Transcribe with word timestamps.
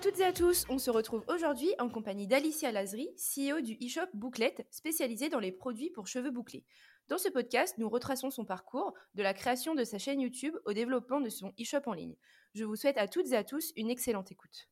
Toutes 0.00 0.20
et 0.20 0.24
à 0.24 0.32
tous, 0.32 0.64
on 0.70 0.78
se 0.78 0.90
retrouve 0.90 1.22
aujourd'hui 1.28 1.68
en 1.78 1.90
compagnie 1.90 2.26
d'Alicia 2.26 2.72
Lazri, 2.72 3.10
CEO 3.16 3.60
du 3.60 3.74
e-shop 3.84 4.06
Bouclette, 4.14 4.66
spécialisé 4.70 5.28
dans 5.28 5.40
les 5.40 5.52
produits 5.52 5.90
pour 5.90 6.06
cheveux 6.06 6.30
bouclés. 6.30 6.64
Dans 7.08 7.18
ce 7.18 7.28
podcast, 7.28 7.74
nous 7.76 7.88
retraçons 7.88 8.30
son 8.30 8.46
parcours, 8.46 8.94
de 9.14 9.22
la 9.22 9.34
création 9.34 9.74
de 9.74 9.84
sa 9.84 9.98
chaîne 9.98 10.20
YouTube 10.20 10.54
au 10.64 10.72
développement 10.72 11.20
de 11.20 11.28
son 11.28 11.52
e-shop 11.60 11.82
en 11.84 11.92
ligne. 11.92 12.14
Je 12.54 12.64
vous 12.64 12.76
souhaite 12.76 12.96
à 12.96 13.08
toutes 13.08 13.30
et 13.32 13.36
à 13.36 13.44
tous 13.44 13.72
une 13.76 13.90
excellente 13.90 14.32
écoute. 14.32 14.70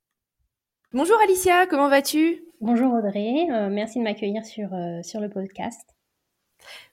Bonjour 0.94 1.20
Alicia, 1.20 1.66
comment 1.66 1.90
vas-tu? 1.90 2.46
Bonjour 2.62 2.94
Audrey, 2.94 3.50
euh, 3.50 3.68
merci 3.68 3.98
de 3.98 4.04
m'accueillir 4.04 4.46
sur, 4.46 4.72
euh, 4.72 5.02
sur 5.02 5.20
le 5.20 5.28
podcast. 5.28 5.97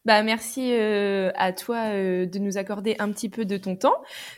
Bah, 0.06 0.22
merci 0.22 0.72
euh, 0.72 1.32
à 1.34 1.52
toi 1.52 1.88
euh, 1.88 2.28
de 2.28 2.38
nous 2.38 2.58
accorder 2.58 2.96
un 3.00 3.12
petit 3.12 3.28
peu 3.28 3.44
de 3.44 3.58
ton 3.58 3.76
temps. 3.76 3.96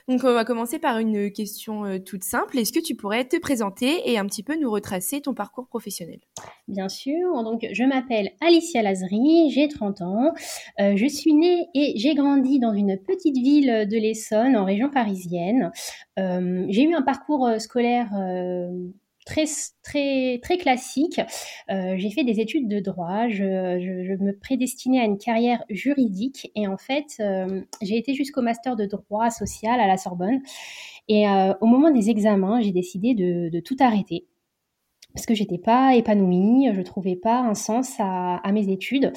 Donc, 0.08 0.22
on 0.24 0.34
va 0.34 0.46
commencer 0.46 0.80
par 0.80 0.98
une 0.98 1.30
question 1.32 1.84
euh, 1.84 2.00
toute 2.00 2.24
simple. 2.24 2.58
Est-ce 2.58 2.72
que 2.72 2.80
tu 2.80 2.96
pourrais 2.96 3.26
te 3.26 3.38
présenter 3.38 4.10
et 4.10 4.18
un 4.18 4.26
petit 4.26 4.44
peu 4.44 4.58
nous 4.58 4.72
retracer 4.72 5.20
ton 5.20 5.34
parcours 5.34 5.68
professionnel? 5.68 6.20
Bien 6.70 6.88
sûr. 6.88 7.44
Donc, 7.44 7.68
je 7.70 7.84
m'appelle 7.84 8.32
Alicia 8.40 8.82
Lazri, 8.82 9.52
j'ai 9.52 9.68
30 9.68 10.02
ans. 10.02 10.34
je 10.80 11.08
suis 11.08 11.34
née 11.34 11.68
et 11.76 11.94
j'ai 11.98 12.16
grandi 12.16 12.60
dans 12.60 12.74
une 12.74 12.98
petite 12.98 13.38
ville 13.38 13.88
de 13.90 13.98
l'Essonne, 13.98 14.56
en 14.56 14.64
région 14.64 14.90
parisienne. 14.90 15.72
j'ai 16.18 16.84
eu 16.84 16.94
un 16.94 17.02
parcours 17.02 17.50
scolaire 17.60 18.10
très 19.28 19.46
très 19.84 20.40
très 20.42 20.58
classique. 20.58 21.20
Euh, 21.70 21.96
j'ai 21.98 22.10
fait 22.10 22.24
des 22.24 22.40
études 22.40 22.68
de 22.68 22.80
droit. 22.80 23.28
Je, 23.28 24.16
me 24.18 24.32
prédestinais 24.32 25.02
à 25.02 25.04
une 25.04 25.18
carrière 25.18 25.64
juridique 25.70 26.52
et 26.56 26.68
en 26.68 26.78
fait, 26.78 27.18
euh, 27.20 27.62
j'ai 27.82 27.98
été 27.98 28.14
jusqu'au 28.14 28.42
master 28.42 28.76
de 28.76 28.86
droit 28.86 29.30
social 29.30 29.80
à 29.80 29.88
la 29.88 29.98
Sorbonne. 29.98 30.40
Et 31.10 31.28
euh, 31.28 31.54
au 31.62 31.66
moment 31.68 31.92
des 31.92 32.10
examens, 32.10 32.62
j'ai 32.62 32.72
décidé 32.72 33.14
de 33.14 33.60
tout 33.60 33.78
arrêter 33.80 34.26
parce 35.18 35.26
que 35.26 35.34
j'étais 35.34 35.58
pas 35.58 35.96
épanouie, 35.96 36.70
je 36.76 36.82
trouvais 36.84 37.16
pas 37.16 37.40
un 37.40 37.56
sens 37.56 37.96
à, 37.98 38.40
mes 38.52 38.70
études. 38.70 39.12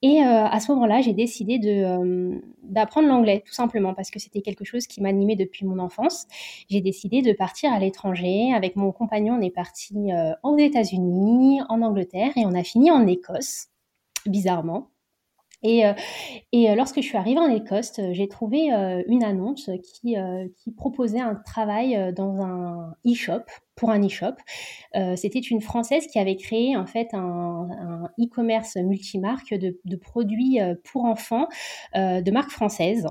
Et 0.00 0.22
euh, 0.22 0.46
à 0.46 0.60
ce 0.60 0.72
moment-là, 0.72 1.02
j'ai 1.02 1.12
décidé 1.12 1.60
euh, 1.62 2.38
d'apprendre 2.62 3.06
l'anglais, 3.06 3.42
tout 3.44 3.52
simplement, 3.52 3.92
parce 3.92 4.10
que 4.10 4.18
c'était 4.18 4.40
quelque 4.40 4.64
chose 4.64 4.86
qui 4.86 5.02
m'animait 5.02 5.36
depuis 5.36 5.66
mon 5.66 5.78
enfance. 5.78 6.26
J'ai 6.70 6.80
décidé 6.80 7.20
de 7.20 7.34
partir 7.34 7.70
à 7.70 7.78
l'étranger. 7.78 8.54
Avec 8.54 8.76
mon 8.76 8.92
compagnon, 8.92 9.34
on 9.34 9.42
est 9.42 9.50
parti 9.50 10.10
euh, 10.10 10.32
aux 10.42 10.56
États-Unis, 10.56 11.60
en 11.68 11.82
Angleterre, 11.82 12.32
et 12.36 12.46
on 12.46 12.54
a 12.54 12.64
fini 12.64 12.90
en 12.90 13.06
Écosse, 13.06 13.66
bizarrement. 14.24 14.91
Et, 15.62 15.84
et, 16.52 16.74
lorsque 16.74 16.96
je 16.96 17.06
suis 17.06 17.16
arrivée 17.16 17.38
en 17.38 17.48
Écosse, 17.48 18.00
j'ai 18.10 18.28
trouvé 18.28 18.70
une 19.06 19.22
annonce 19.22 19.70
qui, 19.82 20.16
proposait 20.76 21.20
un 21.20 21.36
travail 21.36 22.12
dans 22.14 22.40
un 22.42 22.94
e-shop 23.06 23.44
pour 23.74 23.90
un 23.90 24.04
e-shop. 24.04 24.34
Euh, 24.96 25.16
c'était 25.16 25.40
une 25.40 25.60
Française 25.60 26.06
qui 26.06 26.18
avait 26.18 26.36
créé 26.36 26.76
en 26.76 26.86
fait 26.86 27.08
un, 27.14 27.68
e-commerce 28.20 28.76
multimarque 28.76 29.54
de, 29.54 29.96
produits 29.96 30.60
euh, 30.60 30.74
pour 30.84 31.04
enfants 31.04 31.48
euh, 31.96 32.20
de 32.20 32.30
marque 32.30 32.50
française. 32.50 33.06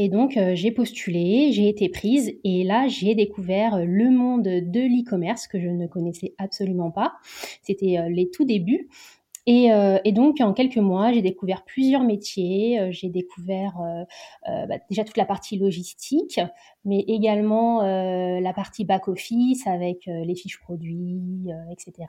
Et 0.00 0.08
donc, 0.08 0.38
j'ai 0.54 0.70
postulé, 0.70 1.50
j'ai 1.50 1.68
été 1.68 1.88
prise 1.88 2.32
et 2.44 2.62
là, 2.62 2.86
j'ai 2.86 3.16
découvert 3.16 3.84
le 3.84 4.10
monde 4.10 4.44
de 4.44 4.80
l'e-commerce 4.80 5.48
que 5.48 5.58
je 5.58 5.66
ne 5.66 5.88
connaissais 5.88 6.34
absolument 6.38 6.92
pas. 6.92 7.14
C'était 7.62 8.08
les 8.08 8.30
tout 8.30 8.44
débuts. 8.44 8.88
Euh, 9.48 9.98
et, 10.04 10.12
donc, 10.12 10.40
en 10.40 10.52
quelques 10.52 10.76
mois, 10.76 11.12
j'ai 11.12 11.22
découvert 11.22 11.64
plusieurs 11.64 12.02
métiers. 12.02 12.80
Euh, 12.80 12.88
j'ai 12.90 13.08
découvert 13.08 13.80
euh, 13.80 14.66
bah, 14.66 14.76
déjà 14.88 15.04
toute 15.04 15.16
la 15.16 15.24
partie 15.24 15.58
logistique, 15.58 16.40
mais 16.84 17.00
également 17.08 17.82
la 17.82 18.52
partie 18.52 18.84
back-office 18.84 19.66
avec 19.66 20.06
les 20.06 20.34
fiches 20.34 20.60
produits, 20.60 21.48
etc. 21.70 22.08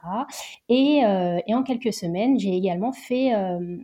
Et, 0.70 1.02
et, 1.48 1.56
en 1.56 1.64
quelques 1.64 1.94
semaines, 1.94 2.40
j'ai 2.40 2.56
également 2.56 2.92
fait, 2.92 3.34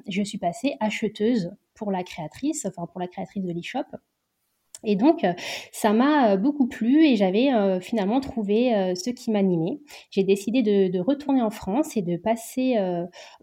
je 0.07 0.23
suis 0.23 0.37
passée 0.37 0.75
acheteuse 0.79 1.51
pour 1.73 1.91
la 1.91 2.03
créatrice, 2.03 2.65
enfin 2.65 2.87
pour 2.87 2.99
la 2.99 3.07
créatrice 3.07 3.43
de 3.43 3.51
l'e-shop. 3.51 3.85
Et 4.85 4.95
donc, 4.95 5.23
euh, 5.23 5.33
ça 5.71 5.91
m'a 5.91 6.31
euh, 6.31 6.37
beaucoup 6.37 6.67
plu 6.67 7.05
et 7.05 7.15
j'avais 7.15 7.51
euh, 7.51 7.79
finalement 7.79 8.19
trouvé 8.21 8.93
ce 8.95 9.09
qui 9.09 9.31
m'animait. 9.31 9.79
J'ai 10.11 10.23
décidé 10.23 10.61
de, 10.61 10.99
retourner 10.99 11.41
en 11.41 11.49
France 11.49 11.97
et 11.97 12.01
de 12.01 12.17
passer, 12.17 12.75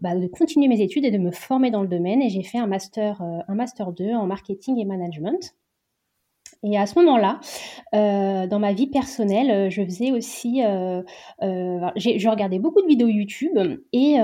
bah, 0.01 0.15
de 0.15 0.27
continuer 0.27 0.67
mes 0.67 0.81
études 0.81 1.05
et 1.05 1.11
de 1.11 1.17
me 1.17 1.31
former 1.31 1.71
dans 1.71 1.81
le 1.81 1.87
domaine. 1.87 2.21
Et 2.21 2.29
j'ai 2.29 2.43
fait 2.43 2.57
un 2.57 2.67
master, 2.67 3.21
un 3.21 3.55
master 3.55 3.91
2 3.91 4.13
en 4.13 4.25
marketing 4.25 4.79
et 4.79 4.85
management. 4.85 5.55
Et 6.63 6.77
à 6.77 6.85
ce 6.85 6.97
moment-là, 6.99 7.39
dans 7.91 8.59
ma 8.59 8.73
vie 8.73 8.87
personnelle, 8.87 9.69
je 9.69 9.83
faisais 9.83 10.11
aussi, 10.11 10.61
je 10.61 12.29
regardais 12.29 12.59
beaucoup 12.59 12.81
de 12.81 12.87
vidéos 12.87 13.07
YouTube 13.07 13.57
et, 13.91 14.15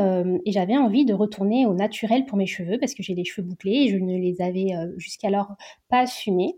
et 0.46 0.52
j'avais 0.52 0.78
envie 0.78 1.06
de 1.06 1.13
retourner 1.13 1.66
au 1.66 1.74
naturel 1.74 2.25
pour 2.25 2.38
mes 2.38 2.47
cheveux 2.47 2.78
parce 2.79 2.94
que 2.94 3.03
j'ai 3.03 3.16
les 3.16 3.25
cheveux 3.25 3.46
bouclés 3.46 3.84
et 3.85 3.88
je 3.90 3.97
ne 3.97 4.18
les 4.18 4.41
avais 4.41 4.72
jusqu'alors 4.97 5.56
pas 5.90 6.00
assumés. 6.00 6.56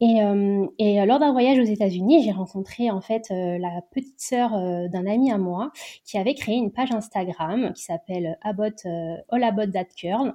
Et, 0.00 0.22
euh, 0.22 0.66
et 0.78 1.04
lors 1.06 1.20
d'un 1.20 1.32
voyage 1.32 1.58
aux 1.58 1.70
États-Unis, 1.70 2.24
j'ai 2.24 2.32
rencontré 2.32 2.90
en 2.90 3.00
fait 3.00 3.30
euh, 3.30 3.58
la 3.58 3.80
petite 3.92 4.20
sœur 4.20 4.54
euh, 4.54 4.88
d'un 4.88 5.06
ami 5.06 5.30
à 5.30 5.38
moi 5.38 5.70
qui 6.04 6.18
avait 6.18 6.34
créé 6.34 6.56
une 6.56 6.72
page 6.72 6.90
Instagram 6.90 7.72
qui 7.74 7.84
s'appelle 7.84 8.36
About, 8.42 8.88
All 9.30 9.44
About 9.44 9.72
Girl 9.96 10.34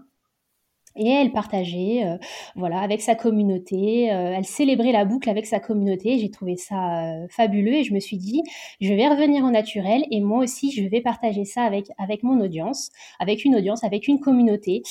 et 0.96 1.08
elle 1.08 1.32
partageait, 1.32 2.04
euh, 2.06 2.18
voilà, 2.56 2.80
avec 2.80 3.02
sa 3.02 3.16
communauté. 3.16 4.12
Euh, 4.12 4.34
elle 4.38 4.46
célébrait 4.46 4.92
la 4.92 5.06
boucle 5.06 5.30
avec 5.30 5.46
sa 5.46 5.60
communauté. 5.60 6.18
J'ai 6.20 6.32
trouvé 6.32 6.58
ça 6.58 7.04
euh, 7.04 7.28
fabuleux 7.30 7.76
et 7.76 7.84
je 7.84 7.94
me 7.94 8.00
suis 8.00 8.18
dit, 8.18 8.42
je 8.82 8.94
vais 8.94 9.08
revenir 9.08 9.44
au 9.44 9.52
naturel 9.52 10.04
et 10.12 10.20
moi 10.22 10.44
aussi, 10.44 10.72
je 10.72 10.84
vais 10.84 11.02
partager 11.02 11.46
ça 11.46 11.64
avec 11.64 11.88
avec 11.98 12.24
mon 12.24 12.40
audience, 12.42 12.92
avec 13.20 13.46
une 13.46 13.56
audience, 13.56 13.84
avec 13.84 14.08
une 14.08 14.20
communauté, 14.20 14.84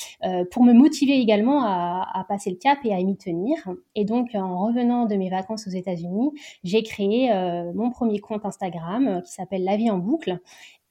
pour 0.51 0.65
me 0.65 0.73
motiver 0.73 1.19
également 1.21 1.63
à, 1.65 2.07
à, 2.15 2.25
passer 2.25 2.51
le 2.51 2.57
cap 2.57 2.79
et 2.85 2.93
à 2.93 2.99
m'y 3.03 3.17
tenir. 3.17 3.57
Et 3.95 4.05
donc, 4.05 4.31
en 4.35 4.67
revenant 4.67 5.07
de 5.07 5.15
mes 5.17 5.31
vacances 5.31 5.67
aux 5.67 5.71
États-Unis, 5.71 6.31
j'ai 6.65 6.83
créé 6.83 7.31
mon 7.75 7.91
premier 7.91 8.19
compte 8.19 8.45
Instagram 8.45 9.23
qui 9.25 9.33
s'appelle 9.33 9.65
La 9.65 9.77
vie 9.77 9.91
en 9.91 9.99
boucle 9.99 10.39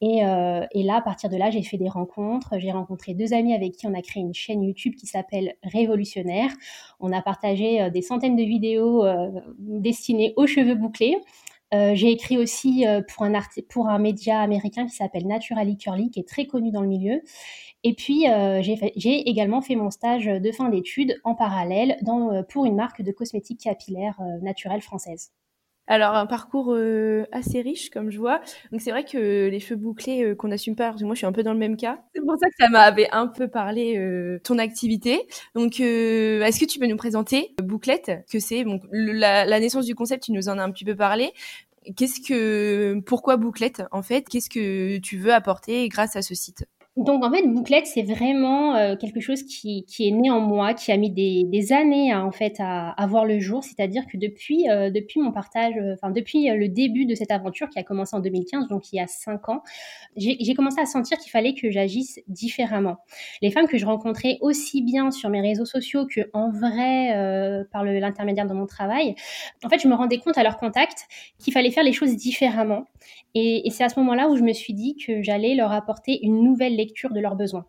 euh, 0.03 0.65
et, 0.71 0.83
là, 0.83 0.97
à 0.97 1.01
partir 1.01 1.29
de 1.29 1.37
là, 1.37 1.49
j'ai 1.49 1.63
fait 1.63 1.77
des 1.77 1.89
rencontres. 1.89 2.59
J'ai 2.59 2.71
rencontré 2.71 3.13
deux 3.13 3.33
amis 3.33 3.53
avec 3.53 3.73
qui 3.73 3.87
on 3.87 3.93
a 3.93 4.01
créé 4.01 4.21
une 4.21 4.33
chaîne 4.33 4.63
YouTube 4.63 4.95
qui 4.95 5.07
s'appelle 5.07 5.55
Révolutionnaire. 5.63 6.51
On 6.99 7.11
a 7.11 7.21
partagé 7.21 7.81
euh, 7.81 7.89
des 7.89 8.01
centaines 8.01 8.35
de 8.35 8.43
vidéos 8.43 9.05
euh, 9.05 9.29
destinées 9.57 10.33
aux 10.35 10.47
cheveux 10.47 10.75
bouclés. 10.75 11.17
j'ai 11.71 12.11
écrit 12.11 12.37
aussi 12.37 12.85
pour, 13.69 13.89
un 13.89 13.99
média 13.99 14.39
américain 14.39 14.85
qui 14.85 14.95
s'appelle 14.95 15.27
Naturally 15.27 15.77
Curly, 15.77 16.09
qui 16.11 16.19
est 16.19 16.27
très 16.27 16.45
connu 16.45 16.71
dans 16.71 16.81
le 16.81 16.87
milieu. 16.87 17.21
Et 17.83 17.93
puis, 17.93 18.25
j'ai 18.95 19.29
également 19.29 19.61
fait 19.61 19.75
mon 19.75 19.91
stage 19.91 20.25
de 20.25 20.51
fin 20.51 20.69
d'études 20.69 21.19
en 21.23 21.35
parallèle 21.35 21.97
pour 22.49 22.65
une 22.65 22.75
marque 22.75 23.01
de 23.01 23.11
cosmétiques 23.11 23.61
capillaires 23.61 24.19
naturelles 24.41 24.81
française. 24.81 25.31
Alors 25.87 26.15
un 26.15 26.25
parcours 26.25 26.73
euh, 26.73 27.25
assez 27.31 27.61
riche 27.61 27.89
comme 27.89 28.11
je 28.11 28.19
vois. 28.19 28.41
Donc 28.71 28.81
c'est 28.81 28.91
vrai 28.91 29.05
que 29.05 29.47
les 29.47 29.59
cheveux 29.59 29.77
bouclés 29.77 30.23
euh, 30.23 30.35
qu'on 30.35 30.49
n'assume 30.49 30.75
pas, 30.75 30.89
parce 30.89 31.01
que 31.01 31.05
moi 31.05 31.15
je 31.15 31.19
suis 31.19 31.25
un 31.25 31.31
peu 31.31 31.43
dans 31.43 31.53
le 31.53 31.59
même 31.59 31.77
cas. 31.77 31.99
C'est 32.13 32.21
pour 32.21 32.37
ça 32.37 32.47
que 32.47 32.55
ça 32.59 32.69
m'avait 32.69 33.09
un 33.11 33.27
peu 33.27 33.47
parlé 33.47 33.97
euh, 33.97 34.39
ton 34.43 34.57
activité. 34.57 35.27
Donc 35.55 35.79
est-ce 35.79 36.59
que 36.59 36.65
tu 36.65 36.77
peux 36.79 36.87
nous 36.87 36.97
présenter 36.97 37.55
Bouclette 37.63 38.11
Que 38.29 38.39
c'est? 38.39 38.65
Donc 38.65 38.83
la, 38.91 39.45
la, 39.45 39.59
naissance 39.61 39.85
du 39.85 39.95
concept, 39.95 40.23
tu 40.23 40.33
nous 40.33 40.49
en 40.49 40.57
as 40.57 40.63
un 40.63 40.71
petit 40.71 40.85
peu 40.85 40.95
parlé. 40.95 41.31
Qu'est-ce 41.95 42.19
que 42.19 42.99
pourquoi 43.05 43.37
Bouclette 43.37 43.83
en 43.91 44.01
fait? 44.01 44.27
Qu'est-ce 44.27 44.49
que 44.49 44.97
tu 44.97 45.17
veux 45.17 45.33
apporter 45.33 45.87
grâce 45.87 46.17
à 46.17 46.21
ce 46.21 46.35
site? 46.35 46.65
Donc 46.97 47.23
en 47.23 47.31
fait, 47.31 47.43
Bouclette, 47.43 47.85
c'est 47.85 48.01
vraiment 48.01 48.75
euh, 48.75 48.95
quelque 48.95 49.19
chose 49.19 49.43
qui, 49.43 49.85
qui, 49.85 50.07
est 50.07 50.11
né 50.11 50.31
en 50.31 50.39
moi, 50.39 50.73
qui 50.73 50.91
a 50.91 50.97
mis 50.97 51.11
des, 51.11 51.71
années 51.71 52.11
à, 52.11 52.25
en 52.25 52.31
fait 52.31 52.55
à, 52.57 52.89
à, 52.89 53.05
voir 53.05 53.23
le 53.23 53.39
jour. 53.39 53.63
C'est-à-dire 53.63 54.07
que 54.07 54.17
depuis, 54.17 54.67
euh, 54.67 54.89
depuis 54.89 55.19
mon 55.19 55.31
partage, 55.31 55.75
euh, 55.77 55.93
enfin 55.93 56.09
depuis 56.09 56.49
le 56.49 56.67
début 56.67 57.05
de 57.05 57.13
cette 57.13 57.29
aventure 57.29 57.69
qui 57.69 57.77
a 57.77 57.83
commencé 57.83 58.15
en 58.15 58.19
2015, 58.19 58.67
donc 58.67 58.91
il 58.91 58.95
y 58.95 58.99
a 58.99 59.05
cinq 59.05 59.47
ans, 59.47 59.61
j'ai 60.15 60.53
commencé 60.55 60.81
à 60.81 60.87
sentir 60.87 61.19
qu'il 61.19 61.29
fallait 61.29 61.53
que 61.53 61.69
j'agisse 61.69 62.19
différemment. 62.27 62.97
Les 63.43 63.51
femmes 63.51 63.67
que 63.67 63.77
je 63.77 63.85
rencontrais 63.85 64.39
aussi 64.41 64.81
bien 64.81 65.11
sur 65.11 65.29
mes 65.29 65.41
réseaux 65.41 65.65
sociaux 65.65 66.07
que 66.07 66.21
en 66.33 66.49
vrai 66.49 67.65
par 67.71 67.83
l'intermédiaire 67.83 68.47
de 68.47 68.53
mon 68.53 68.65
travail, 68.65 69.13
en 69.63 69.69
fait, 69.69 69.79
je 69.79 69.87
me 69.87 69.93
rendais 69.93 70.17
compte 70.17 70.37
à 70.39 70.43
leur 70.43 70.57
contact 70.57 71.05
qu'il 71.37 71.53
fallait 71.53 71.69
faire 71.69 71.83
les 71.83 71.93
choses 71.93 72.15
différemment. 72.15 72.85
Et, 73.35 73.67
et 73.67 73.69
c'est 73.69 73.83
à 73.83 73.89
ce 73.89 73.99
moment-là 73.99 74.29
où 74.29 74.35
je 74.35 74.41
me 74.41 74.53
suis 74.53 74.73
dit 74.73 74.95
que 74.97 75.21
j'allais 75.21 75.53
leur 75.53 75.71
apporter 75.71 76.19
une 76.23 76.43
nouvelle 76.43 76.75
lecture 76.75 76.86
de 77.13 77.19
leurs 77.19 77.35
besoins. 77.35 77.65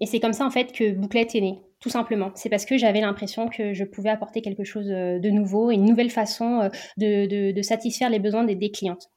Et 0.00 0.06
c'est 0.06 0.20
comme 0.20 0.32
ça 0.32 0.46
en 0.46 0.50
fait 0.50 0.72
que 0.72 0.92
Bouclette 0.92 1.34
est 1.34 1.40
née, 1.40 1.58
tout 1.80 1.90
simplement. 1.90 2.30
C'est 2.34 2.48
parce 2.48 2.64
que 2.64 2.78
j'avais 2.78 3.00
l'impression 3.00 3.48
que 3.48 3.72
je 3.74 3.84
pouvais 3.84 4.10
apporter 4.10 4.42
quelque 4.42 4.64
chose 4.64 4.90
euh, 4.90 5.18
de 5.18 5.30
nouveau, 5.30 5.70
une 5.70 5.84
nouvelle 5.84 6.10
façon 6.10 6.60
euh, 6.62 7.50
de, 7.52 7.62
satisfaire 7.62 8.10
les 8.10 8.18
besoins 8.18 8.44
des, 8.44 8.70
clientes. 8.70 9.10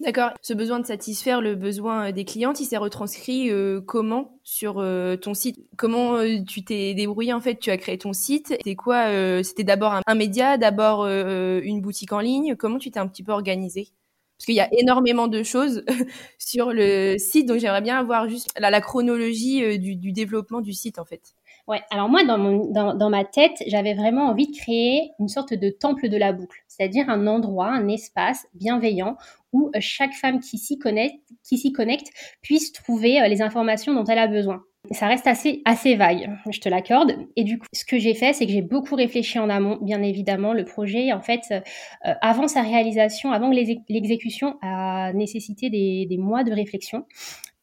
D'accord. 0.00 0.30
Ce 0.42 0.52
besoin 0.54 0.80
de 0.80 0.86
satisfaire 0.86 1.40
le 1.40 1.54
besoin 1.54 2.08
euh, 2.08 2.12
des 2.12 2.24
clientes, 2.24 2.60
il 2.60 2.64
s'est 2.64 2.76
retranscrit 2.76 3.50
comment 3.86 4.38
sur 4.42 4.74
ton 5.20 5.34
site? 5.34 5.58
Comment 5.76 6.18
tu 6.46 6.64
t'es 6.64 6.94
débrouillé 6.94 7.32
en 7.32 7.40
fait? 7.40 7.56
Tu 7.56 7.70
as 7.70 7.76
créé 7.76 7.96
ton 7.96 8.12
site. 8.12 8.48
C'était 8.48 8.74
quoi 8.74 9.06
C'était 9.42 9.64
d'abord 9.64 10.00
un, 10.06 10.14
média, 10.14 10.58
d'abord 10.58 11.06
une 11.06 11.80
boutique 11.80 12.12
en 12.12 12.20
ligne. 12.20 12.56
Comment 12.56 12.78
tu 12.78 12.90
t'es 12.90 12.98
un 12.98 13.08
petit 13.08 13.22
peu 13.22 13.32
organisé 13.32 13.88
parce 14.36 14.46
qu'il 14.46 14.54
y 14.54 14.60
a 14.60 14.68
énormément 14.78 15.28
de 15.28 15.42
choses 15.42 15.84
sur 16.38 16.72
le 16.72 17.16
site, 17.18 17.46
donc 17.46 17.58
j'aimerais 17.58 17.82
bien 17.82 17.98
avoir 17.98 18.28
juste 18.28 18.50
la, 18.58 18.80
chronologie 18.80 19.64
euh, 19.64 19.78
du, 19.78 20.12
développement 20.12 20.60
du 20.60 20.72
site 20.72 20.98
en 20.98 21.04
fait. 21.04 21.34
Ouais, 21.66 21.80
alors 21.90 22.10
moi, 22.10 22.24
dans, 22.24 22.94
dans, 22.94 23.10
ma 23.10 23.24
tête, 23.24 23.56
j'avais 23.66 23.94
vraiment 23.94 24.28
envie 24.28 24.48
de 24.48 24.56
créer 24.56 25.12
une 25.18 25.28
sorte 25.28 25.54
de 25.54 25.70
temple 25.70 26.10
de 26.10 26.16
la 26.18 26.34
boucle, 26.34 26.62
c'est-à-dire 26.68 27.08
un 27.08 27.26
endroit, 27.26 27.68
un 27.68 27.88
espace 27.88 28.46
bienveillant 28.52 29.16
où 29.52 29.70
euh, 29.74 29.78
chaque 29.80 30.12
femme 30.12 30.40
qui 30.40 30.58
s'y 30.58 30.78
connecte, 30.78 31.26
qui 31.42 31.56
s'y 31.56 31.72
connecte 31.72 32.08
puisse 32.42 32.72
trouver 32.72 33.22
euh, 33.22 33.28
les 33.28 33.40
informations 33.40 33.94
dont 33.94 34.04
elle 34.04 34.18
a 34.18 34.26
besoin. 34.26 34.62
Ça 34.90 35.06
reste 35.08 35.26
assez, 35.26 35.62
assez 35.64 35.96
vague, 35.96 36.30
je 36.50 36.60
te 36.60 36.68
l'accorde. 36.68 37.16
Et 37.36 37.44
du 37.44 37.58
coup, 37.58 37.66
ce 37.72 37.86
que 37.86 37.98
j'ai 37.98 38.12
fait, 38.12 38.34
c'est 38.34 38.44
que 38.44 38.52
j'ai 38.52 38.60
beaucoup 38.60 38.94
réfléchi 38.96 39.38
en 39.38 39.48
amont, 39.48 39.78
bien 39.80 40.02
évidemment. 40.02 40.52
Le 40.52 40.64
projet, 40.64 41.12
en 41.14 41.22
fait, 41.22 41.40
euh, 41.52 42.12
avant 42.20 42.48
sa 42.48 42.60
réalisation, 42.60 43.32
avant 43.32 43.50
l'exécution, 43.50 44.58
a 44.60 45.12
nécessité 45.14 45.70
des, 45.70 46.04
des, 46.04 46.18
mois 46.18 46.44
de 46.44 46.52
réflexion. 46.52 47.06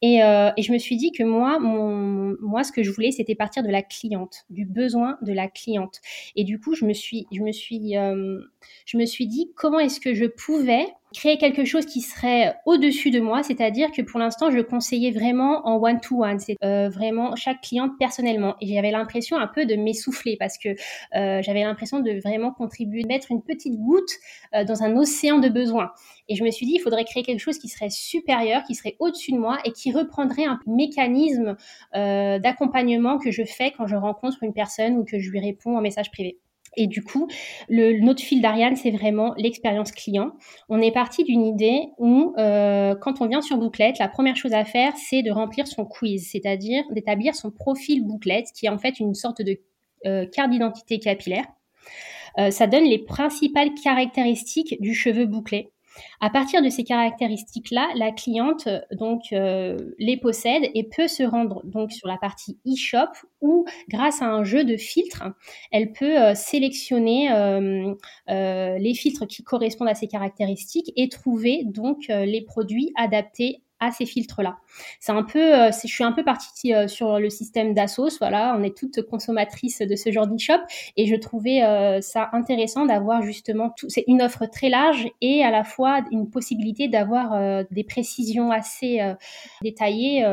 Et, 0.02 0.24
euh, 0.24 0.50
et, 0.56 0.62
je 0.62 0.72
me 0.72 0.78
suis 0.78 0.96
dit 0.96 1.12
que 1.12 1.22
moi, 1.22 1.60
mon, 1.60 2.34
moi, 2.40 2.64
ce 2.64 2.72
que 2.72 2.82
je 2.82 2.90
voulais, 2.90 3.12
c'était 3.12 3.36
partir 3.36 3.62
de 3.62 3.68
la 3.68 3.82
cliente, 3.82 4.44
du 4.50 4.64
besoin 4.64 5.16
de 5.22 5.32
la 5.32 5.46
cliente. 5.46 6.00
Et 6.34 6.42
du 6.42 6.58
coup, 6.58 6.74
je 6.74 6.84
me 6.84 6.92
suis, 6.92 7.28
je 7.30 7.40
me 7.40 7.52
suis, 7.52 7.96
euh, 7.96 8.40
je 8.84 8.96
me 8.96 9.06
suis 9.06 9.28
dit 9.28 9.52
comment 9.54 9.78
est-ce 9.78 10.00
que 10.00 10.12
je 10.12 10.24
pouvais 10.24 10.86
créer 11.12 11.38
quelque 11.38 11.64
chose 11.64 11.86
qui 11.86 12.00
serait 12.00 12.56
au-dessus 12.66 13.10
de 13.10 13.20
moi, 13.20 13.42
c'est-à-dire 13.42 13.90
que 13.92 14.02
pour 14.02 14.18
l'instant, 14.18 14.50
je 14.50 14.60
conseillais 14.60 15.10
vraiment 15.10 15.66
en 15.66 15.80
one-to-one, 15.82 16.38
c'est 16.38 16.56
euh, 16.64 16.88
vraiment 16.88 17.36
chaque 17.36 17.60
cliente 17.60 17.92
personnellement. 17.98 18.56
Et 18.60 18.66
j'avais 18.66 18.90
l'impression 18.90 19.36
un 19.36 19.46
peu 19.46 19.66
de 19.66 19.74
m'essouffler 19.76 20.36
parce 20.38 20.58
que 20.58 20.70
euh, 20.70 21.42
j'avais 21.42 21.62
l'impression 21.62 22.00
de 22.00 22.20
vraiment 22.20 22.52
contribuer, 22.52 23.04
mettre 23.04 23.30
une 23.30 23.42
petite 23.42 23.76
goutte 23.76 24.10
euh, 24.54 24.64
dans 24.64 24.82
un 24.82 24.96
océan 24.96 25.38
de 25.38 25.48
besoins. 25.48 25.92
Et 26.28 26.36
je 26.36 26.44
me 26.44 26.50
suis 26.50 26.66
dit, 26.66 26.74
il 26.76 26.80
faudrait 26.80 27.04
créer 27.04 27.22
quelque 27.22 27.40
chose 27.40 27.58
qui 27.58 27.68
serait 27.68 27.90
supérieur, 27.90 28.62
qui 28.64 28.74
serait 28.74 28.96
au-dessus 28.98 29.32
de 29.32 29.38
moi 29.38 29.58
et 29.64 29.72
qui 29.72 29.92
reprendrait 29.92 30.44
un 30.44 30.58
mécanisme 30.66 31.56
d'accompagnement 31.92 33.18
que 33.18 33.30
je 33.30 33.44
fais 33.44 33.72
quand 33.76 33.86
je 33.86 33.96
rencontre 33.96 34.42
une 34.42 34.52
personne 34.52 34.96
ou 34.96 35.04
que 35.04 35.18
je 35.18 35.30
lui 35.30 35.40
réponds 35.40 35.76
en 35.76 35.80
message 35.80 36.10
privé. 36.10 36.38
Et 36.76 36.86
du 36.86 37.02
coup, 37.02 37.28
le, 37.68 38.00
notre 38.00 38.22
fil 38.22 38.40
d'Ariane, 38.40 38.76
c'est 38.76 38.90
vraiment 38.90 39.34
l'expérience 39.36 39.92
client. 39.92 40.32
On 40.68 40.80
est 40.80 40.92
parti 40.92 41.22
d'une 41.24 41.44
idée 41.44 41.88
où, 41.98 42.34
euh, 42.38 42.94
quand 42.94 43.20
on 43.20 43.26
vient 43.26 43.42
sur 43.42 43.58
Bouclette, 43.58 43.98
la 43.98 44.08
première 44.08 44.36
chose 44.36 44.54
à 44.54 44.64
faire, 44.64 44.94
c'est 44.96 45.22
de 45.22 45.30
remplir 45.30 45.66
son 45.66 45.84
quiz, 45.84 46.30
c'est-à-dire 46.30 46.84
d'établir 46.90 47.34
son 47.34 47.50
profil 47.50 48.04
Bouclette, 48.04 48.46
qui 48.54 48.66
est 48.66 48.70
en 48.70 48.78
fait 48.78 49.00
une 49.00 49.14
sorte 49.14 49.42
de 49.42 49.58
euh, 50.06 50.26
carte 50.26 50.50
d'identité 50.50 50.98
capillaire. 50.98 51.44
Euh, 52.38 52.50
ça 52.50 52.66
donne 52.66 52.84
les 52.84 52.98
principales 52.98 53.74
caractéristiques 53.74 54.80
du 54.80 54.94
cheveu 54.94 55.26
bouclé. 55.26 55.70
À 56.20 56.30
partir 56.30 56.62
de 56.62 56.68
ces 56.68 56.84
caractéristiques-là, 56.84 57.88
la 57.96 58.12
cliente 58.12 58.66
euh, 58.66 58.80
euh, 59.32 59.76
les 59.98 60.16
possède 60.16 60.62
et 60.74 60.84
peut 60.84 61.08
se 61.08 61.22
rendre 61.22 61.62
donc 61.64 61.92
sur 61.92 62.08
la 62.08 62.16
partie 62.16 62.58
e-shop 62.66 63.10
où, 63.40 63.64
grâce 63.88 64.22
à 64.22 64.26
un 64.26 64.44
jeu 64.44 64.64
de 64.64 64.76
filtres, 64.76 65.24
elle 65.70 65.92
peut 65.92 66.20
euh, 66.20 66.34
sélectionner 66.34 67.28
les 68.28 68.94
filtres 68.94 69.26
qui 69.26 69.42
correspondent 69.42 69.88
à 69.88 69.94
ces 69.94 70.08
caractéristiques 70.08 70.92
et 70.96 71.08
trouver 71.08 71.64
donc 71.64 72.06
les 72.08 72.42
produits 72.42 72.92
adaptés 72.96 73.62
à 73.82 73.90
ces 73.90 74.06
filtres-là. 74.06 74.58
C'est 75.00 75.12
un 75.12 75.24
peu, 75.24 75.54
euh, 75.54 75.70
je 75.72 75.88
suis 75.88 76.04
un 76.04 76.12
peu 76.12 76.22
partie 76.22 76.72
euh, 76.72 76.86
sur 76.86 77.18
le 77.18 77.28
système 77.30 77.74
d'Assos. 77.74 78.16
Voilà, 78.20 78.56
on 78.56 78.62
est 78.62 78.76
toutes 78.76 79.02
consommatrices 79.02 79.80
de 79.80 79.96
ce 79.96 80.12
genre 80.12 80.28
d'e-shop 80.28 80.60
et 80.96 81.06
je 81.06 81.16
trouvais 81.16 81.62
euh, 81.62 82.00
ça 82.00 82.30
intéressant 82.32 82.86
d'avoir 82.86 83.22
justement 83.22 83.70
tout, 83.76 83.88
c'est 83.88 84.04
une 84.06 84.22
offre 84.22 84.46
très 84.46 84.68
large 84.68 85.08
et 85.20 85.42
à 85.42 85.50
la 85.50 85.64
fois 85.64 86.02
une 86.12 86.30
possibilité 86.30 86.86
d'avoir 86.86 87.64
des 87.70 87.84
précisions 87.84 88.50
assez 88.50 89.00
détaillées 89.62 90.24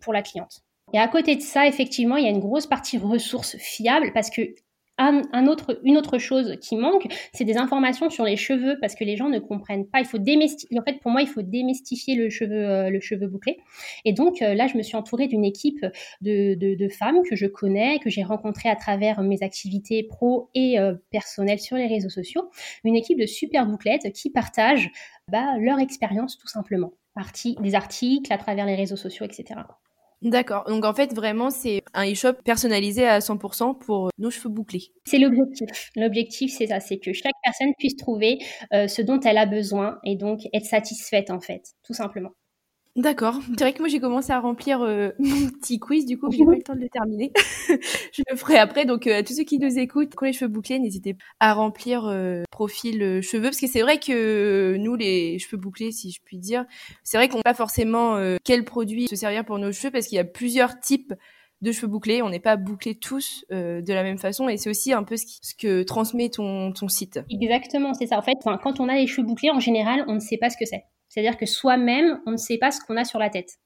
pour 0.00 0.12
la 0.12 0.22
cliente. 0.22 0.62
Et 0.92 0.98
à 0.98 1.08
côté 1.08 1.36
de 1.36 1.40
ça, 1.40 1.66
effectivement, 1.66 2.16
il 2.16 2.24
y 2.24 2.26
a 2.26 2.30
une 2.30 2.40
grosse 2.40 2.66
partie 2.66 2.98
ressources 2.98 3.56
fiables 3.56 4.12
parce 4.12 4.30
que 4.30 4.42
une 5.84 5.96
autre 5.96 6.18
chose 6.18 6.56
qui 6.60 6.76
manque, 6.76 7.06
c'est 7.32 7.44
des 7.44 7.56
informations 7.56 8.10
sur 8.10 8.24
les 8.24 8.36
cheveux 8.36 8.76
parce 8.80 8.94
que 8.94 9.04
les 9.04 9.16
gens 9.16 9.28
ne 9.28 9.38
comprennent 9.38 9.86
pas. 9.86 10.00
Il. 10.00 10.78
En 10.78 10.82
fait, 10.82 11.00
pour 11.00 11.10
moi, 11.10 11.22
il 11.22 11.28
faut 11.28 11.42
démystifier 11.42 12.14
le 12.14 12.30
cheveu, 12.30 12.68
euh, 12.68 12.90
le 12.90 13.00
cheveu 13.00 13.26
bouclé. 13.26 13.58
Et 14.04 14.12
donc 14.12 14.42
euh, 14.42 14.54
là, 14.54 14.66
je 14.66 14.76
me 14.76 14.82
suis 14.82 14.96
entourée 14.96 15.26
d'une 15.26 15.44
équipe 15.44 15.84
de, 16.20 16.88
femmes 16.88 17.22
que 17.28 17.36
je 17.36 17.46
connais, 17.46 17.98
que 17.98 18.10
j'ai 18.10 18.22
rencontrées 18.22 18.68
à 18.68 18.76
travers 18.76 19.22
mes 19.22 19.42
activités 19.42 20.02
pro 20.02 20.50
et 20.54 20.78
euh, 20.78 20.94
personnelles 21.10 21.60
sur 21.60 21.76
les 21.76 21.86
réseaux 21.86 22.10
sociaux. 22.10 22.50
Une 22.84 22.96
équipe 22.96 23.18
de 23.18 23.26
super 23.26 23.66
bouclettes 23.66 24.12
qui 24.12 24.30
partagent 24.30 24.90
bah, 25.28 25.56
leur 25.58 25.78
expérience 25.78 26.38
tout 26.38 26.48
simplement. 26.48 26.92
Des 27.60 27.74
articles 27.74 28.32
à 28.32 28.38
travers 28.38 28.64
les 28.64 28.74
réseaux 28.74 28.96
sociaux, 28.96 29.26
etc. 29.26 29.60
D'accord. 30.22 30.64
Donc 30.68 30.84
en 30.84 30.94
fait, 30.94 31.12
vraiment, 31.12 31.50
c'est 31.50 31.82
un 31.94 32.10
e-shop 32.10 32.34
personnalisé 32.44 33.06
à 33.06 33.20
100% 33.20 33.74
pour 33.74 34.10
nos 34.18 34.30
cheveux 34.30 34.48
bouclés. 34.50 34.92
C'est 35.04 35.18
l'objectif. 35.18 35.90
L'objectif, 35.96 36.54
c'est 36.56 36.68
ça, 36.68 36.78
c'est 36.80 36.98
que 36.98 37.12
chaque 37.12 37.34
personne 37.42 37.72
puisse 37.78 37.96
trouver 37.96 38.38
euh, 38.72 38.86
ce 38.86 39.02
dont 39.02 39.18
elle 39.20 39.38
a 39.38 39.46
besoin 39.46 39.98
et 40.04 40.16
donc 40.16 40.40
être 40.52 40.66
satisfaite 40.66 41.30
en 41.30 41.40
fait, 41.40 41.62
tout 41.84 41.94
simplement. 41.94 42.30
D'accord. 42.94 43.40
C'est 43.56 43.64
vrai 43.64 43.72
que 43.72 43.78
moi 43.78 43.88
j'ai 43.88 44.00
commencé 44.00 44.32
à 44.32 44.40
remplir 44.40 44.82
euh, 44.82 45.12
mon 45.18 45.48
petit 45.48 45.78
quiz, 45.78 46.04
du 46.04 46.18
coup 46.18 46.30
j'ai 46.30 46.44
pas 46.44 46.52
eu 46.52 46.56
le 46.56 46.62
temps 46.62 46.74
de 46.74 46.80
le 46.80 46.90
terminer. 46.90 47.32
je 47.68 48.22
le 48.28 48.36
ferai 48.36 48.58
après. 48.58 48.84
Donc 48.84 49.06
euh, 49.06 49.18
à 49.18 49.22
tous 49.22 49.34
ceux 49.34 49.44
qui 49.44 49.58
nous 49.58 49.78
écoutent, 49.78 50.14
quand 50.14 50.26
les 50.26 50.34
cheveux 50.34 50.50
bouclés, 50.50 50.78
n'hésitez 50.78 51.14
pas 51.14 51.24
à 51.40 51.54
remplir 51.54 52.04
euh, 52.04 52.42
profil 52.50 53.22
cheveux, 53.22 53.44
parce 53.44 53.60
que 53.60 53.66
c'est 53.66 53.80
vrai 53.80 53.98
que 53.98 54.76
nous 54.78 54.94
les 54.94 55.38
cheveux 55.38 55.56
bouclés, 55.56 55.90
si 55.90 56.10
je 56.10 56.20
puis 56.22 56.36
dire, 56.36 56.66
c'est 57.02 57.16
vrai 57.16 57.28
qu'on 57.28 57.38
n'a 57.38 57.42
pas 57.42 57.54
forcément 57.54 58.18
quel 58.44 58.64
produit 58.64 59.08
se 59.08 59.16
servir 59.16 59.44
pour 59.46 59.58
nos 59.58 59.72
cheveux, 59.72 59.90
parce 59.90 60.06
qu'il 60.06 60.16
y 60.16 60.20
a 60.20 60.24
plusieurs 60.24 60.78
types 60.78 61.14
de 61.62 61.72
cheveux 61.72 61.88
bouclés. 61.88 62.20
On 62.20 62.28
n'est 62.28 62.40
pas 62.40 62.56
bouclés 62.56 62.94
tous 62.94 63.46
de 63.50 63.92
la 63.92 64.02
même 64.02 64.18
façon, 64.18 64.50
et 64.50 64.58
c'est 64.58 64.68
aussi 64.68 64.92
un 64.92 65.02
peu 65.02 65.16
ce, 65.16 65.24
ce, 65.40 65.54
que 65.54 65.82
transmet 65.82 66.28
ton, 66.28 66.72
ton 66.72 66.88
site. 66.88 67.20
Exactement, 67.30 67.94
c'est 67.94 68.06
ça. 68.06 68.18
En 68.18 68.22
fait, 68.22 68.36
quand 68.62 68.80
on 68.80 68.88
a 68.88 68.96
les 68.96 69.06
cheveux 69.06 69.26
bouclés, 69.26 69.50
en 69.50 69.60
général, 69.60 70.04
on 70.08 70.14
ne 70.14 70.20
sait 70.20 70.36
pas 70.36 70.50
ce 70.50 70.58
que 70.58 70.66
c'est. 70.66 70.84
C'est-à-dire 71.12 71.36
que 71.36 71.44
soi-même, 71.44 72.22
on 72.24 72.30
ne 72.30 72.36
sait 72.38 72.56
pas 72.56 72.70
ce 72.70 72.80
qu'on 72.80 72.96
a 72.96 73.04
sur 73.04 73.18
la 73.18 73.28
tête. 73.28 73.58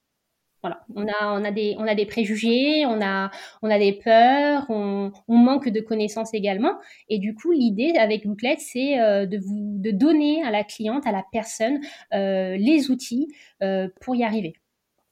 Voilà, 0.63 0.81
on 0.97 1.07
a, 1.07 1.41
on 1.41 1.45
a, 1.45 1.53
des, 1.53 1.77
on 1.79 1.87
a 1.87 1.95
des 1.95 2.05
préjugés, 2.05 2.85
on 2.87 3.01
a, 3.01 3.31
on 3.63 3.71
a 3.71 3.79
des 3.79 3.93
peurs, 3.93 4.67
on, 4.69 5.13
manque 5.29 5.69
de 5.69 5.81
connaissances 5.81 6.35
également. 6.35 6.77
Et 7.09 7.21
du 7.21 7.37
coup, 7.37 7.53
l'idée 7.53 7.93
avec 7.99 8.27
Booklet, 8.27 8.57
c'est 8.59 8.99
euh, 8.99 9.27
de, 9.27 9.39
vous, 9.39 9.79
de 9.79 9.93
donner 9.93 10.43
à 10.43 10.51
la 10.51 10.65
cliente, 10.65 11.07
à 11.07 11.13
la 11.13 11.23
personne, 11.31 11.79
euh, 12.13 12.57
les 12.57 12.91
outils 12.91 13.29
euh, 13.63 13.87
pour 14.01 14.17
y 14.17 14.25
arriver. 14.25 14.55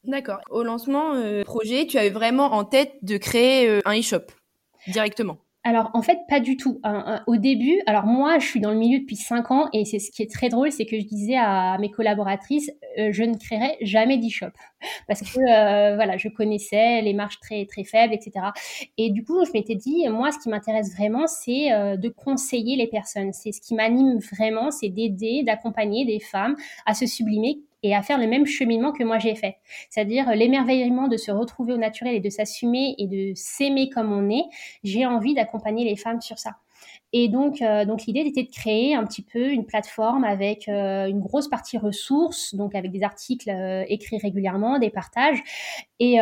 D'accord. 0.03 0.41
Au 0.51 0.65
lancement 0.65 1.13
projet, 1.45 1.87
tu 1.87 1.99
avais 1.99 2.11
vraiment 2.11 2.47
en 2.47 2.65
tête 2.65 2.95
de 3.03 3.17
créer 3.17 3.81
un 3.85 3.97
e-shop 3.97 4.27
directement? 4.89 5.39
Alors 5.65 5.91
en 5.95 6.03
fait 6.03 6.19
pas 6.29 6.41
du 6.41 6.57
tout. 6.59 6.81
au 7.27 7.37
début, 7.37 7.81
alors 7.87 8.05
moi 8.05 8.39
je 8.39 8.47
suis 8.47 8.61
dans 8.61 8.71
le 8.71 8.77
milieu 8.77 9.01
depuis 9.01 9.17
5 9.17 9.51
ans 9.51 9.69
et 9.73 9.87
c'est 9.87 9.99
ce 9.99 10.11
qui 10.11 10.23
est 10.23 10.31
très 10.31 10.51
drôle, 10.51 10.71
c'est 10.71 10.85
que 10.85 10.99
je 10.99 11.07
disais 11.07 11.37
à 11.37 11.79
mes 11.79 11.91
collaboratrices, 11.91 12.71
euh, 12.99 13.09
je 13.13 13.25
ne 13.25 13.35
créerai 13.35 13.77
jamais 13.81 14.19
d'e-shop 14.19 14.53
parce 15.09 15.23
que 15.23 15.39
euh, 15.41 15.97
voilà, 15.97 16.19
je 16.19 16.29
connaissais 16.29 17.01
les 17.01 17.15
marges 17.15 17.41
très 17.41 17.65
très 17.65 17.85
faibles, 17.85 18.13
etc. 18.13 18.47
Et 18.99 19.11
du 19.11 19.25
coup 19.25 19.43
je 19.45 19.53
m'étais 19.53 19.75
dit, 19.75 20.07
moi 20.09 20.33
ce 20.33 20.39
qui 20.39 20.51
m'intéresse 20.51 20.95
vraiment 20.95 21.27
c'est 21.27 21.73
euh, 21.73 21.97
de 21.97 22.11
conseiller 22.11 22.77
les 22.77 22.87
personnes. 22.87 23.33
C'est 23.33 23.53
ce 23.53 23.61
qui 23.63 23.75
m'anime 23.75 24.19
vraiment, 24.19 24.71
c'est 24.71 24.91
d'aider, 24.91 25.43
d'accompagner 25.45 26.05
des 26.05 26.21
femmes 26.21 26.57
à 26.85 26.93
se 26.93 27.07
sublimer 27.07 27.61
et 27.85 27.95
à 27.95 28.03
faire 28.03 28.19
le 28.19 28.27
même 28.27 28.47
cheminement 28.47 28.91
que 28.91 29.05
moi 29.05 29.19
j'ai 29.19 29.37
fait. 29.37 29.59
C'est-à-dire 29.91 30.35
l'émerveillement 30.35 31.07
de 31.07 31.17
se 31.17 31.31
retrouver 31.31 31.75
au 31.75 31.77
naturel 31.77 32.15
et 32.15 32.21
de 32.21 32.31
s'assumer 32.31 32.97
et 32.99 33.07
de 33.07 33.33
s'aimer 33.37 33.91
comme 33.91 34.11
on 34.11 34.29
est. 34.31 34.45
J'ai 34.83 35.07
envie 35.07 35.35
d'accompagner 35.35 35.85
les 35.85 35.95
femmes 35.95 36.21
sur 36.21 36.39
ça. 36.39 36.57
Et 37.13 37.29
donc, 37.29 37.63
euh, 37.63 37.85
donc 37.85 38.07
l'idée 38.07 38.21
était 38.21 38.43
de 38.43 38.51
créer 38.51 38.95
un 38.97 39.05
petit 39.05 39.23
peu 39.23 39.51
une 39.51 39.65
plateforme 39.65 40.25
avec 40.25 40.69
euh, 40.69 41.07
une 41.07 41.21
grosse 41.21 41.47
partie 41.47 41.79
ressources, 41.79 42.55
donc 42.57 42.75
avec 42.75 42.91
des 42.91 43.05
articles 43.05 43.49
euh, 43.51 43.85
écrits 43.87 44.19
régulièrement, 44.19 44.81
des 44.81 44.91
partages 44.91 45.41
et, 46.01 46.17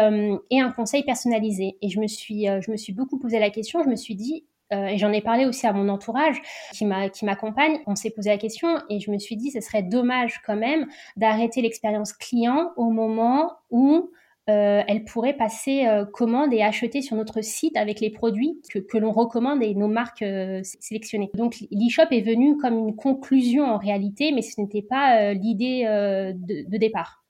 et, 0.51 0.61
un 0.61 0.71
conseil 0.71 1.03
personnalisé. 1.03 1.79
Et 1.81 1.89
je 1.89 1.99
me 1.99 2.07
suis, 2.07 2.45
je 2.45 2.71
me 2.71 2.77
suis 2.77 2.93
beaucoup 2.93 3.19
posé 3.19 3.39
la 3.39 3.51
question. 3.51 3.83
Je 3.83 3.89
me 3.89 3.97
suis 3.97 4.15
dit, 4.15 4.45
et 4.73 4.99
j'en 4.99 5.13
ai 5.13 5.21
parlé 5.21 5.47
aussi 5.47 5.67
à 5.67 5.73
mon 5.73 5.89
entourage 5.89 6.41
qui 6.73 6.85
m'accompagne. 6.87 7.79
On 7.87 7.95
s'est 7.95 8.11
posé 8.11 8.31
la 8.31 8.39
question 8.39 8.69
et 8.89 9.01
je 9.01 9.11
me 9.11 9.19
suis 9.19 9.37
dit, 9.37 9.51
ce 9.51 9.61
serait 9.61 9.83
dommage 9.83 10.41
quand 10.47 10.57
même 10.57 10.87
d'arrêter 11.17 11.63
l'expérience 11.63 12.13
client 12.13 12.71
au 12.77 12.91
moment 12.91 13.53
où 13.71 14.11
euh, 14.51 14.83
elle 14.89 15.05
pourrait 15.05 15.37
passer 15.37 15.87
euh, 15.87 16.05
commande 16.05 16.53
et 16.53 16.63
acheter 16.63 17.01
sur 17.01 17.17
notre 17.17 17.43
site 17.43 17.77
avec 17.77 18.01
les 18.01 18.11
produits 18.11 18.61
que, 18.69 18.99
l'on 18.99 19.13
recommande 19.13 19.63
et 19.63 19.75
nos 19.77 19.87
marques 19.87 20.23
euh, 20.23 20.61
sélectionnées. 20.65 21.31
Donc 21.35 21.61
l'e-shop 21.71 22.09
est 22.11 22.23
venu 22.23 22.57
comme 22.57 22.77
une 22.77 22.97
conclusion 22.97 23.65
en 23.65 23.79
réalité, 23.79 24.33
mais 24.33 24.43
ce 24.43 24.61
n'était 24.61 24.83
pas 24.83 25.33
l'idée 25.33 25.85
de, 25.85 26.77
départ. 26.77 27.22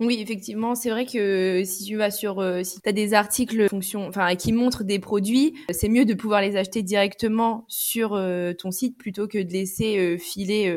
Oui, 0.00 0.18
effectivement, 0.18 0.74
c'est 0.74 0.88
vrai 0.88 1.04
que 1.04 1.62
si 1.66 1.84
tu 1.84 1.96
vas 1.96 2.10
sur, 2.10 2.40
euh, 2.40 2.62
si 2.62 2.80
tu 2.80 2.88
as 2.88 2.92
des 2.92 3.12
articles 3.12 3.68
enfin, 4.08 4.34
qui 4.34 4.50
montrent 4.50 4.82
des 4.82 4.98
produits, 4.98 5.52
c'est 5.70 5.90
mieux 5.90 6.06
de 6.06 6.14
pouvoir 6.14 6.40
les 6.40 6.56
acheter 6.56 6.82
directement 6.82 7.64
sur 7.68 8.14
euh, 8.14 8.54
ton 8.54 8.70
site 8.70 8.96
plutôt 8.96 9.28
que 9.28 9.36
de 9.36 9.52
laisser 9.52 9.98
euh, 9.98 10.16
filer 10.16 10.74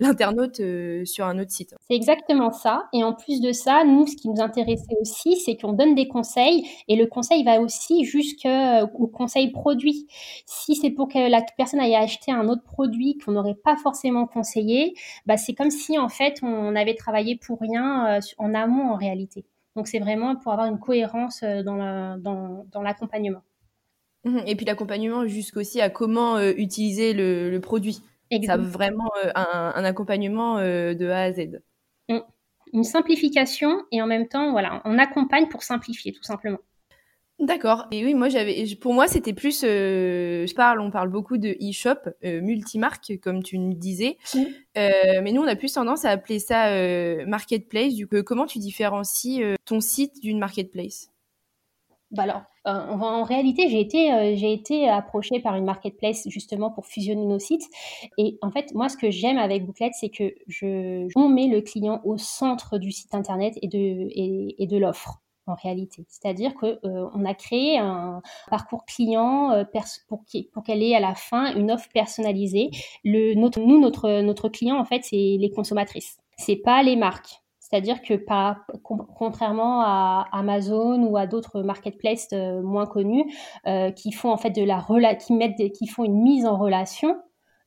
l'internaute 0.00 0.60
sur 1.04 1.26
un 1.26 1.38
autre 1.38 1.50
site. 1.50 1.74
C'est 1.86 1.96
exactement 1.96 2.50
ça. 2.50 2.88
Et 2.94 3.04
en 3.04 3.12
plus 3.12 3.42
de 3.42 3.52
ça, 3.52 3.84
nous, 3.84 4.06
ce 4.06 4.16
qui 4.16 4.30
nous 4.30 4.40
intéressait 4.40 4.96
aussi, 5.02 5.36
c'est 5.36 5.56
qu'on 5.56 5.74
donne 5.74 5.94
des 5.94 6.08
conseils 6.08 6.66
et 6.88 6.96
le 6.96 7.06
conseil 7.06 7.44
va 7.44 7.60
aussi 7.60 8.04
jusqu'au 8.04 9.06
conseil 9.08 9.50
produit. 9.50 10.06
Si 10.46 10.76
c'est 10.76 10.90
pour 10.90 11.08
que 11.08 11.30
la 11.30 11.42
personne 11.58 11.80
aille 11.80 11.94
acheter 11.94 12.32
un 12.32 12.48
autre 12.48 12.62
produit 12.62 13.18
qu'on 13.18 13.32
n'aurait 13.32 13.54
pas 13.62 13.76
forcément 13.76 14.26
conseillé, 14.26 14.94
bah, 15.26 15.36
c'est 15.36 15.52
comme 15.52 15.70
si 15.70 15.98
en 15.98 16.08
fait 16.08 16.38
on 16.42 16.74
avait 16.74 16.94
travaillé 16.94 17.36
pour 17.36 17.60
rien 17.60 18.18
en 18.38 18.45
amont 18.54 18.90
en 18.90 18.96
réalité. 18.96 19.44
Donc 19.76 19.88
c'est 19.88 19.98
vraiment 19.98 20.36
pour 20.36 20.52
avoir 20.52 20.66
une 20.66 20.78
cohérence 20.78 21.42
euh, 21.42 21.62
dans 21.62 22.82
l'accompagnement. 22.82 23.42
Mmh 24.24 24.38
et 24.46 24.56
puis 24.56 24.66
l'accompagnement 24.66 25.24
jusqu'aussi 25.26 25.80
à 25.80 25.88
comment 25.88 26.36
euh, 26.36 26.52
utiliser 26.56 27.12
le, 27.12 27.58
produit. 27.58 28.02
Ça 28.44 28.56
vraiment 28.56 29.08
euh, 29.24 29.30
un, 29.36 29.84
accompagnement 29.84 30.56
de 30.56 31.08
A 31.08 31.20
à 31.20 31.32
Z. 31.32 31.60
Mmh. 32.08 32.18
Une 32.72 32.82
simplification 32.82 33.84
et 33.92 34.02
en 34.02 34.06
même 34.06 34.26
temps, 34.26 34.50
voilà, 34.50 34.82
on 34.84 34.98
accompagne 34.98 35.46
pour 35.46 35.62
simplifier 35.62 36.12
tout 36.12 36.24
simplement. 36.24 36.58
D'accord. 37.38 37.86
Et 37.90 38.02
oui, 38.02 38.14
moi 38.14 38.30
j'avais, 38.30 38.64
pour 38.80 38.94
moi 38.94 39.08
c'était 39.08 39.34
plus, 39.34 39.62
euh, 39.62 40.46
je 40.46 40.54
parle, 40.54 40.80
on 40.80 40.90
parle 40.90 41.10
beaucoup 41.10 41.36
de 41.36 41.50
e-shop, 41.60 42.08
euh, 42.24 42.40
multimarque 42.40 43.18
comme 43.22 43.42
tu 43.42 43.58
nous 43.58 43.74
disais, 43.74 44.16
euh, 44.34 45.20
mais 45.22 45.32
nous 45.32 45.42
on 45.42 45.46
a 45.46 45.54
plus 45.54 45.74
tendance 45.74 46.06
à 46.06 46.10
appeler 46.10 46.38
ça 46.38 46.70
marketplace. 47.26 47.94
Du 47.94 48.06
coup, 48.06 48.22
comment 48.24 48.46
tu 48.46 48.58
différencies 48.58 49.42
ton 49.66 49.80
site 49.80 50.22
d'une 50.22 50.38
marketplace? 50.38 51.10
Bah 52.10 52.22
alors, 52.22 52.42
en, 52.64 53.24
réalité, 53.24 53.68
j'ai 53.68 53.80
été, 53.80 54.36
j'ai 54.36 54.52
été 54.52 54.88
approchée 54.88 55.40
par 55.40 55.56
une 55.56 55.64
marketplace 55.64 56.26
justement 56.28 56.70
pour 56.70 56.86
fusionner 56.86 57.26
nos 57.26 57.40
sites. 57.40 57.64
Et 58.16 58.38
en 58.40 58.50
fait, 58.50 58.72
moi, 58.74 58.88
ce 58.88 58.96
que 58.96 59.10
j'aime 59.10 59.38
avec 59.38 59.66
Booklet, 59.66 59.90
c'est 59.92 60.08
que 60.08 60.32
je, 60.46 61.08
on 61.16 61.28
met 61.28 61.48
le 61.48 61.60
client 61.60 62.00
au 62.04 62.16
centre 62.16 62.78
du 62.78 62.92
site 62.92 63.14
internet 63.14 63.58
et 63.60 63.68
de, 63.68 64.08
et 64.58 64.66
de 64.66 64.78
l'offre 64.78 65.20
en 65.46 65.54
réalité. 65.54 66.04
C'est-à-dire 66.08 66.54
que 66.54 66.78
euh, 66.84 67.24
a 67.24 67.34
créé 67.34 67.78
un 67.78 68.22
parcours 68.50 68.84
client 68.84 69.52
euh, 69.52 69.64
pour 70.08 70.24
pour 70.52 70.62
qu'elle 70.64 70.82
ait 70.82 70.94
à 70.94 71.00
la 71.00 71.14
fin 71.14 71.54
une 71.54 71.70
offre 71.70 71.88
personnalisée. 71.92 72.70
Le 73.04 73.34
notre 73.34 73.60
nous 73.60 73.80
notre 73.80 74.20
notre 74.22 74.48
client 74.48 74.78
en 74.78 74.84
fait 74.84 75.02
c'est 75.04 75.36
les 75.38 75.50
consommatrices. 75.54 76.18
C'est 76.36 76.56
pas 76.56 76.82
les 76.82 76.96
marques. 76.96 77.42
C'est-à-dire 77.58 78.00
que 78.00 78.14
pas, 78.14 78.58
contrairement 78.84 79.80
à 79.80 80.28
Amazon 80.30 81.02
ou 81.02 81.16
à 81.16 81.26
d'autres 81.26 81.62
marketplaces 81.62 82.28
euh, 82.32 82.62
moins 82.62 82.86
connus 82.86 83.24
qui 83.96 84.12
font 84.12 84.30
en 84.30 84.36
fait 84.36 84.50
de 84.50 84.62
la 84.62 84.84
qui 85.14 85.32
mettent 85.32 85.72
qui 85.72 85.88
font 85.88 86.04
une 86.04 86.22
mise 86.22 86.46
en 86.46 86.56
relation, 86.56 87.16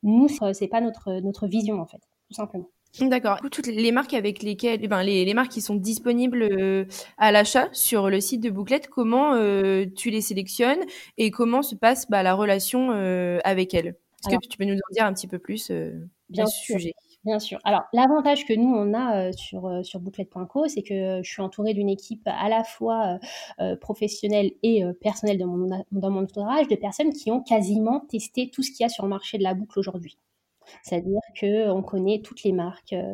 nous 0.03 0.29
c'est 0.53 0.67
pas 0.69 0.79
notre 0.79 1.19
notre 1.21 1.47
vision 1.47 1.81
en 1.81 1.85
fait, 1.85 2.01
tout 2.27 2.33
simplement. 2.33 2.69
D'accord. 2.99 3.39
Toutes 3.51 3.67
les 3.67 3.91
marques 3.91 4.13
avec 4.13 4.41
lesquelles, 4.41 4.85
ben, 4.87 5.03
les, 5.03 5.23
les 5.23 5.33
marques 5.33 5.51
qui 5.51 5.61
sont 5.61 5.75
disponibles 5.75 6.41
euh, 6.41 6.85
à 7.17 7.31
l'achat 7.31 7.69
sur 7.71 8.09
le 8.09 8.19
site 8.19 8.41
de 8.41 8.49
Bouclette, 8.49 8.89
comment 8.89 9.35
euh, 9.35 9.85
tu 9.95 10.09
les 10.09 10.21
sélectionnes 10.21 10.79
et 11.17 11.31
comment 11.31 11.61
se 11.61 11.75
passe 11.75 12.09
bah, 12.09 12.23
la 12.23 12.33
relation 12.33 12.91
euh, 12.91 13.39
avec 13.43 13.73
elles? 13.73 13.95
Est-ce 14.27 14.35
que 14.35 14.47
tu 14.47 14.57
peux 14.57 14.65
nous 14.65 14.75
en 14.75 14.93
dire 14.93 15.05
un 15.05 15.13
petit 15.13 15.27
peu 15.27 15.39
plus 15.39 15.71
bien 16.29 16.45
ce 16.45 16.73
sujet? 16.73 16.93
Bien 17.23 17.39
sûr. 17.39 17.59
Alors, 17.63 17.83
l'avantage 17.93 18.45
que 18.45 18.53
nous, 18.53 18.73
on 18.73 18.93
a 18.93 19.31
sur, 19.31 19.79
sur 19.83 20.01
bouclette.co, 20.01 20.67
c'est 20.67 20.81
que 20.81 21.21
je 21.23 21.29
suis 21.29 21.41
entourée 21.41 21.73
d'une 21.73 21.89
équipe 21.89 22.25
à 22.25 22.49
la 22.49 22.65
fois 22.65 23.17
professionnelle 23.79 24.51
et 24.61 24.83
personnelle 24.99 25.37
dans 25.37 25.47
mon, 25.47 25.85
dans 25.93 26.09
mon 26.09 26.23
entourage, 26.23 26.67
de 26.67 26.75
personnes 26.75 27.13
qui 27.13 27.31
ont 27.31 27.41
quasiment 27.41 28.01
testé 28.01 28.49
tout 28.49 28.61
ce 28.61 28.71
qu'il 28.71 28.81
y 28.81 28.85
a 28.85 28.89
sur 28.89 29.05
le 29.05 29.09
marché 29.09 29.37
de 29.37 29.43
la 29.43 29.53
boucle 29.53 29.79
aujourd'hui. 29.79 30.17
C'est-à-dire 30.83 31.19
qu'on 31.39 31.81
connaît 31.81 32.21
toutes 32.23 32.43
les 32.43 32.51
marques, 32.51 32.93
euh, 32.93 33.13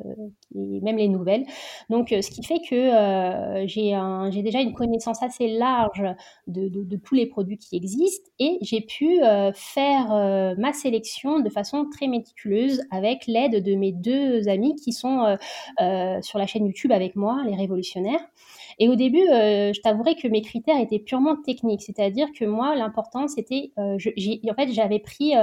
et 0.56 0.82
même 0.82 0.98
les 0.98 1.08
nouvelles. 1.08 1.46
Donc, 1.90 2.12
euh, 2.12 2.22
ce 2.22 2.30
qui 2.30 2.44
fait 2.44 2.60
que 2.60 2.76
euh, 2.76 3.68
j'ai 3.68 4.42
déjà 4.42 4.62
une 4.62 4.74
connaissance 4.74 5.22
assez 5.22 5.48
large 5.48 6.04
de, 6.48 6.96
tous 6.98 7.16
les 7.16 7.26
produits 7.26 7.58
qui 7.58 7.76
existent 7.76 8.30
et 8.40 8.58
j'ai 8.62 8.82
pu 8.82 9.20
faire 9.54 10.56
ma 10.58 10.74
sélection 10.74 11.40
de 11.40 11.50
façon 11.50 11.86
très 11.92 12.08
méticuleuse 12.08 12.82
avec 12.92 13.28
l'aide 13.28 13.64
de 13.64 13.76
mes 13.76 13.92
deux 13.92 14.48
amis 14.48 14.76
qui 14.76 14.94
sont 14.94 15.38
sur 16.22 16.40
la 16.40 16.48
chaîne 16.48 16.66
YouTube 16.66 16.92
avec 16.92 17.16
moi, 17.16 17.44
les 17.46 17.56
révolutionnaires. 17.56 18.22
Et 18.80 18.90
au 18.90 18.96
début, 18.96 19.26
je 19.28 19.82
t'avouerai 19.82 20.16
que 20.16 20.28
mes 20.28 20.42
critères 20.42 20.80
étaient 20.80 21.00
purement 21.00 21.36
techniques, 21.36 21.82
c'est-à-dire 21.82 22.28
que 22.38 22.46
moi, 22.46 22.76
l'important, 22.76 23.28
c'était, 23.28 23.72
en 23.78 23.98
fait, 23.98 24.72
j'avais 24.72 25.00
pris, 25.00 25.34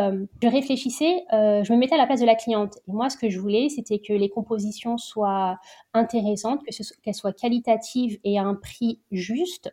je 0.43 0.49
réfléchissais, 0.49 1.25
je 1.31 1.73
me 1.73 1.79
mettais 1.79 1.95
à 1.95 1.99
la 1.99 2.07
place 2.07 2.21
de 2.21 2.27
la 2.27 2.35
cliente. 2.35 2.79
Et 2.89 2.93
moi, 2.93 3.09
ce 3.11 3.17
que 3.17 3.31
je 3.31 3.39
voulais, 3.39 3.69
c'était 3.69 3.99
que 3.99 4.13
les 4.13 4.29
compositions 4.29 4.99
soient 4.99 5.59
intéressantes, 5.95 6.61
qu'elles 7.03 7.15
soient 7.15 7.33
qualitatives 7.33 8.19
et 8.25 8.39
à 8.39 8.43
un 8.43 8.55
prix 8.55 9.01
juste, 9.11 9.73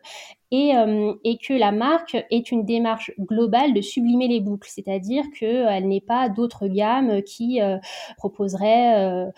et, 0.50 0.76
euh, 0.76 1.14
et, 1.24 1.38
que 1.38 1.54
la 1.54 1.70
marque 1.72 2.16
ait 2.30 2.38
une 2.38 2.64
démarche 2.64 3.12
globale 3.18 3.72
de 3.72 3.80
sublimer 3.80 4.28
les 4.28 4.40
boucles, 4.40 4.68
c'est-à-dire 4.68 5.24
qu'elle 5.38 5.86
n'ait 5.88 6.00
pas 6.00 6.28
d'autres 6.28 6.66
gammes 6.66 7.22
qui 7.22 7.60
euh, 7.60 7.78
proposeraient 8.16 8.98
euh, 8.98 9.30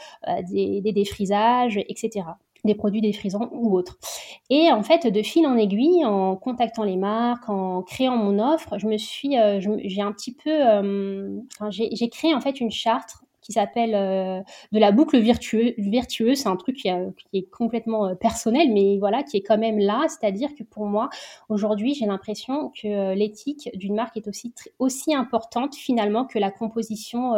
des, 0.50 0.80
des 0.80 0.92
défrisages, 0.92 1.78
etc 1.88 2.24
des 2.64 2.74
produits 2.74 3.00
défrisants 3.00 3.48
ou 3.52 3.76
autres. 3.76 3.98
Et 4.50 4.70
en 4.70 4.82
fait, 4.82 5.06
de 5.06 5.22
fil 5.22 5.46
en 5.46 5.56
aiguille, 5.56 6.04
en 6.04 6.36
contactant 6.36 6.84
les 6.84 6.96
marques, 6.96 7.48
en 7.48 7.82
créant 7.82 8.16
mon 8.16 8.38
offre, 8.38 8.78
je 8.78 8.86
me 8.86 8.96
suis, 8.98 9.36
j'ai 9.58 10.02
un 10.02 10.12
petit 10.12 10.34
peu, 10.34 11.42
j'ai 11.70 12.08
créé 12.08 12.34
en 12.34 12.40
fait 12.40 12.60
une 12.60 12.70
charte 12.70 13.16
qui 13.42 13.52
s'appelle 13.52 13.94
euh, 13.94 14.40
de 14.70 14.78
la 14.78 14.92
boucle 14.92 15.18
virtueuse. 15.18 16.38
C'est 16.38 16.48
un 16.48 16.56
truc 16.56 16.76
qui, 16.76 16.88
est 16.88 17.50
complètement 17.50 18.06
euh, 18.06 18.14
personnel, 18.14 18.72
mais 18.72 18.96
voilà, 18.98 19.22
qui 19.22 19.36
est 19.36 19.42
quand 19.42 19.58
même 19.58 19.78
là. 19.78 20.06
C'est-à-dire 20.08 20.54
que 20.56 20.62
pour 20.62 20.86
moi, 20.86 21.10
aujourd'hui, 21.48 21.94
j'ai 21.94 22.06
l'impression 22.06 22.70
que 22.70 22.86
euh, 22.86 23.14
l'éthique 23.14 23.68
d'une 23.74 23.94
marque 23.94 24.16
est 24.16 24.28
aussi 24.28 24.54
aussi 24.78 25.14
importante 25.14 25.74
finalement 25.74 26.24
que 26.24 26.38
la 26.38 26.50
composition 26.50 27.32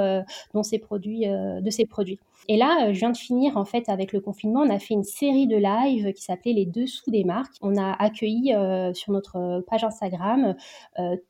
dont 0.52 0.62
produits, 0.82 1.26
de 1.26 1.70
ces 1.70 1.86
produits. 1.86 2.18
Et 2.48 2.56
là, 2.56 2.92
je 2.92 2.98
viens 2.98 3.10
de 3.10 3.16
finir 3.16 3.56
en 3.56 3.64
fait 3.64 3.88
avec 3.88 4.12
le 4.12 4.20
confinement. 4.20 4.60
On 4.60 4.70
a 4.70 4.78
fait 4.78 4.94
une 4.94 5.04
série 5.04 5.46
de 5.46 5.56
lives 5.56 6.12
qui 6.12 6.22
s'appelait 6.22 6.52
les 6.52 6.66
dessous 6.66 7.10
des 7.10 7.24
marques. 7.24 7.54
On 7.62 7.76
a 7.76 7.92
accueilli 7.92 8.54
sur 8.94 9.12
notre 9.12 9.64
page 9.68 9.84
Instagram 9.84 10.54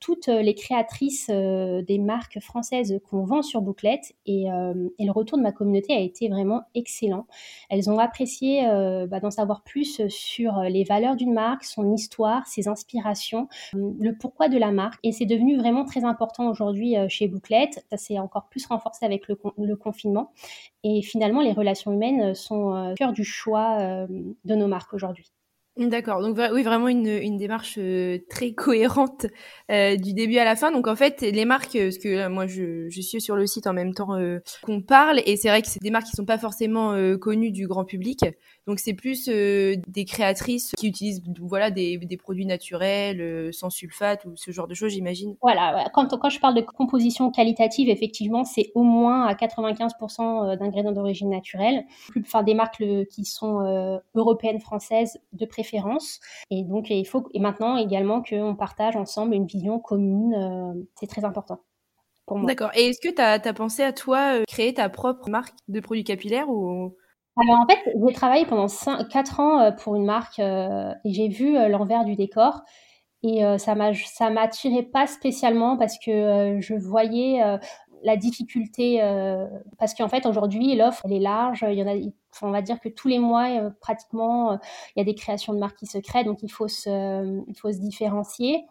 toutes 0.01 0.27
les 0.27 0.55
créatrices 0.55 1.29
des 1.29 1.99
marques 1.99 2.41
françaises 2.41 3.01
qu'on 3.09 3.25
vend 3.25 3.43
sur 3.43 3.63
Bouclette 3.63 4.15
et 4.27 4.51
euh, 4.51 4.73
le 4.99 5.11
retour 5.11 5.39
de 5.39 5.43
ma 5.43 5.53
communauté 5.53 5.95
a 5.95 6.01
été 6.01 6.29
vraiment 6.29 6.63
excellent. 6.75 7.27
Elles 7.71 7.91
ont 7.91 7.99
apprécié 7.99 8.67
euh, 8.69 9.07
bah, 9.07 9.21
d'en 9.21 9.31
savoir 9.31 9.63
plus 9.63 10.07
sur 10.09 10.61
les 10.61 10.85
valeurs 10.85 11.17
d'une 11.17 11.33
marque, 11.33 11.65
son 11.65 11.93
histoire, 11.93 12.47
ses 12.47 12.69
inspirations, 12.69 13.49
le 13.73 14.13
pourquoi 14.13 14.49
de 14.49 14.59
la 14.59 14.71
marque. 14.71 14.99
Et 15.03 15.13
c'est 15.13 15.27
devenu 15.27 15.57
vraiment 15.57 15.85
très 15.85 16.05
important 16.05 16.49
aujourd'hui 16.49 16.97
euh, 16.97 17.09
chez 17.09 17.29
Bouclette. 17.29 17.85
Ça 17.91 17.97
s'est 17.97 18.19
encore 18.19 18.49
plus 18.49 18.67
renforcé 18.67 19.05
avec 19.05 19.29
le, 19.29 19.37
confinement. 19.77 20.31
Finalement, 21.05 21.41
les 21.41 21.53
relations 21.53 21.93
humaines 21.93 22.35
sont 22.35 22.91
au 22.91 22.95
cœur 22.95 23.13
du 23.13 23.25
choix 23.25 24.07
de 24.09 24.55
nos 24.55 24.67
marques 24.67 24.95
aujourd'hui. 24.95 25.34
D'accord, 25.77 26.21
donc 26.21 26.39
oui, 26.53 26.63
vraiment 26.63 26.87
une, 26.87 27.09
une 27.09 27.37
démarche 27.37 27.79
euh, 27.79 28.19
très 28.31 28.53
cohérente 28.53 29.27
euh, 29.73 29.97
du 29.97 30.15
début 30.15 30.39
à 30.39 30.45
la 30.45 30.55
fin. 30.55 30.71
Donc 30.71 30.87
en 30.87 30.95
fait, 30.95 31.21
les 31.23 31.45
marques, 31.45 31.75
euh, 31.75 31.87
parce 31.87 31.99
que 31.99 32.29
moi 32.29 32.47
je, 32.47 32.89
je, 32.89 33.01
suis 33.01 33.21
sur 33.21 33.35
le 33.35 33.45
site 33.49 33.67
en 33.67 33.73
même 33.73 33.93
temps 33.93 34.17
qu'on 34.63 34.83
parle, 34.83 35.21
et 35.27 35.37
c'est 35.37 35.49
vrai 35.49 35.63
que 35.63 35.69
c'est 35.69 35.83
des 35.83 35.91
marques 35.91 36.07
qui 36.07 36.13
sont 36.13 36.25
pas 36.25 36.39
forcément 36.39 36.95
connues 37.19 37.51
du 37.51 37.67
grand 37.67 37.85
public. 37.85 38.21
Donc 38.69 38.79
c'est 38.79 38.95
plus 38.95 39.27
des 39.29 40.05
créatrices 40.07 40.73
qui 40.79 40.87
utilisent 40.87 41.23
voilà 41.41 41.73
des, 41.73 41.99
des 41.99 42.17
produits 42.17 42.47
naturels, 42.47 43.53
sans 43.53 43.69
sulfate 43.69 44.25
ou 44.27 44.37
ce 44.37 44.53
genre 44.53 44.69
de 44.69 44.75
choses, 44.75 44.93
j'imagine. 44.93 45.35
Voilà, 45.43 45.91
quand, 45.93 46.17
quand 46.17 46.31
je 46.31 46.39
parle 46.39 46.55
de 46.55 46.61
composition 46.61 47.33
qualitative, 47.33 47.89
effectivement, 47.89 48.45
c'est 48.45 48.71
au 48.77 48.85
moins 48.85 49.27
à 49.27 49.35
95% 49.35 50.57
d'ingrédients 50.57 50.93
d'origine 50.93 51.31
naturelle. 51.31 51.85
Enfin, 52.21 52.45
des 52.45 52.55
marques 52.55 52.85
qui 53.11 53.25
sont 53.25 54.01
européennes, 54.15 54.61
françaises 54.61 55.19
de 55.33 55.45
préférence 55.45 55.64
et 56.51 56.63
donc, 56.65 56.91
il 56.91 57.05
faut, 57.07 57.29
et 57.33 57.41
maintenant 57.41 57.77
également 57.77 58.23
qu'on 58.23 58.55
partage 58.55 58.97
ensemble 58.97 59.35
une 59.35 59.47
vision 59.47 59.79
commune, 59.79 60.35
euh, 60.35 60.83
c'est 60.99 61.07
très 61.07 61.25
important. 61.25 61.61
D'accord. 62.31 62.71
Et 62.75 62.89
est-ce 62.89 63.01
que 63.01 63.15
tu 63.15 63.21
as, 63.21 63.53
pensé 63.53 63.83
à 63.83 63.93
toi 63.93 64.39
euh, 64.39 64.45
créer 64.49 64.73
ta 64.75 64.89
propre 64.89 65.29
marque 65.29 65.55
de 65.69 65.81
produits 65.81 66.05
capillaires 66.05 66.49
ou? 66.49 66.97
Alors 67.37 67.61
en 67.61 67.67
fait, 67.67 67.79
j'ai 67.85 68.13
travaillé 68.15 68.47
pendant 68.47 68.69
5, 68.69 69.09
4 69.09 69.41
ans 69.41 69.61
euh, 69.61 69.71
pour 69.73 69.97
une 69.97 70.05
marque 70.05 70.39
et 70.39 71.13
j'ai 71.13 71.29
vu 71.29 71.53
l'envers 71.69 72.05
du 72.05 72.17
décor 72.17 72.63
et 73.23 73.43
ça 73.59 73.75
m'a 73.75 73.95
ça 73.95 74.29
m'attirait 74.29 74.83
pas 74.83 75.07
spécialement 75.07 75.79
parce 75.79 75.99
que 75.99 76.59
je 76.61 76.75
voyais 76.75 77.43
la 78.05 78.17
difficulté 78.17 79.01
parce 79.79 79.95
qu'en 79.95 80.09
fait 80.09 80.27
aujourd'hui 80.27 80.77
l'offre 80.77 81.03
elle 81.05 81.15
est 81.15 81.19
large, 81.19 81.65
on 82.43 82.51
va 82.51 82.63
dire 82.63 82.81
que 82.81 82.89
tous 82.89 83.09
les 83.09 83.19
mois, 83.19 83.49
euh, 83.51 83.71
pratiquement, 83.81 84.53
euh, 84.53 84.57
il 84.97 85.01
y 85.01 85.03
a 85.03 85.05
des 85.05 85.15
créations 85.15 85.53
de 85.53 85.59
marques 85.59 85.79
qui 85.79 85.87
se 85.87 85.99
créent, 85.99 86.25
donc 86.25 86.43
il 86.43 86.51
faut 86.51 86.69
se, 86.69 87.81
différencier. 87.81 88.65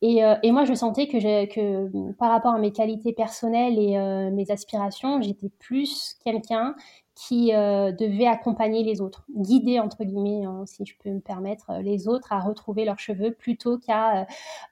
Et, 0.00 0.24
euh, 0.24 0.36
et 0.42 0.52
moi, 0.52 0.64
je 0.64 0.74
sentais 0.74 1.08
que, 1.08 1.46
que 1.46 2.12
par 2.12 2.30
rapport 2.30 2.54
à 2.54 2.58
mes 2.58 2.72
qualités 2.72 3.12
personnelles 3.12 3.78
et 3.78 3.98
mes 4.30 4.50
aspirations, 4.50 5.20
j'étais 5.20 5.48
plus 5.48 6.16
quelqu'un 6.24 6.76
qui 7.16 7.48
devait 7.48 8.28
accompagner 8.28 8.84
les 8.84 9.00
autres, 9.00 9.24
guider, 9.34 9.80
entre 9.80 10.04
guillemets, 10.04 10.44
hein, 10.44 10.62
si 10.66 10.86
je 10.86 10.94
peux 11.02 11.10
me 11.10 11.18
permettre, 11.18 11.72
les 11.82 12.06
autres 12.06 12.32
à 12.32 12.38
retrouver 12.38 12.84
leurs 12.84 13.00
cheveux 13.00 13.32
plutôt 13.32 13.76
qu'à 13.76 14.28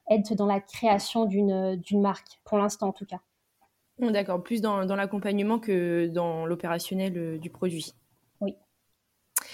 être 0.09 0.35
dans 0.37 0.47
la 0.47 0.61
création 0.61 1.25
d'une 1.25 2.01
marque, 2.01 2.39
pour 2.45 2.59
l'instant 2.59 2.89
en 2.89 2.93
tout 2.93 3.07
cas. 3.07 3.19
D'accord, 3.99 4.43
plus 4.43 4.61
dans, 4.61 4.85
dans 4.85 4.97
l'accompagnement 4.97 5.59
que 5.59 6.07
dans 6.07 6.45
l'opérationnel 6.45 7.39
du 7.39 7.51
produit. 7.51 7.95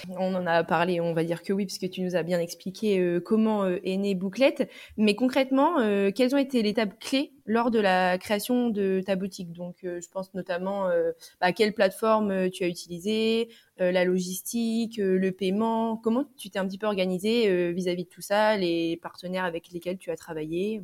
On 0.08 0.34
en 0.34 0.46
a 0.46 0.64
parlé, 0.64 1.00
on 1.00 1.12
va 1.12 1.22
dire 1.22 1.42
que 1.42 1.52
oui, 1.52 1.66
puisque 1.66 1.88
tu 1.88 2.00
nous 2.02 2.16
as 2.16 2.22
bien 2.22 2.40
expliqué 2.40 2.99
euh, 2.99 3.20
comment 3.20 3.64
euh, 3.64 3.78
est 3.84 3.96
née 3.96 4.14
Bouclette. 4.14 4.68
Mais 4.96 5.14
concrètement, 5.14 5.78
euh, 5.78 6.11
quelles 6.11 6.34
ont 6.34 6.38
été 6.38 6.62
les 6.62 6.70
étapes 6.70 6.99
clés 6.99 7.32
lors 7.46 7.70
de 7.70 7.78
la 7.78 8.18
création 8.18 8.68
de 8.68 9.00
ta 9.04 9.14
boutique? 9.14 9.52
Donc, 9.52 9.76
je 9.82 10.08
pense 10.08 10.34
notamment 10.34 10.88
à 11.40 11.52
quelle 11.52 11.72
plateforme 11.75 12.50
tu 12.50 12.64
as 12.64 12.68
utilisé, 12.68 13.49
la 13.78 14.04
logistique, 14.04 14.96
le 14.99 15.30
paiement? 15.32 15.96
Comment 15.96 16.25
tu 16.37 16.50
t'es 16.50 16.58
un 16.58 16.66
petit 16.66 16.78
peu 16.78 16.87
organisé 16.87 17.72
vis-à-vis 17.72 18.04
de 18.04 18.08
tout 18.08 18.20
ça, 18.20 18.56
les 18.56 18.96
partenaires 18.96 19.44
avec 19.44 19.70
lesquels 19.72 19.99
tu 19.99 20.11
as 20.11 20.16
travaillé? 20.16 20.82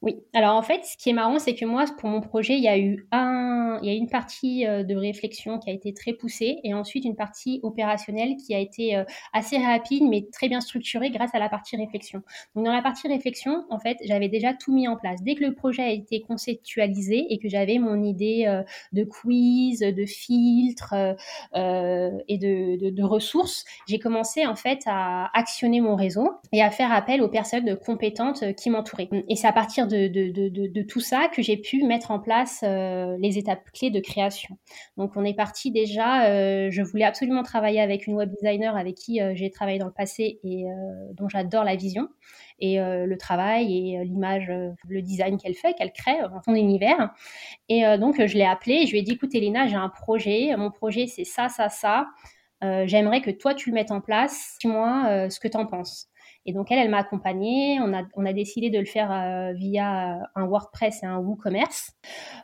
Oui, 0.00 0.14
alors 0.32 0.54
en 0.54 0.62
fait, 0.62 0.84
ce 0.84 0.96
qui 0.96 1.10
est 1.10 1.12
marrant, 1.12 1.40
c'est 1.40 1.56
que 1.56 1.64
moi, 1.64 1.84
pour 1.98 2.08
mon 2.08 2.20
projet, 2.20 2.54
il 2.54 2.62
y 2.62 2.68
a 2.68 2.78
eu 2.78 3.08
un, 3.10 3.80
il 3.82 3.88
y 3.88 3.92
a 3.92 3.96
une 3.96 4.08
partie 4.08 4.64
euh, 4.64 4.84
de 4.84 4.94
réflexion 4.94 5.58
qui 5.58 5.70
a 5.70 5.72
été 5.72 5.92
très 5.92 6.12
poussée 6.12 6.60
et 6.62 6.72
ensuite 6.72 7.04
une 7.04 7.16
partie 7.16 7.58
opérationnelle 7.64 8.36
qui 8.36 8.54
a 8.54 8.60
été 8.60 8.94
euh, 8.94 9.02
assez 9.32 9.58
rapide 9.58 10.04
mais 10.08 10.28
très 10.32 10.48
bien 10.48 10.60
structurée 10.60 11.10
grâce 11.10 11.34
à 11.34 11.40
la 11.40 11.48
partie 11.48 11.76
réflexion. 11.76 12.22
Donc 12.54 12.64
dans 12.64 12.72
la 12.72 12.80
partie 12.80 13.08
réflexion, 13.08 13.64
en 13.70 13.80
fait, 13.80 13.96
j'avais 14.04 14.28
déjà 14.28 14.54
tout 14.54 14.72
mis 14.72 14.86
en 14.86 14.96
place. 14.96 15.20
Dès 15.24 15.34
que 15.34 15.44
le 15.44 15.52
projet 15.52 15.82
a 15.82 15.90
été 15.90 16.20
conceptualisé 16.20 17.26
et 17.30 17.38
que 17.40 17.48
j'avais 17.48 17.78
mon 17.78 18.00
idée 18.04 18.44
euh, 18.46 18.62
de 18.92 19.02
quiz, 19.02 19.80
de 19.80 20.06
filtre 20.06 20.94
et 21.54 22.38
de, 22.38 22.90
de 22.90 23.02
ressources, 23.02 23.64
j'ai 23.88 23.98
commencé 23.98 24.46
en 24.46 24.54
fait 24.54 24.82
à 24.86 25.28
actionner 25.36 25.80
mon 25.80 25.96
réseau 25.96 26.30
et 26.52 26.62
à 26.62 26.70
faire 26.70 26.92
appel 26.92 27.20
aux 27.20 27.28
personnes 27.28 27.76
compétentes 27.76 28.54
qui 28.54 28.70
m'entouraient. 28.70 29.08
Et 29.28 29.34
c'est 29.34 29.48
à 29.48 29.52
partir 29.52 29.87
de, 29.88 30.82
tout 30.82 31.00
ça 31.00 31.28
que 31.28 31.42
j'ai 31.42 31.56
pu 31.56 31.82
mettre 31.84 32.10
en 32.10 32.20
place 32.20 32.60
euh, 32.62 33.16
les 33.18 33.38
étapes 33.38 33.70
clés 33.72 33.90
de 33.90 34.00
création. 34.00 34.56
Donc 34.96 35.12
on 35.16 35.24
est 35.24 35.34
parti 35.34 35.70
déjà, 35.70 36.26
euh, 36.26 36.68
je 36.70 36.82
voulais 36.82 37.04
absolument 37.04 37.42
travailler 37.42 37.80
avec 37.80 38.06
une 38.06 38.14
web 38.14 38.30
designer 38.30 38.76
avec 38.76 38.94
qui 38.94 39.20
euh, 39.20 39.32
j'ai 39.34 39.50
travaillé 39.50 39.78
dans 39.78 39.86
le 39.86 39.92
passé 39.92 40.38
et 40.44 40.66
dont 41.14 41.28
j'adore 41.28 41.64
la 41.64 41.76
vision 41.76 42.08
et 42.60 42.78
le 42.78 43.16
travail 43.16 43.92
et 43.92 44.04
l'image, 44.04 44.50
le 44.88 45.02
design 45.02 45.38
qu'elle 45.38 45.54
fait, 45.54 45.74
qu'elle 45.74 45.92
crée 45.92 46.16
son 46.44 46.54
univers. 46.54 47.12
Et 47.68 47.84
donc 47.98 48.24
je 48.24 48.36
l'ai 48.36 48.44
appelée, 48.44 48.86
je 48.86 48.92
lui 48.92 48.98
ai 48.98 49.02
dit 49.02 49.12
écoute 49.12 49.34
Elena, 49.34 49.68
j'ai 49.68 49.76
un 49.76 49.88
projet, 49.88 50.54
mon 50.56 50.70
projet 50.70 51.06
c'est 51.06 51.24
ça, 51.24 51.48
ça, 51.48 51.68
ça. 51.68 52.08
J'aimerais 52.60 53.20
que 53.20 53.30
toi 53.30 53.54
tu 53.54 53.70
le 53.70 53.74
mettes 53.74 53.92
en 53.92 54.00
place, 54.00 54.56
dis-moi 54.60 55.28
ce 55.30 55.38
que 55.38 55.48
tu 55.48 55.56
en 55.56 55.66
penses. 55.66 56.08
Et 56.48 56.54
donc, 56.54 56.72
elle, 56.72 56.78
elle 56.78 56.88
m'a 56.88 57.00
accompagnée. 57.00 57.78
On 57.78 57.92
a, 57.92 58.04
on 58.14 58.24
a 58.24 58.32
décidé 58.32 58.70
de 58.70 58.78
le 58.78 58.86
faire 58.86 59.12
euh, 59.12 59.52
via 59.52 60.18
un 60.34 60.46
WordPress 60.46 61.02
et 61.02 61.06
un 61.06 61.18
WooCommerce. 61.18 61.92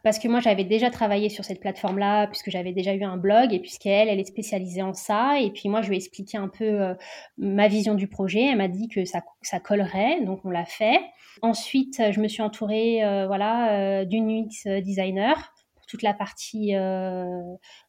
Parce 0.03 0.19
que 0.19 0.29
moi, 0.29 0.41
j'avais 0.41 0.65
déjà 0.65 0.91
travaillé 0.91 1.31
sur 1.31 1.43
cette 1.43 1.59
plateforme-là, 1.59 2.27
puisque 2.27 2.51
j'avais 2.51 2.73
déjà 2.73 2.93
eu 2.93 3.03
un 3.03 3.17
blog, 3.17 3.55
et 3.55 3.61
puisqu'elle, 3.61 4.11
elle 4.11 4.21
est 4.21 4.27
spécialisée 4.27 4.83
en 4.83 4.93
ça. 4.93 5.41
Et 5.41 5.51
puis, 5.51 5.71
moi, 5.71 5.81
je 5.81 5.89
lui 5.89 5.95
ai 5.95 5.97
expliqué 5.97 6.37
un 6.37 6.49
peu 6.49 6.65
euh, 6.65 6.95
ma 7.39 7.67
vision 7.67 7.95
du 7.95 8.07
projet. 8.07 8.43
Elle 8.43 8.59
m'a 8.59 8.69
dit 8.69 8.89
que 8.89 9.07
ça, 9.07 9.23
ça 9.41 9.59
collerait, 9.59 10.21
donc 10.21 10.45
on 10.45 10.51
l'a 10.51 10.67
fait. 10.67 11.01
Ensuite, 11.41 12.03
je 12.11 12.21
me 12.21 12.29
suis 12.29 12.43
entourée 12.43 13.03
euh, 13.03 13.27
voilà, 13.27 14.05
d'une 14.05 14.29
UX 14.29 14.83
designer 14.83 15.35
pour 15.35 15.54
toute 15.95 16.03
la 16.03 16.15
partie 16.15 16.75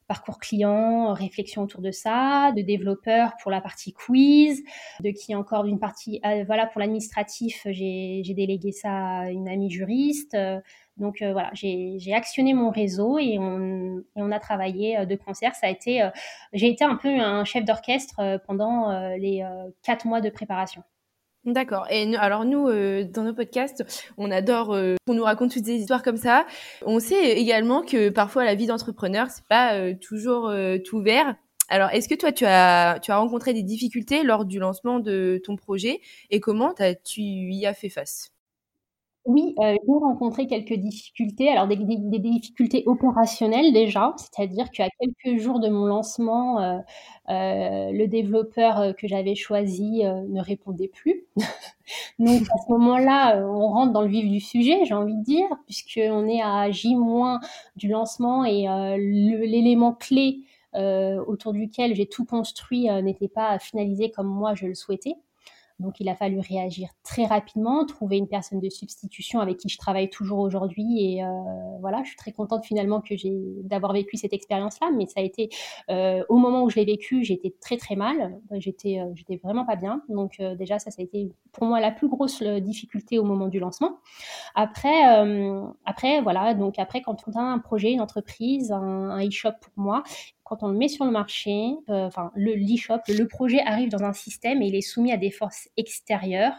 parcours 0.08 0.40
client, 0.40 1.14
réflexion 1.14 1.64
autour 1.64 1.82
de 1.82 1.92
ça, 1.92 2.52
de 2.56 2.62
développeurs 2.62 3.34
pour 3.42 3.52
la 3.52 3.62
partie 3.62 3.94
quiz, 3.94 4.64
de 5.04 5.10
qui 5.10 5.36
encore 5.36 5.64
d'une 5.64 5.80
partie, 5.80 6.22
euh, 6.26 6.44
voilà, 6.46 6.68
pour 6.68 6.80
l'administratif, 6.80 7.66
j'ai 7.70 8.24
délégué 8.36 8.72
ça 8.72 9.20
à 9.20 9.30
une 9.30 9.48
amie 9.48 9.70
juriste. 9.70 10.38
Donc 10.98 11.22
euh, 11.22 11.34
voilà, 11.34 11.52
j'ai 11.54 12.14
actionné 12.14 12.54
mon 12.54 12.70
réseau 12.70 13.18
et 13.20 13.38
on, 13.40 14.00
et 14.00 14.22
on, 14.22 14.32
a 14.32 14.40
travaillé 14.40 14.98
euh, 14.98 15.06
de 15.06 15.16
concert. 15.16 15.56
Ça 15.56 15.68
a 15.68 15.70
été, 15.70 16.08
j'ai 16.54 16.70
été 16.70 16.84
un 16.84 16.96
peu 16.96 17.10
un 17.10 17.44
chef 17.44 17.66
d'orchestre 17.66 18.40
pendant 18.46 19.16
les 19.18 19.46
quatre 19.84 20.06
mois 20.06 20.22
de 20.22 20.30
préparation. 20.30 20.84
D'accord. 21.46 21.86
Et 21.92 22.16
alors 22.16 22.44
nous, 22.44 22.68
euh, 22.68 23.04
dans 23.04 23.24
nos 23.24 23.34
podcasts, 23.34 23.84
on 24.18 24.32
adore 24.32 24.74
euh, 24.74 24.96
qu'on 25.06 25.14
nous 25.14 25.24
raconte 25.24 25.52
toutes 25.52 25.64
des 25.64 25.76
histoires 25.76 26.02
comme 26.02 26.18
ça. 26.18 26.48
On 26.84 27.00
sait 27.00 27.34
également 27.34 27.84
que 27.84 28.10
parfois 28.10 28.44
la 28.46 28.56
vie 28.56 28.66
d'entrepreneur, 28.66 29.28
c'est 29.30 29.46
pas 29.48 29.76
euh, 29.76 29.94
toujours 29.94 30.52
tout 30.84 31.02
vert. 31.02 31.36
Alors, 31.70 31.90
est-ce 31.90 32.08
que 32.08 32.16
toi, 32.16 32.32
tu 32.32 32.46
as, 32.46 33.00
tu 33.02 33.12
as 33.12 33.18
rencontré 33.18 33.54
des 33.54 33.64
difficultés 33.64 34.24
lors 34.24 34.46
du 34.46 34.60
lancement 34.60 35.00
de 35.00 35.42
ton 35.44 35.56
projet 35.56 36.00
et 36.30 36.40
comment 36.40 36.74
tu 37.04 37.22
y 37.22 37.66
as 37.66 37.74
fait 37.74 37.90
face? 37.90 38.35
Oui, 39.28 39.56
euh, 39.60 39.74
j'ai 39.74 39.92
rencontré 39.94 40.46
quelques 40.46 40.74
difficultés. 40.74 41.50
Alors 41.50 41.68
des, 41.68 41.78
difficultés 41.78 42.84
opérationnelles 42.86 43.74
déjà, 43.74 44.14
c'est-à-dire 44.18 44.70
qu'à 44.70 44.88
quelques 45.00 45.40
jours 45.42 45.60
de 45.60 45.68
mon 45.68 45.86
lancement, 45.88 46.60
euh, 46.62 46.78
euh, 47.30 47.92
le 47.92 48.08
développeur 48.08 48.80
euh, 48.80 48.94
que 48.94 49.08
j'avais 49.08 49.34
choisi 49.34 50.04
ne 50.04 50.40
répondait 50.42 50.90
plus. 50.90 51.26
Donc 52.20 52.42
à 52.44 52.58
ce 52.68 52.72
moment-là, 52.74 53.38
on 53.48 53.68
rentre 53.70 53.94
dans 53.94 54.02
le 54.04 54.10
vif 54.10 54.30
du 54.30 54.40
sujet, 54.40 54.86
j'ai 54.86 54.94
envie 54.96 55.16
de 55.16 55.24
dire, 55.24 55.48
puisqu'on 55.66 56.28
est 56.28 56.42
à 56.42 56.72
J- 56.72 56.96
du 57.76 57.88
lancement 57.90 58.46
et 58.46 58.66
l'élément 58.98 59.94
clé 59.94 60.42
autour 60.76 61.54
duquel 61.54 61.96
j'ai 61.96 62.08
tout 62.08 62.26
construit 62.26 62.90
n'était 63.04 63.30
pas 63.30 63.60
finalisé 63.60 64.12
comme 64.12 64.28
moi 64.28 64.56
je 64.56 64.68
le 64.68 64.76
souhaitais. 64.76 65.16
Donc 65.80 66.00
il 66.00 66.08
a 66.08 66.16
fallu 66.16 66.40
réagir 66.40 66.90
très 67.04 67.26
rapidement, 67.26 67.86
trouver 67.86 68.18
une 68.18 68.28
personne 68.28 68.60
de 68.62 68.70
substitution 68.70 69.42
avec 69.42 69.58
qui 69.58 69.68
je 69.68 69.78
travaille 69.78 70.10
toujours 70.10 70.40
aujourd'hui. 70.40 71.16
Et 71.16 71.24
euh, 71.24 71.28
voilà, 71.82 72.02
je 72.04 72.10
suis 72.10 72.18
très 72.18 72.32
contente 72.32 72.66
finalement 72.66 73.02
que 73.02 73.18
j'ai 73.18 73.34
d'avoir 73.64 73.92
vécu 73.92 74.16
cette 74.16 74.32
expérience-là. 74.32 74.92
Mais 74.96 75.06
ça 75.06 75.20
a 75.20 75.24
été 75.24 75.50
euh, 75.90 76.24
au 76.30 76.38
moment 76.38 76.64
où 76.64 76.70
je 76.70 76.78
l'ai 76.78 76.86
vécu, 76.86 77.24
j'étais 77.24 77.54
très 77.60 77.78
très 77.78 77.96
mal. 77.96 78.40
J'étais 78.54 79.00
euh, 79.00 79.12
j'étais 79.16 79.38
vraiment 79.44 79.66
pas 79.66 79.76
bien. 79.76 80.02
Donc 80.08 80.42
déjà 80.58 80.80
ça, 80.80 80.92
ça 80.92 81.02
a 81.02 81.04
été 81.04 81.30
pour 81.52 81.66
moi 81.66 81.80
la 81.82 81.92
plus 81.92 82.08
grosse 82.08 82.42
difficulté 82.42 83.20
au 83.20 83.24
moment 83.24 83.48
du 83.48 83.60
lancement. 83.60 84.00
Après 84.56 85.04
après 85.86 86.22
voilà 86.22 86.54
donc 86.54 86.80
après 86.80 87.02
quand 87.02 87.18
on 87.28 87.38
a 87.38 87.42
un 87.42 87.60
projet, 87.60 87.92
une 87.92 88.02
entreprise, 88.02 88.72
un, 88.72 89.10
un 89.10 89.28
e-shop 89.28 89.52
pour 89.62 89.74
moi, 89.76 90.04
quand 90.46 90.62
on 90.62 90.68
le 90.68 90.78
met 90.78 90.88
sur 90.88 91.06
le 91.06 91.12
marché, 91.12 91.74
euh, 91.90 92.06
enfin 92.06 92.32
le 92.36 92.54
l'e-shop, 92.54 93.00
le 93.10 93.26
projet 93.26 93.60
arrive 93.66 93.90
dans 93.90 94.04
un 94.04 94.14
système 94.14 94.62
et 94.62 94.68
il 94.68 94.76
est 94.76 94.82
soumis 94.82 95.12
à 95.12 95.18
des 95.18 95.32
forces 95.32 95.68
extérieures. 95.76 96.54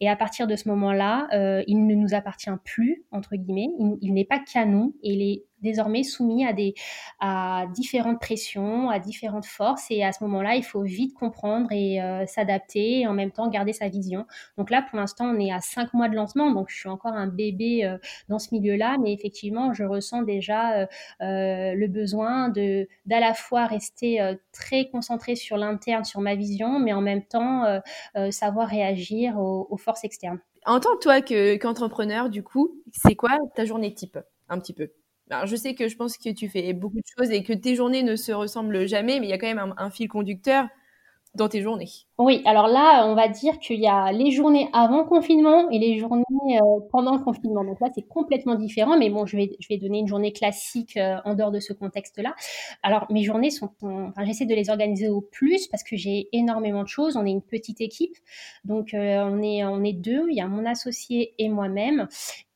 Et 0.00 0.08
à 0.08 0.14
partir 0.14 0.46
de 0.46 0.54
ce 0.54 0.68
moment-là, 0.68 1.26
euh, 1.32 1.64
il 1.66 1.84
ne 1.86 1.94
nous 1.94 2.14
appartient 2.14 2.50
plus 2.64 3.04
entre 3.10 3.34
guillemets. 3.34 3.68
Il, 4.00 4.14
n'est 4.14 4.24
pas 4.24 4.38
nous 4.64 4.96
et 5.02 5.12
il 5.12 5.22
est 5.22 5.44
désormais 5.64 6.04
soumis 6.04 6.46
à, 6.46 6.52
des, 6.52 6.74
à 7.18 7.64
différentes 7.74 8.20
pressions, 8.20 8.90
à 8.90 9.00
différentes 9.00 9.46
forces. 9.46 9.90
Et 9.90 10.04
à 10.04 10.12
ce 10.12 10.22
moment-là, 10.24 10.54
il 10.54 10.64
faut 10.64 10.82
vite 10.82 11.14
comprendre 11.14 11.72
et 11.72 11.98
s'adapter 12.28 13.00
et 13.00 13.06
en 13.06 13.12
même 13.12 13.32
temps 13.32 13.48
garder 13.48 13.72
sa 13.72 13.88
vision. 13.88 14.26
Donc 14.58 14.70
là, 14.70 14.84
pour 14.88 14.98
l'instant, 14.98 15.26
on 15.26 15.40
est 15.40 15.52
à 15.52 15.60
cinq 15.60 15.92
mois 15.94 16.08
de 16.08 16.14
lancement, 16.14 16.52
donc 16.52 16.68
je 16.68 16.76
suis 16.76 16.88
encore 16.88 17.14
un 17.14 17.26
bébé 17.26 17.96
dans 18.28 18.38
ce 18.38 18.54
milieu-là, 18.54 18.96
mais 19.00 19.12
effectivement, 19.12 19.72
je 19.72 19.84
ressens 19.84 20.22
déjà 20.22 20.86
le 21.20 21.86
besoin 21.86 22.48
de 22.50 22.86
d'à 23.06 23.20
la 23.20 23.34
fois 23.34 23.66
rester 23.66 24.36
très 24.52 24.88
concentré 24.90 25.34
sur 25.34 25.56
l'interne, 25.56 26.04
sur 26.04 26.20
ma 26.20 26.34
vision, 26.34 26.78
mais 26.78 26.92
en 26.92 27.00
même 27.00 27.24
temps 27.24 27.64
savoir 28.30 28.68
réagir 28.68 29.38
aux, 29.38 29.76
forces 29.76 30.04
externes. 30.04 30.38
En 30.66 30.80
tant 30.80 30.96
que 30.96 31.02
toi 31.02 31.20
qu'entrepreneur, 31.58 32.30
du 32.30 32.42
coup, 32.42 32.80
c'est 32.92 33.14
quoi 33.14 33.36
ta 33.54 33.64
journée 33.64 33.92
type 33.92 34.18
Un 34.48 34.58
petit 34.58 34.72
peu? 34.72 34.90
Je 35.46 35.56
sais 35.56 35.74
que 35.74 35.88
je 35.88 35.96
pense 35.96 36.18
que 36.18 36.30
tu 36.30 36.48
fais 36.48 36.72
beaucoup 36.72 36.98
de 36.98 37.06
choses 37.18 37.30
et 37.30 37.42
que 37.42 37.52
tes 37.52 37.74
journées 37.76 38.02
ne 38.02 38.16
se 38.16 38.32
ressemblent 38.32 38.86
jamais, 38.86 39.20
mais 39.20 39.26
il 39.26 39.30
y 39.30 39.32
a 39.32 39.38
quand 39.38 39.46
même 39.52 39.74
un 39.76 39.90
fil 39.90 40.08
conducteur 40.08 40.68
dans 41.34 41.48
tes 41.48 41.62
journées 41.62 41.90
Oui, 42.16 42.42
alors 42.44 42.68
là, 42.68 43.06
on 43.08 43.16
va 43.16 43.26
dire 43.26 43.58
qu'il 43.58 43.80
y 43.80 43.88
a 43.88 44.12
les 44.12 44.30
journées 44.30 44.68
avant 44.72 45.04
confinement 45.04 45.68
et 45.70 45.80
les 45.80 45.98
journées 45.98 46.22
euh, 46.52 46.80
pendant 46.92 47.16
le 47.16 47.24
confinement. 47.24 47.64
Donc 47.64 47.80
là, 47.80 47.88
c'est 47.92 48.06
complètement 48.06 48.54
différent, 48.54 48.96
mais 48.96 49.10
bon, 49.10 49.26
je 49.26 49.36
vais, 49.36 49.56
je 49.58 49.66
vais 49.68 49.78
donner 49.78 49.98
une 49.98 50.06
journée 50.06 50.32
classique 50.32 50.96
euh, 50.96 51.16
en 51.24 51.34
dehors 51.34 51.50
de 51.50 51.58
ce 51.58 51.72
contexte-là. 51.72 52.36
Alors, 52.84 53.06
mes 53.10 53.24
journées 53.24 53.50
sont, 53.50 53.70
enfin, 53.82 54.24
j'essaie 54.24 54.46
de 54.46 54.54
les 54.54 54.70
organiser 54.70 55.08
au 55.08 55.22
plus 55.22 55.66
parce 55.66 55.82
que 55.82 55.96
j'ai 55.96 56.28
énormément 56.32 56.84
de 56.84 56.88
choses. 56.88 57.16
On 57.16 57.26
est 57.26 57.32
une 57.32 57.42
petite 57.42 57.80
équipe, 57.80 58.16
donc 58.64 58.94
euh, 58.94 59.24
on, 59.24 59.42
est, 59.42 59.64
on 59.64 59.82
est 59.82 59.92
deux. 59.92 60.26
Il 60.30 60.36
y 60.36 60.40
a 60.40 60.46
mon 60.46 60.66
associé 60.66 61.34
et 61.38 61.48
moi-même 61.48 62.06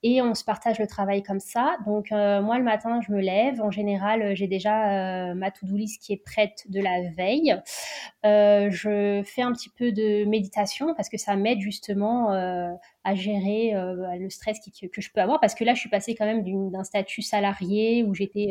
et 0.05 0.23
on 0.23 0.35
se 0.35 0.45
partage 0.45 0.79
le 0.79 0.87
travail 0.87 1.25
comme 1.25 1.41
ça. 1.41 1.77
Donc 1.85 2.13
moi 2.13 2.57
le 2.59 2.63
matin, 2.63 3.01
je 3.01 3.11
me 3.11 3.21
lève. 3.21 3.61
En 3.61 3.73
général, 3.73 4.37
j'ai 4.37 4.47
déjà 4.47 5.35
ma 5.35 5.51
to-do 5.51 5.75
list 5.77 6.01
qui 6.01 6.13
est 6.13 6.23
prête 6.25 6.65
de 6.69 6.81
la 6.81 7.11
veille. 7.17 7.57
je 8.23 9.23
fais 9.25 9.43
un 9.49 9.53
petit 9.53 9.71
peu 9.71 9.93
de 9.93 10.25
méditation 10.25 10.95
parce 10.95 11.09
que 11.09 11.19
ça 11.19 11.37
m'aide 11.37 11.61
justement 11.61 12.31
à 13.05 13.15
gérer 13.15 13.73
le 13.75 14.31
stress 14.31 14.59
que 14.61 15.01
je 15.01 15.11
peux 15.13 15.21
avoir. 15.21 15.41
Parce 15.41 15.55
que 15.55 15.65
là, 15.65 15.75
je 15.75 15.81
suis 15.81 15.89
passée 15.89 16.15
quand 16.15 16.27
même 16.27 16.71
d'un 16.71 16.85
statut 16.85 17.23
salarié 17.23 18.05
où 18.05 18.15
j'étais, 18.15 18.51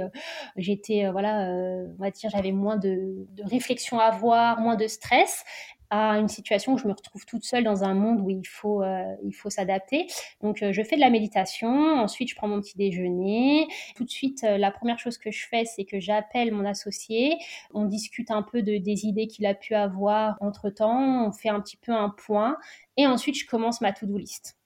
j'étais 0.55 1.09
voilà, 1.11 1.49
on 1.49 1.95
va 2.03 2.11
dire, 2.11 2.29
j'avais 2.29 2.51
moins 2.51 2.77
de, 2.77 3.25
de 3.35 3.43
réflexion 3.43 3.99
à 3.99 4.05
avoir, 4.05 4.59
moins 4.59 4.75
de 4.75 4.87
stress 4.87 5.43
à 5.89 6.17
une 6.17 6.27
situation 6.27 6.73
où 6.73 6.77
je 6.77 6.87
me 6.87 6.93
retrouve 6.93 7.25
toute 7.25 7.43
seule 7.43 7.63
dans 7.63 7.83
un 7.83 7.93
monde 7.93 8.19
où 8.21 8.29
il 8.29 8.45
faut, 8.45 8.83
euh, 8.83 9.15
faut 9.33 9.49
s'adapter. 9.49 10.07
Donc, 10.41 10.61
euh, 10.61 10.71
je 10.73 10.83
fais 10.83 10.95
de 10.95 11.01
la 11.01 11.09
méditation. 11.09 11.69
Ensuite, 11.69 12.29
je 12.29 12.35
prends 12.35 12.47
mon 12.47 12.61
petit 12.61 12.77
déjeuner. 12.77 13.67
Tout 13.95 14.03
de 14.03 14.09
suite, 14.09 14.43
euh, 14.43 14.57
la 14.57 14.71
première 14.71 14.99
chose 14.99 15.17
que 15.17 15.31
je 15.31 15.47
fais, 15.47 15.65
c'est 15.65 15.85
que 15.85 15.99
j'appelle 15.99 16.51
mon 16.51 16.65
associé. 16.65 17.37
On 17.73 17.85
discute 17.85 18.31
un 18.31 18.43
peu 18.43 18.61
de, 18.61 18.77
des 18.77 19.05
idées 19.05 19.27
qu'il 19.27 19.45
a 19.45 19.53
pu 19.53 19.75
avoir 19.75 20.37
entre 20.41 20.69
temps. 20.69 21.27
On 21.27 21.31
fait 21.31 21.49
un 21.49 21.61
petit 21.61 21.77
peu 21.77 21.91
un 21.91 22.09
point. 22.09 22.57
Et 22.97 23.07
ensuite, 23.07 23.37
je 23.39 23.45
commence 23.45 23.81
ma 23.81 23.93
to-do 23.93 24.17
list. 24.17 24.57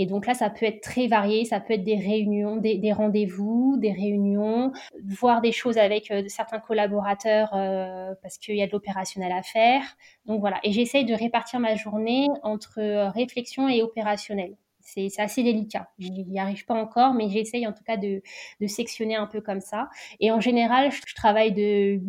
Et 0.00 0.06
donc 0.06 0.26
là, 0.26 0.34
ça 0.34 0.48
peut 0.48 0.64
être 0.64 0.80
très 0.80 1.08
varié, 1.08 1.44
ça 1.44 1.58
peut 1.58 1.74
être 1.74 1.82
des 1.82 1.96
réunions, 1.96 2.56
des, 2.56 2.92
rendez-vous, 2.92 3.76
des 3.78 3.90
réunions, 3.90 4.70
voir 5.04 5.40
des 5.40 5.50
choses 5.50 5.76
avec 5.76 6.12
euh, 6.12 6.22
certains 6.28 6.60
collaborateurs 6.60 7.50
euh, 7.52 8.14
parce 8.22 8.38
qu'il 8.38 8.54
y 8.54 8.62
a 8.62 8.68
de 8.68 8.72
l'opérationnel 8.72 9.32
à 9.32 9.42
faire. 9.42 9.82
Donc 10.24 10.38
voilà, 10.38 10.60
et 10.62 10.70
j'essaye 10.70 11.04
de 11.04 11.14
répartir 11.14 11.58
ma 11.58 11.74
journée 11.74 12.28
entre 12.44 12.78
euh, 12.78 13.10
réflexion 13.10 13.68
et 13.68 13.82
opérationnel. 13.82 14.54
C'est 14.80 15.10
assez 15.18 15.42
délicat. 15.42 15.90
Je 15.98 16.08
n'y 16.08 16.38
arrive 16.38 16.64
pas 16.64 16.74
encore, 16.74 17.12
mais 17.12 17.28
j'essaye 17.28 17.66
en 17.66 17.72
tout 17.72 17.84
cas 17.84 17.98
de, 17.98 18.22
sectionner 18.68 19.16
un 19.16 19.26
peu 19.26 19.42
comme 19.42 19.60
ça. 19.60 19.90
Et 20.18 20.30
en 20.30 20.40
général, 20.40 20.90
je, 20.90 21.14
travaille 21.14 21.52
de, 21.52 22.00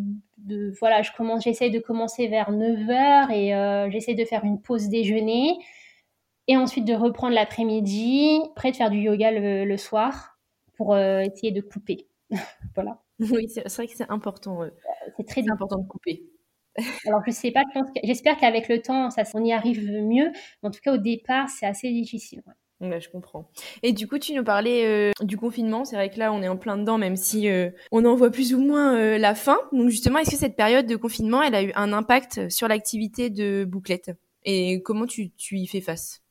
voilà, 0.79 1.01
je 1.01 1.11
commence, 1.11 1.43
j'essaye 1.43 1.71
de 1.71 1.79
commencer 1.79 2.27
vers 2.27 2.51
9h 2.51 3.33
et 3.33 3.91
j'essaye 3.91 4.15
de 4.15 4.23
faire 4.23 4.45
une 4.45 4.61
pause 4.61 4.87
déjeuner 4.87 5.57
et 6.49 6.57
ensuite 6.57 6.83
de 6.83 6.95
reprendre 6.95 7.35
l'après-midi, 7.35 8.41
après 8.55 8.71
de 8.71 8.75
faire 8.75 8.89
du 8.89 8.97
yoga 8.97 9.31
le, 9.31 9.77
soir 9.77 10.39
pour 10.75 10.95
euh, 10.95 11.19
essayer 11.21 11.51
de 11.51 11.61
couper. 11.61 12.07
voilà. 12.75 12.99
Oui, 13.19 13.47
c'est 13.47 13.71
vrai 13.71 13.85
que 13.85 13.93
c'est 13.95 14.09
important. 14.09 14.61
C'est 15.15 15.27
très 15.27 15.47
important 15.47 15.77
de 15.77 15.87
couper. 15.87 16.23
Alors, 17.05 17.21
je 17.27 17.31
sais 17.31 17.51
pas, 17.51 17.61
j'espère 18.03 18.37
qu'avec 18.37 18.67
le 18.67 18.81
temps, 18.81 19.11
ça, 19.11 19.23
on 19.35 19.45
y 19.45 19.53
arrive 19.53 19.85
mieux. 19.91 20.31
Mais 20.63 20.69
en 20.69 20.71
tout 20.71 20.79
cas, 20.83 20.93
au 20.93 20.97
départ, 20.97 21.49
c'est 21.49 21.67
assez 21.67 21.91
difficile. 21.91 22.41
je 22.81 23.09
comprends. 23.09 23.51
Et 23.83 23.93
du 23.93 24.07
coup, 24.07 24.17
tu 24.17 24.33
nous 24.33 24.43
parlais 24.43 24.85
euh, 24.87 25.11
du 25.21 25.37
confinement. 25.37 25.85
C'est 25.85 25.97
vrai 25.97 26.09
que 26.09 26.17
là, 26.17 26.33
on 26.33 26.41
est 26.41 26.47
en 26.47 26.57
plein 26.57 26.77
dedans, 26.77 26.97
même 26.97 27.15
si 27.15 27.47
euh, 27.47 27.69
on 27.91 28.05
en 28.05 28.15
voit 28.15 28.31
plus 28.31 28.55
ou 28.55 28.59
moins 28.59 29.19
la 29.19 29.35
fin. 29.35 29.59
Donc, 29.71 29.89
justement, 29.89 30.17
est-ce 30.17 30.31
que 30.31 30.37
cette 30.37 30.55
période 30.55 30.87
de 30.87 30.95
confinement, 30.95 31.43
elle 31.43 31.53
a 31.53 31.61
eu 31.61 31.71
un 31.75 31.93
impact 31.93 32.49
sur 32.49 32.67
l'activité 32.67 33.29
de 33.29 33.65
Bouclette? 33.65 34.11
Et 34.45 34.81
comment 34.81 35.05
tu, 35.05 35.29
tu 35.31 35.57
y 35.57 35.67
fais 35.67 35.81
face? 35.81 36.23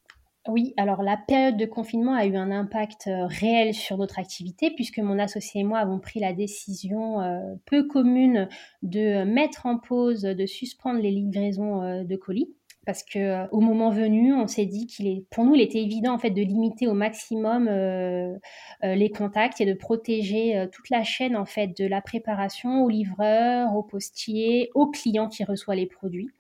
Oui, 0.49 0.73
alors 0.79 1.03
la 1.03 1.17
période 1.17 1.57
de 1.59 1.67
confinement 1.67 2.15
a 2.15 2.25
eu 2.25 2.35
un 2.37 2.51
impact 2.51 3.07
euh, 3.07 3.27
réel 3.27 3.75
sur 3.75 3.99
notre 3.99 4.19
activité 4.19 4.71
puisque 4.71 4.99
mon 4.99 5.19
associé 5.19 5.61
et 5.61 5.65
moi 5.65 5.79
avons 5.79 6.01
pris 6.01 6.21
la 6.21 6.33
décision 6.33 7.21
euh, 7.21 7.55
peu 7.67 7.87
commune 7.87 8.49
de 8.83 9.25
mettre 9.25 9.67
en 9.67 9.79
pause, 9.79 10.23
de 10.23 10.47
suspendre 10.47 11.01
les 11.01 11.11
livraisons 11.11 11.83
euh, 11.83 12.03
de 12.03 12.17
colis 12.17 12.55
parce 12.89 13.03
que 13.03 13.47
au 13.51 13.61
moment 13.61 13.91
venu, 13.91 14.33
on 14.33 14.47
s'est 14.47 14.65
dit 14.65 14.87
qu'il 14.87 15.09
est, 15.09 15.27
pour 15.29 15.45
nous, 15.45 15.55
il 15.55 15.61
était 15.61 15.83
évident 15.83 16.15
en 16.15 16.19
fait 16.19 16.31
de 16.31 16.41
limiter 16.41 16.87
au 16.87 16.95
maximum 16.95 17.69
les 18.83 19.11
contacts 19.11 19.61
et 19.61 19.67
de 19.67 19.75
protéger 19.75 20.67
toute 20.73 20.89
la 20.89 21.03
chaîne 21.03 21.37
en 21.37 21.45
fait 21.45 21.77
de 21.77 21.87
la 21.87 22.01
préparation 22.01 22.83
au 22.83 22.89
livreur, 22.89 23.77
au 23.77 23.83
postier, 23.83 24.71
au 24.75 24.87
client 24.87 25.29
qui 25.29 25.45
reçoit 25.45 25.75
les 25.75 25.85
produits. 25.85 26.31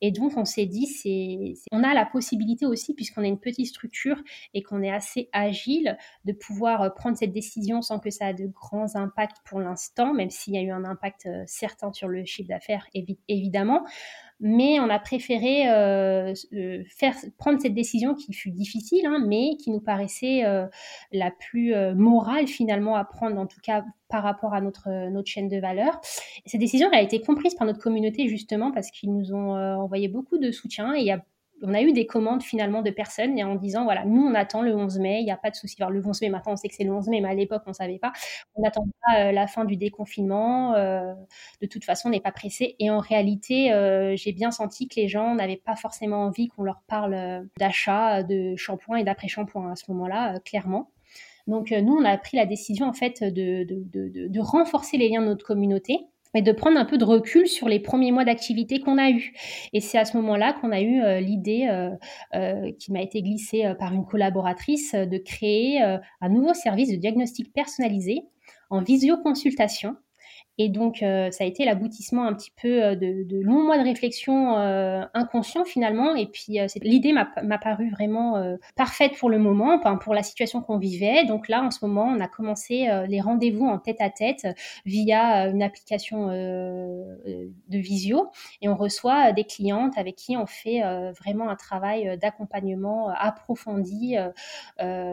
Et 0.00 0.12
donc, 0.12 0.36
on 0.36 0.44
s'est 0.44 0.66
dit, 0.66 0.86
c'est, 0.86 1.54
on 1.72 1.82
a 1.82 1.92
la 1.92 2.06
possibilité 2.06 2.66
aussi, 2.66 2.94
puisqu'on 2.94 3.22
est 3.22 3.28
une 3.28 3.40
petite 3.40 3.66
structure 3.66 4.22
et 4.54 4.62
qu'on 4.62 4.82
est 4.82 4.90
assez 4.90 5.28
agile, 5.32 5.96
de 6.24 6.32
pouvoir 6.32 6.82
euh, 6.82 6.90
prendre 6.90 7.16
cette 7.16 7.32
décision 7.32 7.82
sans 7.82 7.98
que 7.98 8.10
ça 8.10 8.30
ait 8.30 8.34
de 8.34 8.46
grands 8.46 8.94
impacts 8.94 9.38
pour 9.44 9.60
l'instant, 9.60 10.14
même 10.14 10.30
s'il 10.30 10.54
y 10.54 10.58
a 10.58 10.62
eu 10.62 10.70
un 10.70 10.84
impact 10.84 11.26
euh, 11.26 11.42
certain 11.46 11.92
sur 11.92 12.08
le 12.08 12.24
chiffre 12.24 12.48
d'affaires, 12.48 12.86
évidemment 13.28 13.84
mais 14.40 14.80
on 14.80 14.88
a 14.88 14.98
préféré 14.98 15.68
euh, 15.68 16.34
faire 16.88 17.14
prendre 17.38 17.60
cette 17.60 17.74
décision 17.74 18.14
qui 18.14 18.32
fut 18.32 18.50
difficile, 18.50 19.06
hein, 19.06 19.24
mais 19.26 19.56
qui 19.58 19.70
nous 19.70 19.80
paraissait 19.80 20.42
la 21.12 21.30
plus 21.30 21.74
morale 21.94 22.46
finalement 22.46 22.96
à 22.96 23.04
prendre, 23.04 23.38
en 23.38 23.46
tout 23.46 23.60
cas 23.62 23.84
par 24.08 24.22
rapport 24.22 24.54
à 24.54 24.60
notre, 24.60 24.88
euh, 24.88 25.10
notre 25.10 25.28
chaîne 25.28 25.48
de 25.48 25.58
valeur. 25.58 26.00
cette 26.46 26.60
décision 26.60 26.88
elle 26.92 26.98
a 26.98 27.02
été 27.02 27.20
comprise 27.20 27.54
par 27.54 27.66
notre 27.66 27.80
communauté 27.80 28.28
justement 28.28 28.72
parce 28.72 28.90
qu'ils 28.90 29.14
nous 29.14 29.32
ont 29.32 29.56
euh, 29.56 29.74
envoyé 29.76 30.08
beaucoup 30.08 30.38
de 30.38 30.50
soutien 30.50 30.94
et 30.94 31.00
il 31.00 31.06
y 31.06 31.12
a 31.12 31.22
on 31.62 31.74
a 31.74 31.82
eu 31.82 31.92
des 31.92 32.06
commandes 32.06 32.42
finalement 32.42 32.82
de 32.82 32.90
personnes 32.90 33.38
et 33.38 33.44
en 33.44 33.54
disant 33.54 33.84
voilà, 33.84 34.04
nous 34.04 34.22
on 34.22 34.34
attend 34.34 34.62
le 34.62 34.74
11 34.74 34.98
mai, 34.98 35.20
il 35.20 35.24
n'y 35.24 35.30
a 35.30 35.36
pas 35.36 35.50
de 35.50 35.56
souci. 35.56 35.76
Alors 35.80 35.90
le 35.90 36.04
11 36.04 36.20
mai, 36.22 36.28
maintenant 36.28 36.52
on 36.52 36.56
sait 36.56 36.68
que 36.68 36.74
c'est 36.74 36.84
le 36.84 36.92
11 36.92 37.08
mai, 37.08 37.20
mais 37.20 37.28
à 37.28 37.34
l'époque 37.34 37.62
on 37.66 37.70
ne 37.70 37.74
savait 37.74 37.98
pas. 37.98 38.12
On 38.54 38.64
attend 38.66 38.86
pas 39.06 39.20
euh, 39.20 39.32
la 39.32 39.46
fin 39.46 39.64
du 39.64 39.76
déconfinement. 39.76 40.72
de 40.72 41.66
toute 41.66 41.84
façon, 41.84 42.08
on 42.08 42.10
n'est 42.10 42.20
pas 42.20 42.32
pressé. 42.32 42.76
Et 42.78 42.90
en 42.90 42.98
réalité, 42.98 43.70
j'ai 44.16 44.32
bien 44.32 44.50
senti 44.50 44.88
que 44.88 44.96
les 44.96 45.08
gens 45.08 45.34
n'avaient 45.34 45.56
pas 45.56 45.76
forcément 45.76 46.24
envie 46.24 46.48
qu'on 46.48 46.62
leur 46.62 46.82
parle 46.86 47.48
d'achat 47.58 48.22
de 48.22 48.56
shampoing 48.56 48.98
et 48.98 49.04
d'après-shampoing 49.04 49.72
à 49.72 49.76
ce 49.76 49.90
moment-là, 49.90 50.38
clairement. 50.40 50.90
Donc 51.48 51.72
euh, 51.72 51.80
nous, 51.80 51.94
on 51.94 52.04
a 52.04 52.16
pris 52.18 52.36
la 52.36 52.46
décision 52.46 52.86
en 52.86 52.92
fait 52.92 53.24
de, 53.24 54.40
renforcer 54.40 54.98
les 54.98 55.08
liens 55.08 55.22
de 55.22 55.26
notre 55.26 55.44
communauté 55.44 55.98
et 56.34 56.42
de 56.42 56.52
prendre 56.52 56.78
un 56.78 56.84
peu 56.84 56.98
de 56.98 57.04
recul 57.04 57.46
sur 57.46 57.68
les 57.68 57.80
premiers 57.80 58.12
mois 58.12 58.24
d'activité 58.24 58.80
qu'on 58.80 58.98
a 58.98 59.10
eu. 59.10 59.32
Et 59.72 59.80
c'est 59.80 59.98
à 59.98 60.04
ce 60.04 60.16
moment-là 60.18 60.52
qu'on 60.52 60.72
a 60.72 60.80
eu 60.80 61.00
euh, 61.00 61.20
l'idée 61.20 61.68
euh, 62.34 62.72
qui 62.78 62.92
m'a 62.92 63.02
été 63.02 63.22
glissée 63.22 63.72
par 63.78 63.92
une 63.92 64.04
collaboratrice 64.04 64.94
de 64.94 65.18
créer 65.18 65.80
un 65.80 66.28
nouveau 66.28 66.54
service 66.54 66.90
de 66.90 66.96
diagnostic 66.96 67.52
personnalisé 67.52 68.22
en 68.70 68.82
visioconsultation 68.82 69.96
et 70.60 70.68
donc, 70.68 71.04
euh, 71.04 71.30
ça 71.30 71.44
a 71.44 71.46
été 71.46 71.64
l'aboutissement 71.64 72.26
un 72.26 72.34
petit 72.34 72.50
peu 72.60 72.82
euh, 72.82 72.94
de, 72.96 73.22
de, 73.22 73.40
longs 73.40 73.62
mois 73.62 73.78
de 73.78 73.84
réflexion 73.84 74.58
euh, 74.58 75.04
inconscient 75.14 75.64
finalement. 75.64 76.16
Et 76.16 76.26
puis, 76.26 76.58
l'idée 76.82 77.12
m'a 77.12 77.58
paru 77.58 77.90
vraiment 77.90 78.56
parfaite 78.74 79.16
pour 79.18 79.30
le 79.30 79.38
moment, 79.38 79.78
pour 79.98 80.14
la 80.14 80.22
situation 80.24 80.60
qu'on 80.60 80.78
vivait. 80.78 81.24
Donc 81.24 81.48
là, 81.48 81.62
en 81.62 81.70
ce 81.70 81.84
moment, 81.84 82.06
on 82.06 82.20
a 82.20 82.26
commencé 82.26 82.88
les 83.06 83.20
rendez-vous 83.20 83.66
en 83.66 83.78
tête-à-tête 83.78 84.46
via 84.84 85.48
une 85.48 85.62
application 85.62 86.28
de 86.28 87.78
visio. 87.78 88.30
Et 88.62 88.68
on 88.68 88.74
reçoit 88.74 89.32
des 89.32 89.44
clientes 89.44 89.96
avec 89.96 90.16
qui 90.16 90.36
on 90.36 90.46
fait 90.46 90.80
vraiment 91.18 91.48
un 91.48 91.56
travail 91.56 92.18
d'accompagnement 92.18 93.10
approfondi 93.10 94.16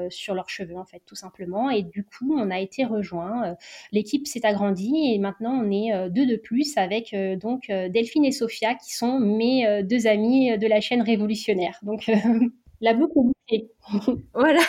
sur 0.10 0.34
leurs 0.34 0.50
cheveux, 0.50 0.78
en 0.78 0.86
fait, 0.86 1.02
tout 1.06 1.16
simplement. 1.16 1.70
Et 1.70 1.84
du 1.84 2.04
coup, 2.04 2.36
on 2.36 2.50
a 2.50 2.60
été 2.60 2.86
rejoint. 2.86 3.56
L'équipe 3.92 4.26
s'est 4.28 4.46
agrandie 4.46 5.20
maintenant, 5.40 5.62
on 5.64 5.72
est 5.72 5.94
euh, 5.94 6.10
deux 6.10 6.26
de 6.26 6.36
plus 6.36 6.78
avec 6.78 7.14
euh, 7.14 7.36
donc 7.36 7.70
euh, 7.70 7.90
Delphine 7.90 8.26
et 8.26 8.32
Sophia 8.32 8.76
qui 8.76 8.94
sont 8.94 9.20
mes 9.20 9.84
deux 9.84 10.08
amies 10.08 10.58
de 10.58 10.68
la 10.68 10.82
chaîne 10.82 11.02
révolutionnaire. 11.02 11.80
Donc 11.84 12.10
La 12.82 12.94
boucle 12.94 13.20
est. 13.50 13.70
voilà. 14.34 14.62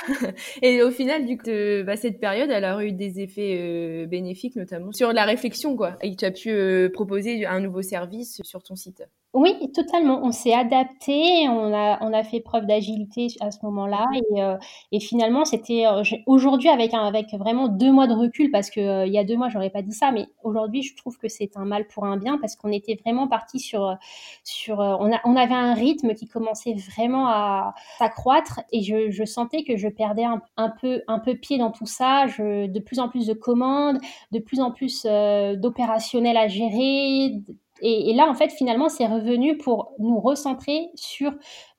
Et 0.62 0.83
au 0.83 0.90
final, 0.90 1.24
du 1.26 1.38
coup, 1.38 1.50
bah, 1.87 1.96
cette 1.96 2.20
période, 2.20 2.50
elle 2.50 2.64
a 2.64 2.83
eu 2.85 2.92
des 2.92 3.20
effets 3.20 3.57
euh, 3.59 4.07
bénéfiques, 4.07 4.57
notamment 4.57 4.92
sur 4.92 5.12
la 5.12 5.24
réflexion, 5.24 5.76
quoi. 5.76 5.96
Et 6.02 6.14
tu 6.16 6.24
as 6.24 6.31
pu 6.31 6.50
euh, 6.50 6.90
proposer 6.92 7.46
un 7.46 7.61
nouveau 7.61 7.83
service 7.83 8.42
sur 8.42 8.62
ton 8.62 8.76
site. 8.76 9.02
Oui, 9.33 9.55
totalement. 9.74 10.20
On 10.22 10.33
s'est 10.33 10.55
adapté, 10.55 11.46
on 11.48 11.74
a, 11.74 11.98
on 12.00 12.12
a 12.14 12.22
fait 12.24 12.40
preuve 12.40 12.66
d'agilité 12.66 13.26
à 13.40 13.50
ce 13.50 13.59
moment-là. 13.64 14.07
Et, 14.14 14.42
euh, 14.42 14.57
et 14.92 15.00
finalement, 15.00 15.44
c'était 15.44 15.85
aujourd'hui 16.26 16.68
avec, 16.68 16.94
un, 16.94 17.07
avec 17.07 17.33
vraiment 17.35 17.68
deux 17.68 17.92
mois 17.92 18.07
de 18.07 18.14
recul, 18.14 18.50
parce 18.50 18.70
que 18.70 19.07
il 19.07 19.12
y 19.12 19.18
a 19.18 19.24
deux 19.24 19.37
mois, 19.37 19.48
j'aurais 19.48 19.70
pas 19.70 19.83
dit 19.83 19.92
ça, 19.92 20.11
mais 20.11 20.26
aujourd'hui, 20.42 20.83
je 20.83 20.96
trouve 20.96 21.18
que 21.18 21.29
c'est 21.29 21.57
un 21.57 21.66
mal 21.66 21.87
pour 21.87 22.05
un 22.05 22.16
bien, 22.16 22.38
parce 22.38 22.57
qu'on 22.57 22.72
était 22.72 22.98
vraiment 23.02 23.29
parti 23.29 23.61
sur, 23.61 23.96
sur 24.42 24.79
on, 24.79 25.12
a, 25.12 25.20
on 25.24 25.37
avait 25.37 25.55
un 25.55 25.74
rythme 25.74 26.14
qui 26.14 26.26
commençait 26.26 26.74
vraiment 26.74 27.29
à 27.29 27.74
s'accroître 27.98 28.61
et 28.72 28.83
je, 28.83 29.06
je, 29.11 29.25
sentais 29.25 29.64
que 29.64 29.77
je 29.77 29.88
perdais 29.88 30.25
un, 30.25 30.71
peu, 30.81 31.35
pied 31.35 31.59
dans 31.59 31.71
tout 31.71 31.87
ça. 31.87 32.27
De 32.27 32.81
plus 32.81 32.99
en 32.99 33.09
plus 33.09 33.27
de 33.27 33.35
commandes, 33.35 33.99
de 34.33 34.38
plus 34.38 34.61
en 34.61 34.71
plus 34.71 35.07
euh, 35.07 35.57
d'opérationnels 35.57 36.37
à 36.37 36.49
gérer. 36.49 37.42
Et, 37.83 38.14
là, 38.14 38.29
en 38.29 38.35
fait, 38.35 38.51
finalement, 38.51 38.88
c'est 38.88 39.07
revenu 39.07 39.59
pour 39.59 39.92
nous 39.99 40.19
recentrer 40.19 40.88
sur 40.95 41.33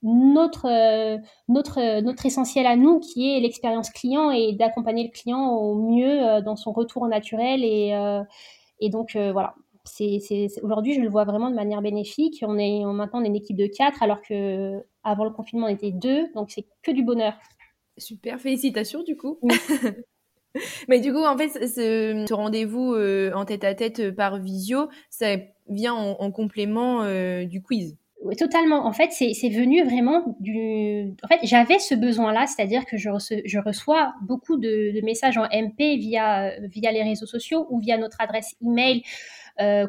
notre, 0.03 0.67
euh, 0.67 1.17
notre, 1.47 2.25
essentiel 2.25 2.67
à 2.67 2.75
nous, 2.75 2.99
qui 2.99 3.35
est 3.35 3.39
l'expérience 3.39 3.89
client 3.89 4.29
et 4.29 4.53
d'accompagner 4.53 5.05
le 5.05 5.09
client 5.09 5.49
au 5.49 5.75
mieux 5.75 6.23
euh, 6.23 6.41
dans 6.41 6.55
son 6.55 6.71
retour 6.71 7.07
naturel. 7.07 7.63
Et, 7.63 7.93
euh, 7.95 8.21
et 8.79 8.89
donc, 8.89 9.17
voilà, 9.17 9.55
c'est, 9.87 10.47
aujourd'hui, 10.61 10.93
je 10.93 11.01
le 11.01 11.09
vois 11.09 11.23
vraiment 11.25 11.49
de 11.49 11.55
manière 11.55 11.81
bénéfique. 11.81 12.43
On 12.45 12.57
est 12.57 12.83
maintenant 12.85 13.21
on 13.21 13.23
est 13.23 13.27
une 13.27 13.35
équipe 13.35 13.57
de 13.57 13.67
quatre, 13.67 14.03
alors 14.03 14.21
que 14.21 14.83
avant 15.03 15.23
le 15.23 15.31
confinement, 15.31 15.67
on 15.67 15.69
était 15.69 15.91
deux. 15.91 16.31
Donc, 16.33 16.51
c'est 16.51 16.65
que 16.83 16.91
du 16.91 17.03
bonheur. 17.03 17.33
Super, 17.97 18.39
félicitations 18.39 19.03
du 19.03 19.17
coup. 19.17 19.39
Mais 20.87 20.99
du 20.99 21.13
coup, 21.13 21.23
en 21.23 21.37
fait, 21.37 21.49
ce, 21.49 22.33
rendez-vous 22.33 22.93
euh, 22.93 23.31
en 23.33 23.45
tête 23.45 23.63
à 23.63 23.73
tête 23.73 23.99
euh, 23.99 24.11
par 24.11 24.37
visio, 24.39 24.89
ça 25.09 25.35
vient 25.69 25.93
en, 25.93 26.31
complément 26.31 27.03
euh, 27.03 27.45
du 27.45 27.61
quiz. 27.61 27.95
Oui, 28.23 28.35
totalement. 28.35 28.85
En 28.85 28.93
fait, 28.93 29.11
c'est 29.11 29.49
venu 29.49 29.83
vraiment 29.83 30.35
du. 30.39 31.13
En 31.23 31.27
fait, 31.27 31.39
j'avais 31.43 31.77
ce 31.77 31.93
besoin-là, 31.93 32.47
c'est-à-dire 32.47 32.85
que 32.85 32.97
je, 32.97 33.09
je, 33.45 33.59
reçois 33.59 34.13
beaucoup 34.23 34.57
de, 34.57 34.99
de, 34.99 35.05
messages 35.05 35.37
en 35.37 35.43
MP 35.43 35.97
via, 35.97 36.51
via 36.61 36.91
les 36.91 37.03
réseaux 37.03 37.27
sociaux 37.27 37.67
ou 37.69 37.79
via 37.79 37.97
notre 37.97 38.19
adresse 38.19 38.55
email 38.65 39.03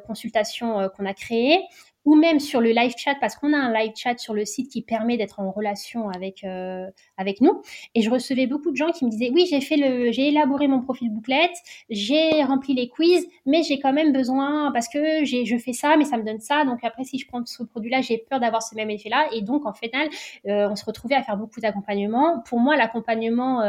consultation 0.06 0.80
euh, 0.80 0.88
qu'on 0.88 1.06
a 1.06 1.14
créée 1.14 1.60
ou 2.04 2.14
même 2.14 2.40
sur 2.40 2.62
le 2.62 2.70
live 2.70 2.94
chat 2.96 3.16
parce 3.20 3.36
qu'on 3.36 3.52
a 3.52 3.58
un 3.58 3.72
live 3.72 3.92
chat 3.94 4.16
sur 4.18 4.32
le 4.32 4.46
site 4.46 4.70
qui 4.70 4.80
permet 4.80 5.18
d'être 5.18 5.40
en 5.40 5.50
relation 5.50 6.08
avec 6.08 6.42
euh, 6.42 6.86
avec 7.18 7.42
nous. 7.42 7.60
Et 7.94 8.00
je 8.00 8.08
recevais 8.08 8.46
beaucoup 8.46 8.70
de 8.70 8.76
gens 8.76 8.90
qui 8.92 9.04
me 9.04 9.10
disaient 9.10 9.30
oui 9.34 9.46
j'ai 9.50 9.60
fait 9.60 9.76
le 9.76 10.10
j'ai 10.10 10.28
élaboré 10.28 10.68
mon 10.68 10.80
profil 10.80 11.10
bouclette 11.10 11.56
j'ai 11.90 12.42
rempli 12.44 12.74
les 12.74 12.88
quiz 12.88 13.26
mais 13.44 13.62
j'ai 13.62 13.78
quand 13.78 13.92
même 13.92 14.12
besoin 14.12 14.70
parce 14.72 14.88
que 14.88 15.24
j'ai 15.24 15.44
je 15.44 15.58
fais 15.58 15.74
ça 15.74 15.96
mais 15.98 16.04
ça 16.04 16.16
me 16.16 16.22
donne 16.22 16.40
ça. 16.40 16.64
Donc 16.64 16.82
après 16.82 17.04
si 17.04 17.18
je 17.18 17.26
prends 17.26 17.44
ce 17.44 17.62
produit 17.62 17.90
là 17.90 18.00
j'ai 18.00 18.16
peur 18.16 18.40
d'avoir 18.40 18.62
ce 18.62 18.74
même 18.74 18.90
effet 18.90 19.10
là 19.10 19.28
et 19.34 19.42
donc 19.42 19.66
en 19.66 19.74
final 19.74 20.08
on 20.44 20.76
se 20.76 20.84
retrouvait 20.84 21.16
à 21.16 21.22
faire 21.22 21.36
beaucoup 21.36 21.60
d'accompagnement 21.60 22.40
pour 22.46 22.58
moi 22.58 22.76
l'accompagnement 22.76 23.62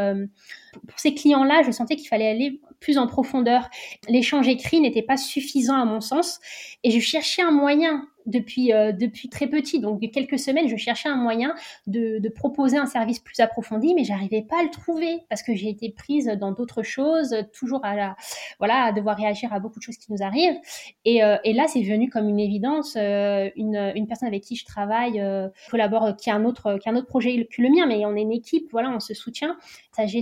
pour 0.87 0.99
ces 0.99 1.13
clients 1.13 1.43
là 1.43 1.61
je 1.65 1.71
sentais 1.71 1.95
qu'il 1.95 2.07
fallait 2.07 2.29
aller 2.29 2.59
plus 2.79 2.97
en 2.97 3.07
profondeur. 3.07 3.69
L'échange 4.07 4.47
écrit 4.47 4.79
n'était 4.79 5.01
pas 5.01 5.17
suffisant 5.17 5.75
à 5.75 5.85
mon 5.85 6.01
sens 6.01 6.39
et 6.83 6.91
je 6.91 6.99
cherchais 6.99 7.41
un 7.41 7.51
moyen 7.51 8.07
depuis, 8.25 8.73
euh, 8.73 8.91
depuis 8.91 9.29
très 9.29 9.47
petit, 9.47 9.79
donc 9.79 10.01
quelques 10.11 10.37
semaines, 10.37 10.67
je 10.67 10.75
cherchais 10.75 11.09
un 11.09 11.15
moyen 11.15 11.55
de, 11.87 12.19
de 12.19 12.29
proposer 12.29 12.77
un 12.77 12.85
service 12.85 13.19
plus 13.19 13.39
approfondi, 13.39 13.95
mais 13.95 14.03
j'arrivais 14.03 14.43
pas 14.43 14.59
à 14.59 14.63
le 14.63 14.69
trouver 14.69 15.19
parce 15.29 15.41
que 15.41 15.55
j'ai 15.55 15.69
été 15.69 15.89
prise 15.89 16.27
dans 16.39 16.51
d'autres 16.51 16.83
choses, 16.83 17.35
toujours 17.53 17.83
à, 17.83 17.95
la, 17.95 18.15
voilà, 18.59 18.83
à 18.83 18.91
devoir 18.91 19.17
réagir 19.17 19.51
à 19.51 19.59
beaucoup 19.59 19.79
de 19.79 19.83
choses 19.83 19.97
qui 19.97 20.11
nous 20.11 20.21
arrivent. 20.21 20.59
Et, 21.05 21.23
euh, 21.23 21.37
là, 21.45 21.65
c'est 21.67 21.81
venu 21.81 22.09
comme 22.09 22.29
une 22.29 22.39
évidence. 22.39 22.95
Euh, 22.95 23.49
une, 23.55 23.91
une, 23.95 24.07
personne 24.07 24.27
avec 24.27 24.43
qui 24.43 24.55
je 24.55 24.65
travaille 24.65 25.21
collabore, 25.69 26.15
qui 26.15 26.29
a 26.29 26.35
un 26.35 26.45
autre, 26.45 26.77
qui 26.77 26.87
a 26.87 26.91
un 26.91 26.95
autre 26.95 27.07
projet 27.07 27.47
que 27.51 27.61
le 27.61 27.69
mien, 27.69 27.85
mais 27.87 28.05
on 28.05 28.15
est 28.15 28.21
une 28.21 28.31
équipe, 28.31 28.67
voilà, 28.71 28.91
on 28.91 28.99
se 28.99 29.13
soutient. 29.13 29.57
J'ai 30.05 30.21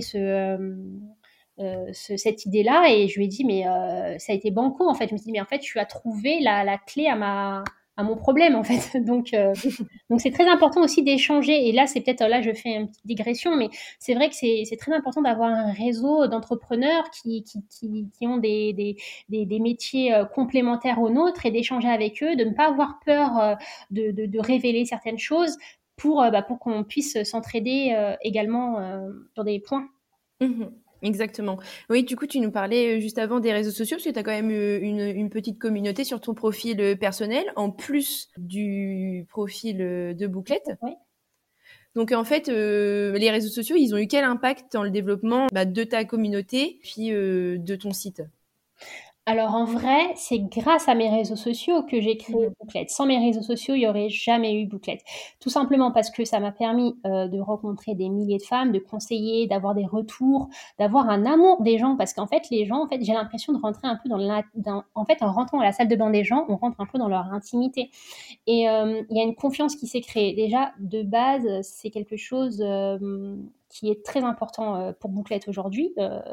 euh, 1.60 1.90
cette 1.92 2.46
idée-là 2.46 2.84
et 2.88 3.08
je 3.08 3.18
lui 3.18 3.24
ai 3.24 3.28
dit 3.28 3.44
mais 3.44 3.66
euh, 3.66 4.16
ça 4.18 4.32
a 4.32 4.36
été 4.36 4.52
banco 4.52 4.88
en 4.88 4.94
fait. 4.94 5.08
Je 5.08 5.14
me 5.14 5.18
suis 5.18 5.24
dit 5.24 5.32
mais 5.32 5.40
en 5.40 5.44
fait 5.44 5.58
tu 5.58 5.80
as 5.80 5.86
trouvé 5.86 6.38
la, 6.40 6.62
la 6.62 6.78
clé 6.78 7.06
à 7.08 7.16
ma 7.16 7.64
à 7.96 8.04
mon 8.04 8.14
problème 8.14 8.54
en 8.54 8.62
fait. 8.62 8.96
Donc 9.04 9.34
euh, 9.34 9.52
donc 10.08 10.20
c'est 10.20 10.30
très 10.30 10.48
important 10.48 10.82
aussi 10.84 11.02
d'échanger 11.02 11.68
et 11.68 11.72
là 11.72 11.88
c'est 11.88 12.00
peut-être 12.00 12.22
là 12.28 12.42
je 12.42 12.52
fais 12.52 12.76
une 12.76 12.86
petite 12.86 13.04
digression 13.04 13.56
mais 13.56 13.70
c'est 13.98 14.14
vrai 14.14 14.28
que 14.28 14.36
c'est 14.36 14.76
très 14.78 14.92
important 14.92 15.20
d'avoir 15.20 15.48
un 15.50 15.72
réseau 15.72 16.28
d'entrepreneurs 16.28 17.10
qui, 17.10 17.42
qui, 17.42 17.60
qui, 18.16 18.26
ont 18.28 18.36
des, 18.36 18.72
des, 18.72 18.96
des, 19.28 19.58
métiers 19.58 20.14
complémentaires 20.36 21.00
aux 21.00 21.10
nôtres 21.10 21.44
et 21.44 21.50
d'échanger 21.50 21.88
avec 21.88 22.22
eux, 22.22 22.36
de 22.36 22.44
ne 22.44 22.54
pas 22.54 22.68
avoir 22.68 23.00
peur 23.04 23.58
de, 23.90 24.12
de, 24.12 24.26
de 24.26 24.38
révéler 24.38 24.84
certaines 24.84 25.18
choses 25.18 25.56
pour, 25.96 26.18
bah, 26.30 26.42
pour 26.42 26.60
qu'on 26.60 26.84
puisse 26.84 27.20
s'entraider 27.24 27.96
également 28.22 28.76
sur 29.34 29.42
des 29.42 29.58
points. 29.58 29.88
Mmh 30.40 30.66
Exactement. 31.02 31.58
Oui, 31.90 32.02
du 32.02 32.16
coup, 32.16 32.26
tu 32.26 32.40
nous 32.40 32.50
parlais 32.50 32.96
euh, 32.96 33.00
juste 33.00 33.18
avant 33.18 33.38
des 33.40 33.52
réseaux 33.52 33.70
sociaux, 33.70 33.96
parce 33.96 34.04
que 34.04 34.10
tu 34.10 34.18
as 34.18 34.22
quand 34.22 34.32
même 34.32 34.50
euh, 34.50 34.80
une, 34.80 35.00
une, 35.00 35.30
petite 35.30 35.58
communauté 35.58 36.02
sur 36.02 36.20
ton 36.20 36.34
profil 36.34 36.80
euh, 36.80 36.96
personnel, 36.96 37.44
en 37.56 37.70
plus 37.70 38.30
du 38.36 39.24
profil 39.28 39.78
de 39.78 40.26
bouclette. 40.26 40.70
Oui. 40.82 40.92
Donc 41.94 42.12
en 42.12 42.24
fait, 42.24 42.48
les 42.48 43.30
réseaux 43.30 43.48
sociaux, 43.48 43.76
ils 43.76 43.94
ont 43.94 43.98
eu 43.98 44.06
quel 44.06 44.24
impact 44.24 44.72
dans 44.72 44.82
le 44.82 44.90
développement 44.90 45.46
bah, 45.52 45.64
de 45.64 45.84
ta 45.84 46.04
communauté, 46.04 46.78
puis 46.82 47.08
de 47.08 47.76
ton 47.76 47.92
site? 47.92 48.22
Alors 49.28 49.54
en 49.54 49.66
vrai, 49.66 50.14
c'est 50.14 50.38
grâce 50.38 50.88
à 50.88 50.94
mes 50.94 51.10
réseaux 51.10 51.36
sociaux 51.36 51.82
que 51.82 52.00
j'ai 52.00 52.16
créé 52.16 52.48
mmh. 52.48 52.52
Bouclette. 52.58 52.88
Sans 52.88 53.04
mes 53.04 53.18
réseaux 53.18 53.42
sociaux, 53.42 53.74
il 53.74 53.80
n'y 53.80 53.86
aurait 53.86 54.08
jamais 54.08 54.54
eu 54.54 54.64
Bouclette. 54.64 55.02
Tout 55.38 55.50
simplement 55.50 55.92
parce 55.92 56.10
que 56.10 56.24
ça 56.24 56.40
m'a 56.40 56.50
permis 56.50 56.96
euh, 57.04 57.28
de 57.28 57.38
rencontrer 57.38 57.94
des 57.94 58.08
milliers 58.08 58.38
de 58.38 58.42
femmes, 58.42 58.72
de 58.72 58.78
conseiller, 58.78 59.46
d'avoir 59.46 59.74
des 59.74 59.84
retours, 59.84 60.48
d'avoir 60.78 61.10
un 61.10 61.26
amour 61.26 61.60
des 61.60 61.76
gens. 61.76 61.94
Parce 61.94 62.14
qu'en 62.14 62.26
fait, 62.26 62.44
les 62.50 62.64
gens, 62.64 62.82
en 62.82 62.88
fait, 62.88 63.04
j'ai 63.04 63.12
l'impression 63.12 63.52
de 63.52 63.58
rentrer 63.60 63.86
un 63.86 63.96
peu 64.02 64.08
dans, 64.08 64.82
en 64.94 65.04
fait, 65.04 65.22
en 65.22 65.30
rentrant 65.30 65.60
à 65.60 65.64
la 65.64 65.72
salle 65.72 65.88
de 65.88 65.96
bain 65.96 66.08
des 66.08 66.24
gens, 66.24 66.46
on 66.48 66.56
rentre 66.56 66.80
un 66.80 66.86
peu 66.86 66.96
dans 66.96 67.08
leur 67.08 67.30
intimité. 67.30 67.90
Et 68.46 68.66
euh, 68.70 69.02
il 69.10 69.16
y 69.18 69.20
a 69.20 69.24
une 69.24 69.34
confiance 69.34 69.76
qui 69.76 69.86
s'est 69.86 70.00
créée. 70.00 70.32
Déjà, 70.32 70.72
de 70.78 71.02
base, 71.02 71.46
c'est 71.60 71.90
quelque 71.90 72.16
chose 72.16 72.64
euh, 72.66 73.36
qui 73.68 73.90
est 73.90 74.02
très 74.02 74.24
important 74.24 74.94
pour 75.00 75.10
Bouclette 75.10 75.48
aujourd'hui, 75.48 75.92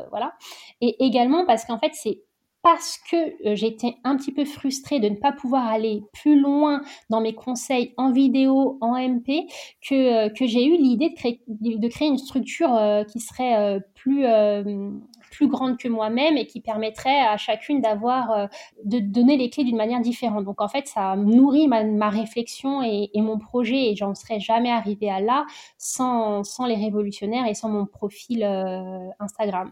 voilà. 0.09 0.31
Et 0.79 1.03
également 1.05 1.45
parce 1.45 1.65
qu'en 1.65 1.77
fait, 1.77 1.91
c'est 1.93 2.21
parce 2.65 2.97
que 2.97 3.15
euh, 3.47 3.55
j'étais 3.55 3.95
un 4.03 4.17
petit 4.17 4.31
peu 4.31 4.43
frustrée 4.43 4.99
de 4.99 5.07
ne 5.07 5.15
pas 5.15 5.31
pouvoir 5.31 5.67
aller 5.67 6.01
plus 6.13 6.41
loin 6.41 6.81
dans 7.11 7.21
mes 7.21 7.35
conseils 7.35 7.93
en 7.95 8.11
vidéo, 8.11 8.79
en 8.81 8.95
MP, 8.97 9.45
que, 9.87 9.93
euh, 10.25 10.29
que 10.29 10.47
j'ai 10.47 10.65
eu 10.65 10.75
l'idée 10.75 11.09
de 11.11 11.87
créer, 11.87 12.07
une 12.07 12.17
structure 12.17 12.73
euh, 12.73 13.03
qui 13.03 13.19
serait 13.19 13.79
plus, 13.93 14.25
plus 15.31 15.47
grande 15.47 15.77
que 15.77 15.87
moi-même 15.87 16.37
et 16.37 16.47
qui 16.47 16.59
permettrait 16.59 17.21
à 17.21 17.37
chacune 17.37 17.81
d'avoir, 17.81 18.49
de 18.83 18.97
donner 18.97 19.37
les 19.37 19.51
clés 19.51 19.63
d'une 19.63 19.77
manière 19.77 20.01
différente. 20.01 20.43
Donc 20.43 20.59
en 20.59 20.67
fait, 20.67 20.87
ça 20.87 21.15
nourrit 21.15 21.67
ma, 21.67 22.09
réflexion 22.09 22.81
et, 22.81 23.11
mon 23.15 23.37
projet 23.37 23.91
et 23.91 23.95
j'en 23.95 24.15
serais 24.15 24.39
jamais 24.39 24.71
arrivée 24.71 25.11
à 25.11 25.19
là 25.19 25.45
sans 25.77 26.41
les 26.67 26.75
révolutionnaires 26.75 27.45
et 27.45 27.53
sans 27.53 27.69
mon 27.69 27.85
profil 27.85 28.43
Instagram. 29.19 29.71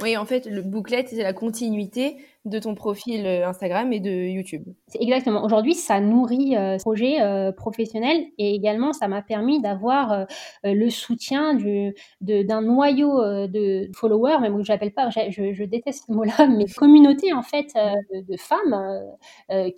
Oui, 0.00 0.16
en 0.16 0.24
fait, 0.24 0.46
le 0.46 0.62
bouclette, 0.62 1.08
c'est 1.08 1.22
la 1.22 1.32
continuité 1.32 2.18
de 2.44 2.58
ton 2.58 2.74
profil 2.74 3.26
euh, 3.26 3.46
Instagram 3.46 3.92
et 3.92 4.00
de 4.00 4.10
YouTube. 4.10 4.62
Exactement. 4.94 5.44
Aujourd'hui, 5.44 5.74
ça 5.74 6.00
nourrit 6.00 6.56
euh, 6.56 6.78
ce 6.78 6.82
projet 6.82 7.20
euh, 7.20 7.52
professionnel 7.52 8.24
et 8.38 8.54
également, 8.54 8.92
ça 8.92 9.08
m'a 9.08 9.22
permis 9.22 9.60
d'avoir 9.60 10.26
le 10.64 10.90
soutien 10.90 11.54
du, 11.54 11.94
d'un 12.20 12.62
noyau 12.62 13.20
de 13.46 13.90
followers, 13.94 14.38
même 14.40 14.56
que 14.56 14.62
j'appelle 14.62 14.92
pas, 14.92 15.10
je, 15.10 15.52
je, 15.52 15.64
déteste 15.64 16.04
ce 16.06 16.12
mot-là, 16.12 16.46
mais 16.46 16.66
communauté 16.66 17.32
en 17.32 17.42
fait 17.42 17.74
de, 18.12 18.36
femmes 18.36 18.76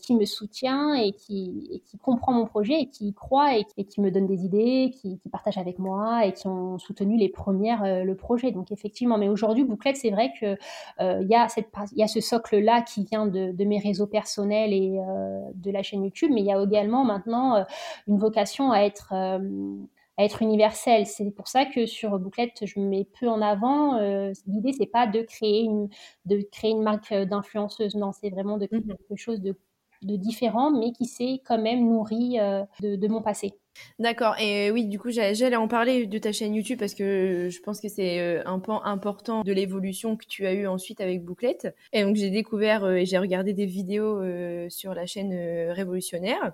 qui 0.01 0.15
me 0.15 0.25
soutient 0.25 0.95
et 0.95 1.13
qui, 1.13 1.69
et 1.73 1.81
qui 1.81 1.99
comprend 1.99 2.33
mon 2.33 2.47
projet 2.47 2.83
et 2.83 2.91
qui 2.91 3.09
y 3.09 3.15
croit 3.15 3.57
et, 3.57 3.85
qui 3.85 4.01
me 4.01 4.11
donne 4.11 4.27
des 4.27 4.45
idées, 4.45 4.91
qui, 5.01 5.21
partagent 5.31 5.59
avec 5.59 5.79
moi 5.79 6.27
et 6.27 6.33
qui 6.33 6.47
ont 6.47 6.79
soutenu 6.79 7.17
les 7.17 7.29
premières 7.29 8.05
le 8.05 8.15
projet. 8.15 8.53
Donc 8.53 8.73
effectivement, 8.73 9.19
mais 9.19 9.29
aujourd'hui, 9.29 9.65
Bouclette, 9.65 9.97
c'est 9.97 10.11
vrai 10.11 10.31
que 10.41 10.57
il 11.01 11.29
y 11.29 11.99
y 11.99 12.03
a 12.03 12.09
ce 12.09 12.21
socle 12.21 12.60
là 12.61 12.83
qui 12.83 13.05
vient 13.05 13.27
de, 13.27 13.65
mes 13.65 13.79
réseaux 13.79 14.07
personnels 14.07 14.73
et 14.73 14.99
euh, 14.99 15.41
de 15.55 15.71
la 15.71 15.83
chaîne 15.83 16.05
YouTube, 16.05 16.31
mais 16.33 16.41
il 16.41 16.47
y 16.47 16.53
a 16.53 16.63
également 16.63 17.05
maintenant 17.05 17.57
euh, 17.57 17.65
une 18.07 18.19
vocation 18.19 18.73
à 18.73 18.81
être 18.81 19.13
euh, 19.13 19.77
à 20.19 20.25
être 20.25 20.43
universelle. 20.43 21.07
C'est 21.07 21.31
pour 21.31 21.49
ça 21.49 21.65
que 21.65 21.87
sur 21.87 22.19
Bouclette, 22.19 22.67
je 22.67 22.79
me 22.79 22.87
mets 22.87 23.09
peu 23.19 23.29
en 23.29 23.41
avant. 23.41 23.99
L'idée, 24.47 24.73
c'est 24.75 24.87
pas 24.87 25.07
de 25.07 25.23
créer 25.23 25.63
une, 25.63 25.89
de 26.27 26.43
créer 26.53 26.73
une 26.73 26.83
marque 26.83 27.15
d'influenceuse. 27.15 27.95
Non, 27.95 28.13
c'est 28.13 28.29
vraiment 28.29 28.59
de 28.59 28.67
créer 28.67 28.81
mmh 28.81 28.97
quelque 29.09 29.17
chose 29.17 29.41
de 29.41 29.57
de 30.03 30.17
différent, 30.17 30.71
mais 30.71 30.93
qui 30.93 31.05
s'est 31.05 31.43
quand 31.45 31.61
même 31.61 31.87
nourri 31.87 32.39
de, 32.81 33.09
mon 33.09 33.23
passé. 33.23 33.53
D'accord. 33.99 34.35
Et 34.39 34.71
oui, 34.71 34.87
du 34.87 34.99
coup, 34.99 35.11
j'allais 35.11 35.57
en 35.57 35.69
parler 35.69 36.07
de 36.07 36.19
ta 36.19 36.33
chaîne 36.33 36.55
YouTube 36.55 36.79
parce 36.79 36.95
que 36.95 37.49
je 37.51 37.61
pense 37.61 37.81
que 37.81 37.89
c'est 37.89 38.41
un 38.45 38.59
pan 38.59 38.83
important 38.85 39.43
de 39.43 39.53
l'évolution 39.53 40.17
que 40.17 40.27
tu 40.27 40.47
as 40.47 40.53
eu 40.53 40.67
ensuite 40.67 41.01
avec 41.01 41.25
Bouclette. 41.25 41.75
Et 41.93 42.03
donc, 42.03 42.17
j'ai 42.17 42.31
découvert 42.31 42.89
et 42.91 43.07
j'ai 43.07 43.19
regardé 43.19 43.53
des 43.53 43.67
vidéos 43.67 44.21
sur 44.69 44.95
la 44.95 45.07
chaîne 45.07 45.33
Révolutionnaire. 45.71 46.53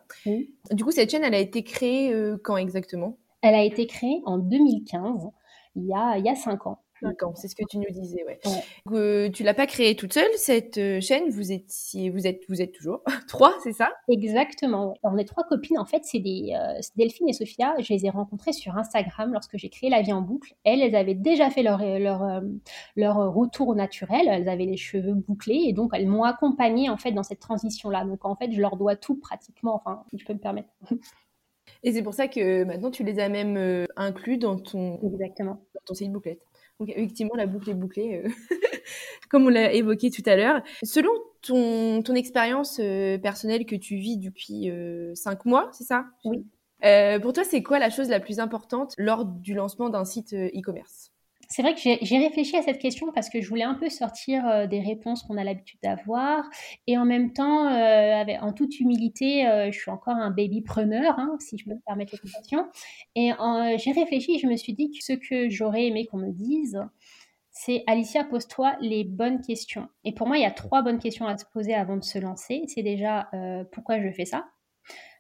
Du 0.71 0.85
coup, 0.85 0.91
cette 0.91 1.11
chaîne, 1.11 1.25
elle 1.25 1.35
a 1.35 1.41
été 1.41 1.63
créée 1.63 2.15
quand 2.43 2.57
exactement? 2.57 3.19
Elle 3.43 3.55
a 3.55 3.63
été 3.63 3.87
créée 3.87 4.23
en 4.25 4.39
2015, 4.39 5.29
il 5.77 5.87
y 5.87 5.95
a, 5.95 6.19
il 6.19 6.25
y 6.25 6.29
a 6.29 6.35
cinq 6.35 6.67
ans 6.67 6.81
c'est 7.35 7.49
ce 7.49 7.55
que 7.55 7.65
tu 7.69 7.79
nous 7.79 7.91
disais, 7.91 8.25
ouais. 8.25 8.39
Euh, 8.93 9.31
tu 9.31 9.43
l'as 9.43 9.55
pas 9.55 9.67
créée 9.67 9.97
toute 9.97 10.13
seule 10.13 10.31
cette 10.37 10.79
euh, 10.79 11.01
chaîne, 11.01 11.29
vous 11.31 11.53
étiez, 11.53 12.11
vous 12.11 12.27
êtes, 12.27 12.43
vous 12.49 12.63
êtes 12.63 12.73
toujours 12.73 13.03
trois, 13.29 13.55
c'est 13.63 13.73
ça? 13.73 13.91
Exactement. 14.09 14.95
On 15.03 15.17
est 15.17 15.25
trois 15.25 15.45
copines. 15.45 15.79
En 15.79 15.85
fait, 15.85 16.05
c'est 16.05 16.19
des 16.19 16.55
euh, 16.55 16.81
Delphine 16.97 17.29
et 17.29 17.33
Sophia. 17.33 17.75
Je 17.81 17.93
les 17.93 18.07
ai 18.07 18.11
rencontrées 18.11 18.53
sur 18.53 18.77
Instagram 18.77 19.33
lorsque 19.33 19.57
j'ai 19.57 19.69
créé 19.69 19.91
La 19.91 20.03
Vie 20.03 20.13
en 20.13 20.23
boucle. 20.23 20.55
Elles, 20.65 20.81
elles 20.81 20.97
avaient 20.97 21.15
déjà 21.15 21.51
fait 21.51 21.63
leur 21.63 21.79
leur 21.79 22.43
leur 22.97 23.35
retour 23.35 23.75
naturel. 23.75 24.27
Elles 24.29 24.49
avaient 24.49 24.65
les 24.67 24.77
cheveux 24.77 25.15
bouclés 25.15 25.65
et 25.67 25.73
donc 25.73 25.91
elles 25.95 26.07
m'ont 26.07 26.25
accompagnée 26.25 26.89
en 26.89 26.97
fait 26.97 27.13
dans 27.13 27.23
cette 27.23 27.41
transition-là. 27.41 28.05
Donc 28.05 28.25
en 28.25 28.37
fait, 28.37 28.53
je 28.53 28.61
leur 28.61 28.77
dois 28.77 28.97
tout 28.97 29.17
pratiquement. 29.17 29.75
Enfin, 29.75 30.05
si 30.11 30.19
je 30.19 30.25
peux 30.25 30.35
me 30.35 30.39
permettre. 30.39 30.69
Et 31.83 31.93
c'est 31.93 32.03
pour 32.03 32.15
ça 32.15 32.29
que 32.29 32.65
maintenant 32.65 32.91
tu 32.91 33.05
les 33.05 33.19
as 33.19 33.29
même 33.29 33.87
inclus 33.97 34.39
dans 34.39 34.59
ton, 34.59 34.99
Exactement. 35.03 35.67
Dans 35.75 35.81
ton 35.85 35.95
site 35.95 36.13
bouclette. 36.13 36.41
Donc 36.81 36.91
effectivement, 36.91 37.35
la 37.37 37.47
boucle 37.47 37.71
est 37.71 37.75
bouclée, 37.75 38.23
euh, 38.25 38.29
comme 39.31 39.47
on 39.47 39.49
l'a 39.49 39.73
évoqué 39.73 40.11
tout 40.11 40.23
à 40.27 40.37
l'heure. 40.37 40.61
Selon 40.83 41.11
ton, 41.41 42.03
ton 42.03 42.15
expérience 42.15 42.79
euh, 42.81 43.19
personnelle 43.19 43.65
que 43.65 43.77
tu 43.77 43.97
vis 43.97 44.19
depuis 44.19 44.71
euh, 44.71 45.15
cinq 45.15 45.47
mois, 45.47 45.71
c'est 45.73 45.85
ça? 45.85 46.07
Oui. 46.25 46.45
pour 47.23 47.33
toi, 47.33 47.45
c'est 47.45 47.63
quoi 47.63 47.79
la 47.79 47.91
chose 47.91 48.09
la 48.09 48.21
plus 48.21 48.41
importante 48.41 48.95
lors 48.99 49.25
du 49.25 49.55
lancement 49.55 49.89
d'un 49.89 50.05
site 50.05 50.35
e-commerce? 50.35 51.13
C'est 51.49 51.63
vrai 51.63 51.75
que 51.75 51.81
j'ai 51.81 52.19
réfléchi 52.19 52.57
à 52.57 52.63
cette 52.63 52.79
question 52.79 53.13
parce 53.13 53.29
que 53.29 53.41
je 53.41 53.49
voulais 53.49 53.65
un 53.65 53.75
peu 53.75 53.89
sortir 53.89 54.47
euh, 54.49 54.67
des 54.67 54.81
réponses 54.81 55.23
qu'on 55.23 55.37
a 55.37 55.45
l'habitude 55.45 55.79
d'avoir 55.83 56.45
et 56.87 56.99
en 56.99 57.05
même 57.05 57.33
temps, 57.33 57.67
euh, 57.67 58.25
en 58.41 58.53
toute 58.53 58.81
humilité, 58.81 59.47
euh, 59.47 59.71
je 59.71 59.79
suis 59.79 59.91
encore 59.91 60.17
un 60.17 60.31
baby 60.31 60.63
preneur, 60.63 61.19
hein, 61.19 61.37
si 61.39 61.57
je 61.59 61.69
me 61.69 61.77
permets 61.87 62.07
l'expression. 62.11 62.67
Et 63.15 63.33
j'ai 63.79 63.93
réfléchi 63.93 64.39
je 64.39 64.47
me 64.47 64.57
suis 64.57 64.75
dit 64.75 64.91
que 64.91 65.03
ce 65.03 65.13
que 65.13 65.49
j'aurais 65.49 65.87
aimé 65.87 66.07
qu'on 66.07 66.19
me 66.19 66.33
dise, 66.33 66.81
c'est 67.51 67.85
Alicia, 67.87 68.25
pose-toi 68.25 68.77
les 68.81 69.05
bonnes 69.05 69.41
questions. 69.41 69.89
Et 70.05 70.13
pour 70.13 70.27
moi, 70.27 70.37
il 70.37 70.43
y 70.43 70.47
a 70.47 70.51
trois 70.51 70.83
bonnes 70.83 70.99
questions 70.99 71.27
à 71.27 71.39
se 71.39 71.45
poser 71.53 71.75
avant 71.75 71.97
de 71.97 72.05
se 72.05 72.19
lancer. 72.19 72.65
C'est 72.67 72.83
déjà 72.83 73.31
pourquoi 73.73 74.01
je 74.01 74.11
fais 74.11 74.25
ça? 74.25 74.47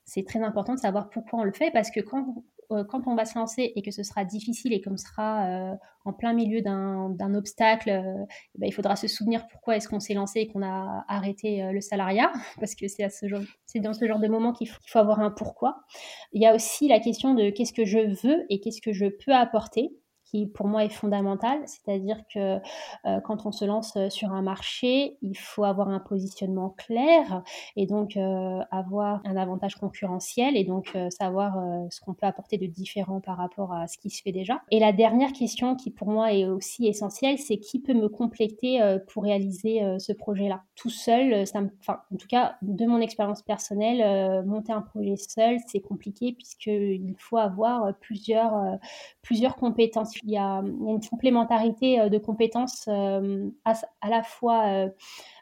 C'est 0.04 0.24
très 0.24 0.40
important 0.40 0.74
de 0.74 0.78
savoir 0.78 1.08
pourquoi 1.08 1.40
on 1.40 1.44
le 1.44 1.52
fait 1.52 1.70
parce 1.70 1.90
que 1.90 2.00
quand 2.00 2.44
euh, 2.70 2.85
quand 2.85 3.07
on 3.07 3.14
va 3.14 3.24
se 3.24 3.38
lancer 3.38 3.72
et 3.74 3.83
que 3.83 3.90
ce 3.90 4.02
sera 4.02 4.24
difficile 4.24 4.72
et 4.72 4.81
qu'on 4.81 4.96
sera 4.96 5.46
euh, 5.46 5.74
en 6.05 6.12
plein 6.12 6.33
milieu 6.33 6.62
d'un 6.62 7.35
obstacle, 7.35 7.90
euh, 7.90 8.24
ben, 8.57 8.66
il 8.66 8.72
faudra 8.72 8.96
se 8.96 9.09
souvenir 9.09 9.46
pourquoi 9.48 9.76
est-ce 9.76 9.88
qu'on 9.88 10.00
s'est 10.00 10.14
lancé 10.14 10.40
et 10.40 10.48
qu'on 10.48 10.62
a 10.62 11.05
arrêté 11.09 11.70
le 11.72 11.81
salariat, 11.81 12.33
parce 12.61 12.74
que 12.74 12.87
c'est 12.88 13.81
dans 13.81 13.92
ce 13.92 14.07
genre 14.07 14.20
de 14.20 14.29
moment 14.29 14.52
qu'il 14.52 14.68
faut, 14.68 14.98
avoir 14.98 15.20
un 15.20 15.31
pourquoi. 15.31 15.85
Il 16.33 16.42
y 16.42 16.46
a 16.46 16.55
aussi 16.55 16.88
la 16.88 17.00
question 17.00 17.35
de 17.35 17.50
qu'est-ce 17.50 17.72
que 17.72 17.85
je 17.85 17.98
veux 17.98 18.46
et 18.50 18.61
qu'est-ce 18.61 18.81
que 18.81 18.92
je 18.92 19.07
peux 19.07 19.33
apporter 19.33 19.90
qui 20.26 20.46
pour 20.46 20.66
moi 20.66 20.84
est 20.84 20.90
fondamental, 20.90 21.60
c'est-à-dire 21.66 22.18
que 22.32 22.58
euh, 23.06 23.20
quand 23.20 23.46
on 23.46 23.52
se 23.52 23.64
lance 23.64 23.94
euh, 23.96 24.10
sur 24.10 24.32
un 24.32 24.42
marché, 24.42 25.16
il 25.22 25.36
faut 25.36 25.64
avoir 25.64 25.88
un 25.88 26.00
positionnement 26.00 26.70
clair 26.70 27.42
et 27.76 27.86
donc 27.86 28.16
euh, 28.16 28.60
avoir 28.70 29.20
un 29.24 29.36
avantage 29.36 29.76
concurrentiel 29.76 30.56
et 30.56 30.64
donc 30.64 30.96
savoir 31.10 31.56
ce 31.90 32.00
qu'on 32.00 32.14
peut 32.14 32.26
apporter 32.26 32.58
de 32.58 32.66
différent 32.66 33.20
par 33.20 33.36
rapport 33.36 33.72
à 33.72 33.86
ce 33.86 33.98
qui 33.98 34.10
se 34.10 34.22
fait 34.22 34.32
déjà. 34.32 34.62
Et 34.70 34.80
la 34.80 34.92
dernière 34.92 35.32
question 35.32 35.76
qui 35.76 35.90
pour 35.90 36.08
moi 36.08 36.32
est 36.32 36.44
aussi 36.44 36.86
essentielle, 36.86 37.38
c'est 37.38 37.58
qui 37.58 37.80
peut 37.80 37.94
me 37.94 38.08
compléter 38.08 38.80
pour 39.08 39.24
réaliser 39.24 39.80
ce 39.98 40.12
projet-là? 40.12 40.62
Tout 40.74 40.90
seul, 40.90 41.44
enfin, 41.80 42.00
en 42.12 42.16
tout 42.16 42.26
cas 42.28 42.56
de 42.62 42.86
mon 42.86 43.00
expérience 43.00 43.42
personnelle, 43.42 44.44
monter 44.44 44.72
un 44.72 44.82
projet 44.82 45.16
seul, 45.16 45.58
c'est 45.66 45.80
compliqué 45.80 46.32
puisqu'il 46.32 47.14
faut 47.18 47.38
avoir 47.38 47.94
plusieurs, 48.00 48.78
plusieurs 49.22 49.56
compétences 49.56 50.15
il 50.22 50.31
y 50.31 50.37
a, 50.37 50.62
une 50.62 51.00
complémentarité 51.09 52.00
euh, 52.00 52.09
de 52.09 52.18
compétences 52.18 52.87
euh, 52.88 53.48
à, 53.64 53.74
la 54.09 54.22
fois 54.22 54.88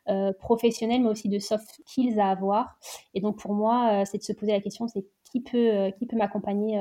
euh, 0.08 0.32
professionnelles, 0.34 1.02
mais 1.02 1.08
aussi 1.08 1.28
de 1.28 1.38
soft 1.38 1.80
skills 1.86 2.18
à 2.20 2.30
avoir. 2.30 2.78
Et 3.14 3.20
donc, 3.20 3.38
pour 3.38 3.54
moi, 3.54 4.04
c'est 4.04 4.18
de 4.18 4.22
se 4.22 4.32
poser 4.32 4.52
la 4.52 4.60
question, 4.60 4.86
c'est 4.88 5.06
qui 5.24 5.40
peut, 5.40 5.90
qui 5.98 6.06
peut 6.06 6.16
m'accompagner 6.16 6.78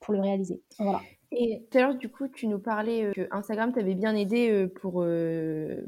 pour 0.00 0.14
le 0.14 0.20
réaliser. 0.20 0.62
Voilà. 0.78 1.00
Et 1.30 1.66
tout 1.70 1.78
à 1.78 1.80
l'heure, 1.80 1.94
du 1.94 2.10
coup, 2.10 2.28
tu 2.28 2.46
nous 2.46 2.58
parlais 2.58 3.10
que 3.14 3.26
Instagram 3.30 3.72
t'avait 3.72 3.94
bien 3.94 4.14
aidé 4.14 4.68
pour 4.80 5.04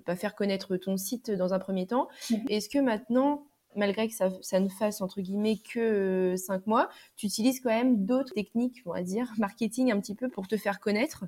bah, 0.07 0.17
faire 0.17 0.35
connaître 0.35 0.77
ton 0.77 0.97
site 0.97 1.31
dans 1.31 1.55
un 1.55 1.59
premier 1.59 1.87
temps. 1.87 2.09
Mmh. 2.31 2.35
Est-ce 2.49 2.69
que 2.69 2.79
maintenant, 2.79 3.47
malgré 3.77 4.09
que 4.09 4.15
ça, 4.15 4.61
ne 4.61 4.69
fasse 4.69 5.01
entre 5.01 5.21
guillemets 5.21 5.59
que 5.59 6.35
cinq 6.37 6.67
mois, 6.67 6.89
tu 7.17 7.27
utilises 7.27 7.61
quand 7.61 7.71
même 7.71 8.05
d'autres 8.05 8.33
techniques, 8.35 8.83
on 8.87 8.93
va 8.93 9.03
dire, 9.03 9.33
marketing 9.39 9.93
un 9.93 10.01
petit 10.01 10.15
peu 10.15 10.29
pour 10.29 10.49
te 10.49 10.57
faire 10.57 10.81
connaître 10.81 11.25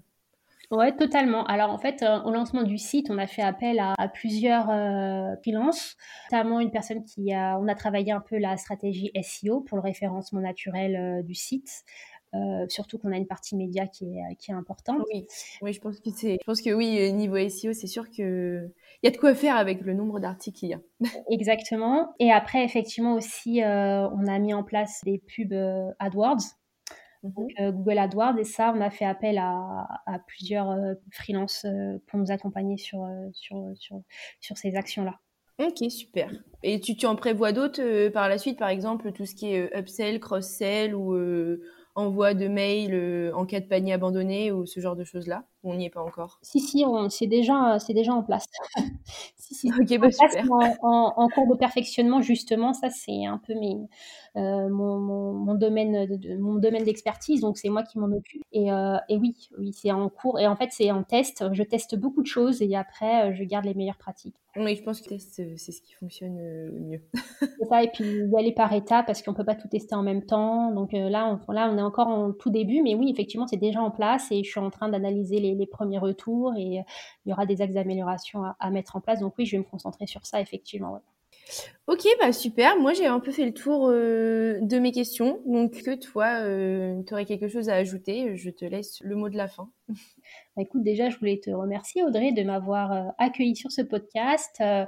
Ouais, 0.73 0.97
totalement. 0.97 1.45
Alors 1.47 1.71
en 1.71 1.79
fait, 1.79 2.03
euh, 2.03 2.21
au 2.23 2.33
lancement 2.33 2.65
du 2.65 2.77
site, 2.77 3.09
on 3.09 3.19
a 3.19 3.29
fait 3.29 3.43
appel 3.43 3.79
à, 3.79 3.95
plusieurs 4.09 4.69
euh, 4.69 5.37
freelances, 5.43 5.97
notamment 6.33 6.59
une 6.59 6.73
personne 6.73 7.05
qui 7.05 7.33
a, 7.33 7.57
on 7.61 7.69
a 7.69 7.77
travaillé 7.77 8.11
un 8.11 8.21
peu 8.21 8.37
la 8.37 8.57
stratégie 8.57 9.13
SEO 9.23 9.61
pour 9.61 9.77
le 9.77 9.83
référencement 9.83 10.41
naturel 10.41 10.97
euh, 10.97 11.23
du 11.23 11.35
site. 11.35 11.85
Euh, 12.35 12.67
surtout 12.69 12.99
qu'on 12.99 13.13
a 13.13 13.17
une 13.17 13.27
partie 13.27 13.57
média 13.57 13.87
qui 13.87 14.05
est, 14.05 14.37
qui 14.37 14.51
est 14.51 14.55
importante. 14.55 15.03
Oui, 15.13 15.27
oui 15.63 15.73
je 15.73 15.81
pense 15.81 16.01
que 16.01 16.11
c'est, 16.11 16.39
je 16.41 16.45
pense 16.45 16.61
que 16.61 16.71
oui, 16.71 17.13
niveau 17.13 17.37
SEO, 17.49 17.73
c'est 17.73 17.87
sûr 17.87 18.11
que 18.11 18.69
il 19.03 19.07
y 19.07 19.09
a 19.09 19.11
de 19.11 19.17
quoi 19.17 19.35
faire 19.35 19.57
avec 19.57 19.81
le 19.83 19.95
nombre 19.95 20.21
d'articles 20.21 20.59
qu'il 20.59 20.69
y 20.71 20.75
a. 20.75 20.81
Exactement. 21.31 22.15
Et 22.19 22.33
après, 22.33 22.65
effectivement 22.65 23.15
aussi, 23.15 23.61
on 23.63 24.27
a 24.27 24.39
mis 24.39 24.53
en 24.53 24.65
place 24.65 25.01
des 25.05 25.19
pubs 25.19 25.55
AdWords 25.99 26.57
donc, 27.23 27.51
mhm. 27.59 27.67
euh, 27.67 27.73
Google 27.73 27.99
AdWords. 27.99 28.39
Et 28.39 28.45
ça, 28.45 28.73
on 28.75 28.81
a 28.81 28.91
fait 28.91 29.05
appel 29.05 29.39
à, 29.39 29.87
plusieurs 30.27 30.71
euh, 30.71 30.95
freelances 31.13 31.65
euh, 31.65 31.99
pour 32.07 32.19
nous 32.19 32.31
accompagner 32.31 32.77
sur, 32.77 33.07
sur, 33.33 33.73
sur, 33.77 34.03
sur 34.41 34.57
ces 34.57 34.77
actions-là. 34.77 35.19
Ok, 35.59 35.91
super. 35.91 36.31
Et 36.63 36.81
tu, 36.81 36.97
tu 36.97 37.07
en 37.07 37.17
prévois 37.17 37.53
d'autres 37.53 38.09
par 38.09 38.29
la 38.29 38.37
suite, 38.37 38.59
par 38.59 38.69
exemple, 38.69 39.13
tout 39.13 39.25
ce 39.25 39.35
qui 39.35 39.55
est 39.55 39.75
upsell, 39.77 40.21
cross-sell 40.21 40.95
ou 40.95 41.17
envoi 41.97 42.35
de 42.35 42.49
mail 42.49 43.33
en 43.35 43.47
cas 43.47 43.61
de 43.61 43.67
panier 43.67 43.93
abandonné 43.93 44.53
ou 44.53 44.67
ce 44.67 44.81
genre 44.81 44.97
de 44.97 45.05
choses-là 45.05 45.45
On 45.69 45.75
n'y 45.75 45.87
est 45.87 45.91
pas 45.91 46.03
encore 46.03 46.39
Si, 46.43 46.61
si, 46.61 46.85
c'est 47.11 47.27
déjà, 47.27 47.79
déjà 47.89 48.15
en 48.15 48.23
place. 48.23 48.47
si, 49.37 49.55
si, 49.55 49.69
ok, 49.73 49.99
bah, 49.99 50.13
super. 50.13 50.45
En, 50.83 51.13
en, 51.17 51.29
cours 51.29 51.49
de 51.49 51.57
perfectionnement, 51.57 52.23
justement, 52.23 52.73
ça, 52.73 52.89
c'est 52.89 53.27
un 53.27 53.39
peu 53.39 53.55
mes, 53.55 53.77
euh, 54.37 54.69
mon, 54.69 54.99
mon, 54.99 55.55
domaine 55.55 56.05
de, 56.07 56.37
mon 56.37 56.57
domaine 56.57 56.85
d'expertise, 56.85 57.41
donc 57.41 57.57
c'est 57.57 57.71
moi 57.71 57.83
qui 57.83 57.99
m'en 57.99 58.15
occupe. 58.15 58.43
Et, 58.53 58.71
euh, 58.71 58.99
et, 59.09 59.17
oui, 59.17 59.49
oui, 59.59 59.73
c'est 59.73 59.91
en 59.91 60.11
cours. 60.11 60.39
Et 60.39 60.47
en 60.47 60.57
fait, 60.57 60.69
c'est 60.73 60.91
en 60.91 61.03
test. 61.03 61.45
Je 61.53 61.63
teste 61.63 61.97
beaucoup 61.97 62.21
de 62.21 62.27
choses 62.27 62.61
et 62.61 62.77
après, 62.77 63.31
euh, 63.31 63.35
je 63.35 63.45
garde 63.45 63.65
les 63.65 63.73
meilleures 63.73 63.97
pratiques. 63.97 64.37
Oui, 64.55 64.75
je 64.77 64.83
pense 64.83 65.01
que 65.01 65.09
test, 65.09 65.43
c'est 65.57 65.73
ce 65.73 65.81
qui 65.81 65.95
fonctionne 65.95 66.37
le 66.39 66.81
mieux. 66.81 67.03
c'est 67.41 67.67
ça, 67.69 67.83
et 67.83 67.89
puis 67.89 68.05
y 68.05 68.39
aller 68.39 68.53
par 68.53 68.73
étapes 68.75 69.07
parce 69.07 69.23
qu'on 69.23 69.35
peut 69.35 69.45
pas 69.45 69.55
tout 69.55 69.69
tester 69.69 69.95
en 69.95 70.03
même 70.03 70.25
temps. 70.25 70.71
Donc 70.71 70.93
là, 70.93 71.39
on, 71.49 71.53
là, 71.53 71.71
on 71.73 71.79
est 71.79 71.83
encore 71.83 72.09
en 72.09 72.33
tout 72.33 72.51
début, 72.51 72.83
mais 72.83 72.95
oui, 72.95 73.11
effectivement, 73.11 73.47
c'est 73.47 73.57
déjà 73.57 73.81
en 73.81 73.91
place 73.91 74.31
et 74.33 74.45
je 74.45 74.51
suis 74.51 74.61
en 74.61 74.71
train 74.71 74.89
d'analyser 74.89 75.41
les, 75.41 75.55
les, 75.57 75.67
premiers 75.67 75.99
retours 75.99 76.55
et 76.57 76.85
il 77.25 77.31
y 77.31 77.33
aura 77.33 77.47
des 77.47 77.63
axes 77.63 77.75
d'amélioration 77.75 78.45
à, 78.45 78.57
à, 78.61 78.71
mettre 78.71 78.97
en 78.97 79.01
place. 79.01 79.21
Donc 79.21 79.35
oui, 79.39 79.47
je 79.47 79.53
vais 79.53 79.59
me 79.59 79.65
concentrer 79.65 80.07
sur 80.07 80.27
ça, 80.27 80.41
effectivement. 80.41 81.01
Ok, 81.87 82.05
bah 82.19 82.33
super. 82.33 82.77
Moi, 82.81 82.95
j'ai 82.95 83.07
un 83.07 83.21
peu 83.21 83.31
fait 83.31 83.45
le 83.45 83.55
tour 83.55 83.89
euh, 83.89 84.59
de 84.61 84.79
mes 84.81 84.91
questions. 84.91 85.41
Donc, 85.47 85.71
que 85.83 85.95
toi, 85.95 86.41
euh, 86.43 87.01
tu 87.07 87.15
aurais 87.15 87.25
quelque 87.25 87.47
chose 87.47 87.69
à 87.69 87.75
ajouter 87.75 88.37
Je 88.37 88.51
te 88.51 88.65
laisse 88.65 88.99
le 89.03 89.15
mot 89.15 89.29
de 89.29 89.37
la 89.37 89.47
fin. 89.47 89.71
Bah, 90.57 90.63
écoute, 90.63 90.83
déjà, 90.83 91.11
je 91.11 91.19
voulais 91.19 91.39
te 91.39 91.51
remercier, 91.51 92.03
Audrey, 92.03 92.33
de 92.33 92.43
m'avoir 92.43 92.91
euh, 92.91 93.11
accueilli 93.19 93.55
sur 93.55 93.71
ce 93.71 93.83
podcast. 93.83 94.57
Euh, 94.63 94.87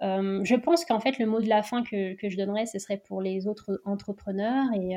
euh, 0.00 0.44
je 0.44 0.54
pense 0.54 0.84
qu'en 0.84 1.00
fait, 1.00 1.18
le 1.18 1.26
mot 1.26 1.40
de 1.40 1.48
la 1.48 1.64
fin 1.64 1.82
que, 1.82 2.14
que, 2.14 2.30
je 2.30 2.36
donnerais, 2.36 2.66
ce 2.66 2.78
serait 2.78 2.98
pour 2.98 3.20
les 3.20 3.48
autres 3.48 3.80
entrepreneurs 3.84 4.66
et 4.74 4.94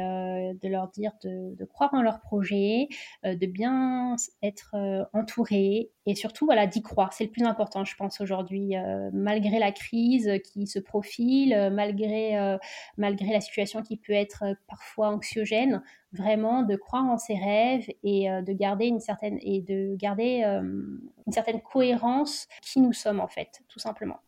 de 0.61 0.67
leur 0.69 0.89
dire 0.89 1.11
de, 1.23 1.55
de, 1.55 1.65
croire 1.65 1.91
en 1.95 2.03
leur 2.03 2.21
projet, 2.21 2.87
de 3.23 3.45
bien 3.47 4.15
être 4.43 4.75
entouré 5.13 5.89
et 6.05 6.13
surtout, 6.13 6.45
voilà, 6.45 6.67
d'y 6.67 6.83
croire. 6.83 7.13
C'est 7.13 7.23
le 7.23 7.31
plus 7.31 7.43
important, 7.43 7.83
je 7.83 7.95
pense, 7.95 8.21
aujourd'hui, 8.21 8.73
malgré 9.11 9.57
la 9.57 9.71
crise 9.71 10.29
qui 10.43 10.67
se 10.67 10.77
profile, 10.77 11.40
malgré, 11.47 12.57
malgré 12.97 13.31
la 13.31 13.41
situation 13.41 13.81
qui 13.81 13.97
peut 13.97 14.13
être 14.13 14.43
parfois 14.67 15.09
anxiogène 15.09 15.81
vraiment 16.13 16.63
de 16.63 16.75
croire 16.75 17.05
en 17.05 17.17
ses 17.17 17.35
rêves 17.35 17.87
et 18.03 18.29
euh, 18.29 18.41
de 18.41 18.53
garder 18.53 18.85
une 18.85 18.99
certaine 18.99 19.37
et 19.41 19.61
de 19.61 19.95
garder 19.95 20.43
euh, 20.45 20.61
une 20.61 21.31
certaine 21.31 21.61
cohérence 21.61 22.47
qui 22.61 22.81
nous 22.81 22.93
sommes 22.93 23.19
en 23.19 23.27
fait, 23.27 23.61
tout 23.69 23.79
simplement. 23.79 24.19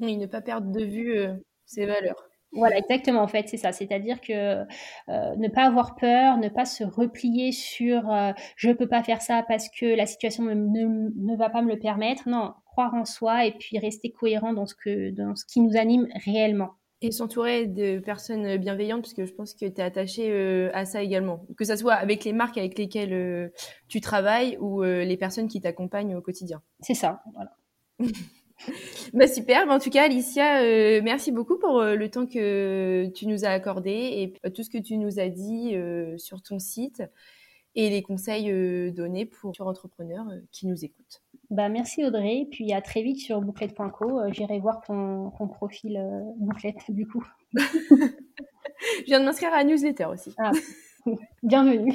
Oui, 0.00 0.16
ne 0.16 0.26
pas 0.26 0.40
perdre 0.40 0.70
de 0.70 0.84
vue 0.84 1.16
euh, 1.16 1.34
ses 1.66 1.86
valeurs. 1.86 2.28
Voilà, 2.54 2.76
exactement, 2.76 3.22
en 3.22 3.28
fait, 3.28 3.48
c'est 3.48 3.56
ça. 3.56 3.72
C'est-à-dire 3.72 4.20
que 4.20 4.32
euh, 4.32 5.36
ne 5.36 5.48
pas 5.48 5.64
avoir 5.64 5.94
peur, 5.94 6.36
ne 6.36 6.50
pas 6.50 6.66
se 6.66 6.84
replier 6.84 7.50
sur 7.50 8.12
euh, 8.12 8.32
je 8.56 8.68
ne 8.68 8.74
peux 8.74 8.88
pas 8.88 9.02
faire 9.02 9.22
ça 9.22 9.42
parce 9.48 9.70
que 9.70 9.86
la 9.86 10.04
situation 10.04 10.44
ne, 10.44 10.54
ne, 10.54 11.36
va 11.36 11.48
pas 11.48 11.62
me 11.62 11.68
le 11.68 11.78
permettre. 11.78 12.28
Non, 12.28 12.52
croire 12.66 12.92
en 12.94 13.06
soi 13.06 13.46
et 13.46 13.52
puis 13.52 13.78
rester 13.78 14.10
cohérent 14.10 14.52
dans 14.52 14.66
ce, 14.66 14.74
que, 14.74 15.10
dans 15.10 15.34
ce 15.34 15.46
qui 15.46 15.60
nous 15.60 15.78
anime 15.78 16.08
réellement. 16.26 16.72
Et 17.00 17.10
s'entourer 17.10 17.66
de 17.66 17.98
personnes 17.98 18.58
bienveillantes, 18.58 19.02
puisque 19.02 19.24
je 19.24 19.32
pense 19.32 19.54
que 19.54 19.66
tu 19.66 19.80
es 19.80 19.80
attaché 19.80 20.30
euh, 20.30 20.70
à 20.74 20.84
ça 20.84 21.02
également. 21.02 21.46
Que 21.56 21.64
ce 21.64 21.74
soit 21.74 21.94
avec 21.94 22.24
les 22.24 22.34
marques 22.34 22.58
avec 22.58 22.78
lesquelles 22.78 23.50
tu 23.88 24.02
travailles 24.02 24.58
ou 24.60 24.82
les 24.82 25.16
personnes 25.16 25.48
qui 25.48 25.60
t'accompagnent 25.60 26.14
au 26.16 26.20
quotidien. 26.20 26.62
C'est 26.80 26.94
ça, 26.94 27.22
voilà. 27.34 27.56
bah 29.14 29.26
super, 29.26 29.68
en 29.68 29.78
tout 29.78 29.90
cas 29.90 30.04
Alicia, 30.04 30.62
euh, 30.62 31.00
merci 31.02 31.32
beaucoup 31.32 31.58
pour 31.58 31.80
euh, 31.80 31.94
le 31.94 32.10
temps 32.10 32.26
que 32.26 33.08
tu 33.14 33.26
nous 33.26 33.44
as 33.44 33.48
accordé 33.48 33.90
et 33.90 34.34
euh, 34.44 34.50
tout 34.50 34.62
ce 34.62 34.70
que 34.70 34.78
tu 34.78 34.96
nous 34.96 35.18
as 35.18 35.28
dit 35.28 35.74
sur 36.16 36.42
ton 36.42 36.58
site 36.58 37.02
et 37.74 37.88
les 37.88 38.02
conseils 38.02 38.52
donnés 38.92 39.24
pour 39.24 39.52
les 39.58 39.64
entrepreneurs 39.64 40.26
qui 40.50 40.66
nous 40.66 40.84
écoutent. 40.84 41.22
Bah, 41.50 41.68
merci 41.68 42.04
Audrey, 42.04 42.46
puis 42.50 42.72
à 42.72 42.82
très 42.82 43.02
vite 43.02 43.18
sur 43.18 43.40
bouclette.co. 43.40 44.20
J'irai 44.30 44.58
voir 44.58 44.82
ton, 44.82 45.30
ton 45.30 45.48
profil 45.48 46.00
bouclette 46.36 46.90
du 46.90 47.06
coup. 47.06 47.26
Je 47.54 49.04
viens 49.06 49.20
de 49.20 49.24
m'inscrire 49.24 49.52
à 49.54 49.58
la 49.58 49.64
newsletter 49.64 50.06
aussi. 50.06 50.34
Ah, 50.38 50.52
bienvenue. 51.42 51.94